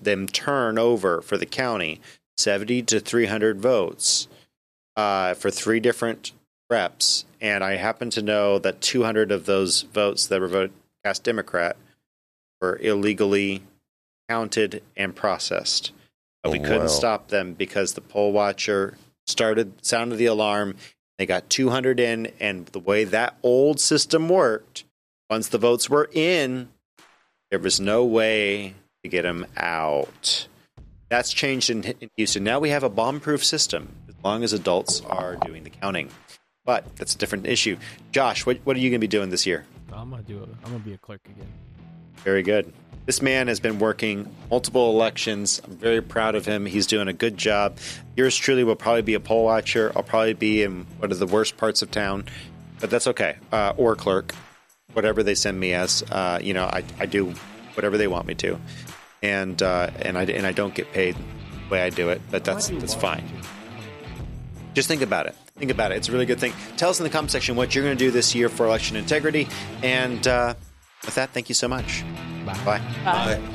them 0.02 0.26
turn 0.26 0.78
over 0.78 1.22
for 1.22 1.36
the 1.36 1.46
county 1.46 2.00
70 2.36 2.82
to 2.82 3.00
300 3.00 3.60
votes 3.60 4.28
uh, 4.96 5.34
for 5.34 5.50
three 5.50 5.80
different 5.80 6.32
reps. 6.70 7.24
And 7.40 7.64
I 7.64 7.76
happen 7.76 8.10
to 8.10 8.22
know 8.22 8.58
that 8.58 8.80
200 8.80 9.32
of 9.32 9.46
those 9.46 9.82
votes 9.82 10.26
that 10.26 10.40
were 10.40 10.48
voted 10.48 10.72
cast 11.04 11.24
Democrat 11.24 11.76
were 12.60 12.76
illegally 12.80 13.62
counted 14.28 14.82
and 14.96 15.14
processed. 15.16 15.92
But 16.42 16.52
we 16.52 16.58
Oh, 16.60 16.62
couldn't 16.62 16.80
wow. 16.82 16.86
stop 16.88 17.28
them 17.28 17.54
because 17.54 17.94
the 17.94 18.00
poll 18.00 18.32
watcher 18.32 18.96
started 19.28 19.84
sounded 19.84 20.16
the 20.16 20.26
alarm. 20.26 20.76
They 21.18 21.26
got 21.26 21.50
200 21.50 21.98
in, 21.98 22.32
and 22.38 22.66
the 22.66 22.78
way 22.78 23.04
that 23.04 23.36
old 23.42 23.80
system 23.80 24.28
worked, 24.28 24.84
once 25.28 25.48
the 25.48 25.58
votes 25.58 25.90
were 25.90 26.08
in, 26.12 26.68
there 27.50 27.58
was 27.58 27.80
no 27.80 28.04
way 28.04 28.74
to 29.02 29.08
get 29.08 29.22
them 29.22 29.46
out. 29.56 30.46
That's 31.08 31.32
changed 31.32 31.70
in, 31.70 31.84
in 31.84 32.10
Houston. 32.16 32.44
Now 32.44 32.60
we 32.60 32.70
have 32.70 32.82
a 32.82 32.88
bomb-proof 32.88 33.44
system 33.44 33.88
as 34.08 34.14
long 34.22 34.44
as 34.44 34.52
adults 34.52 35.00
are 35.02 35.36
doing 35.36 35.64
the 35.64 35.70
counting. 35.70 36.10
But 36.64 36.96
that's 36.96 37.14
a 37.14 37.18
different 37.18 37.46
issue. 37.46 37.78
Josh, 38.12 38.44
what, 38.44 38.58
what 38.64 38.76
are 38.76 38.80
you 38.80 38.90
going 38.90 39.00
to 39.00 39.04
be 39.04 39.08
doing 39.08 39.30
this 39.30 39.46
year? 39.46 39.64
I'm 39.92 40.10
gonna 40.10 40.22
do 40.22 40.42
it. 40.42 40.48
I'm 40.64 40.70
gonna 40.70 40.84
be 40.84 40.92
a 40.92 40.98
clerk 40.98 41.20
again. 41.24 41.48
Very 42.18 42.42
good. 42.42 42.72
This 43.08 43.22
man 43.22 43.48
has 43.48 43.58
been 43.58 43.78
working 43.78 44.30
multiple 44.50 44.90
elections. 44.90 45.62
I'm 45.64 45.78
very 45.78 46.02
proud 46.02 46.34
of 46.34 46.44
him. 46.44 46.66
He's 46.66 46.86
doing 46.86 47.08
a 47.08 47.14
good 47.14 47.38
job. 47.38 47.78
Yours 48.16 48.36
truly 48.36 48.64
will 48.64 48.76
probably 48.76 49.00
be 49.00 49.14
a 49.14 49.20
poll 49.20 49.44
watcher. 49.46 49.90
I'll 49.96 50.02
probably 50.02 50.34
be 50.34 50.62
in 50.62 50.84
one 50.98 51.10
of 51.10 51.18
the 51.18 51.24
worst 51.24 51.56
parts 51.56 51.80
of 51.80 51.90
town, 51.90 52.26
but 52.80 52.90
that's 52.90 53.06
okay. 53.06 53.36
Uh, 53.50 53.72
or 53.78 53.96
clerk, 53.96 54.34
whatever 54.92 55.22
they 55.22 55.34
send 55.34 55.58
me 55.58 55.72
as. 55.72 56.02
Uh, 56.02 56.38
you 56.42 56.52
know, 56.52 56.64
I, 56.64 56.84
I 57.00 57.06
do 57.06 57.32
whatever 57.72 57.96
they 57.96 58.08
want 58.08 58.26
me 58.26 58.34
to, 58.34 58.60
and 59.22 59.62
uh, 59.62 59.88
and 60.02 60.18
I 60.18 60.24
and 60.24 60.46
I 60.46 60.52
don't 60.52 60.74
get 60.74 60.92
paid 60.92 61.16
the 61.16 61.70
way 61.70 61.80
I 61.80 61.88
do 61.88 62.10
it, 62.10 62.20
but 62.30 62.44
that's 62.44 62.68
that's 62.68 62.92
fine. 62.92 63.24
Just 64.74 64.86
think 64.86 65.00
about 65.00 65.24
it. 65.24 65.34
Think 65.56 65.70
about 65.70 65.92
it. 65.92 65.96
It's 65.96 66.10
a 66.10 66.12
really 66.12 66.26
good 66.26 66.40
thing. 66.40 66.52
Tell 66.76 66.90
us 66.90 67.00
in 67.00 67.04
the 67.04 67.10
comment 67.10 67.30
section 67.30 67.56
what 67.56 67.74
you're 67.74 67.84
going 67.84 67.96
to 67.96 68.04
do 68.04 68.10
this 68.10 68.34
year 68.34 68.50
for 68.50 68.66
election 68.66 68.96
integrity. 68.96 69.48
And 69.82 70.28
uh, 70.28 70.56
with 71.04 71.14
that, 71.14 71.30
thank 71.30 71.48
you 71.48 71.54
so 71.54 71.68
much. 71.68 72.04
Bye. 72.44 72.52
Bye. 72.64 72.82
Bye. 73.04 73.36
Bye. 73.36 73.54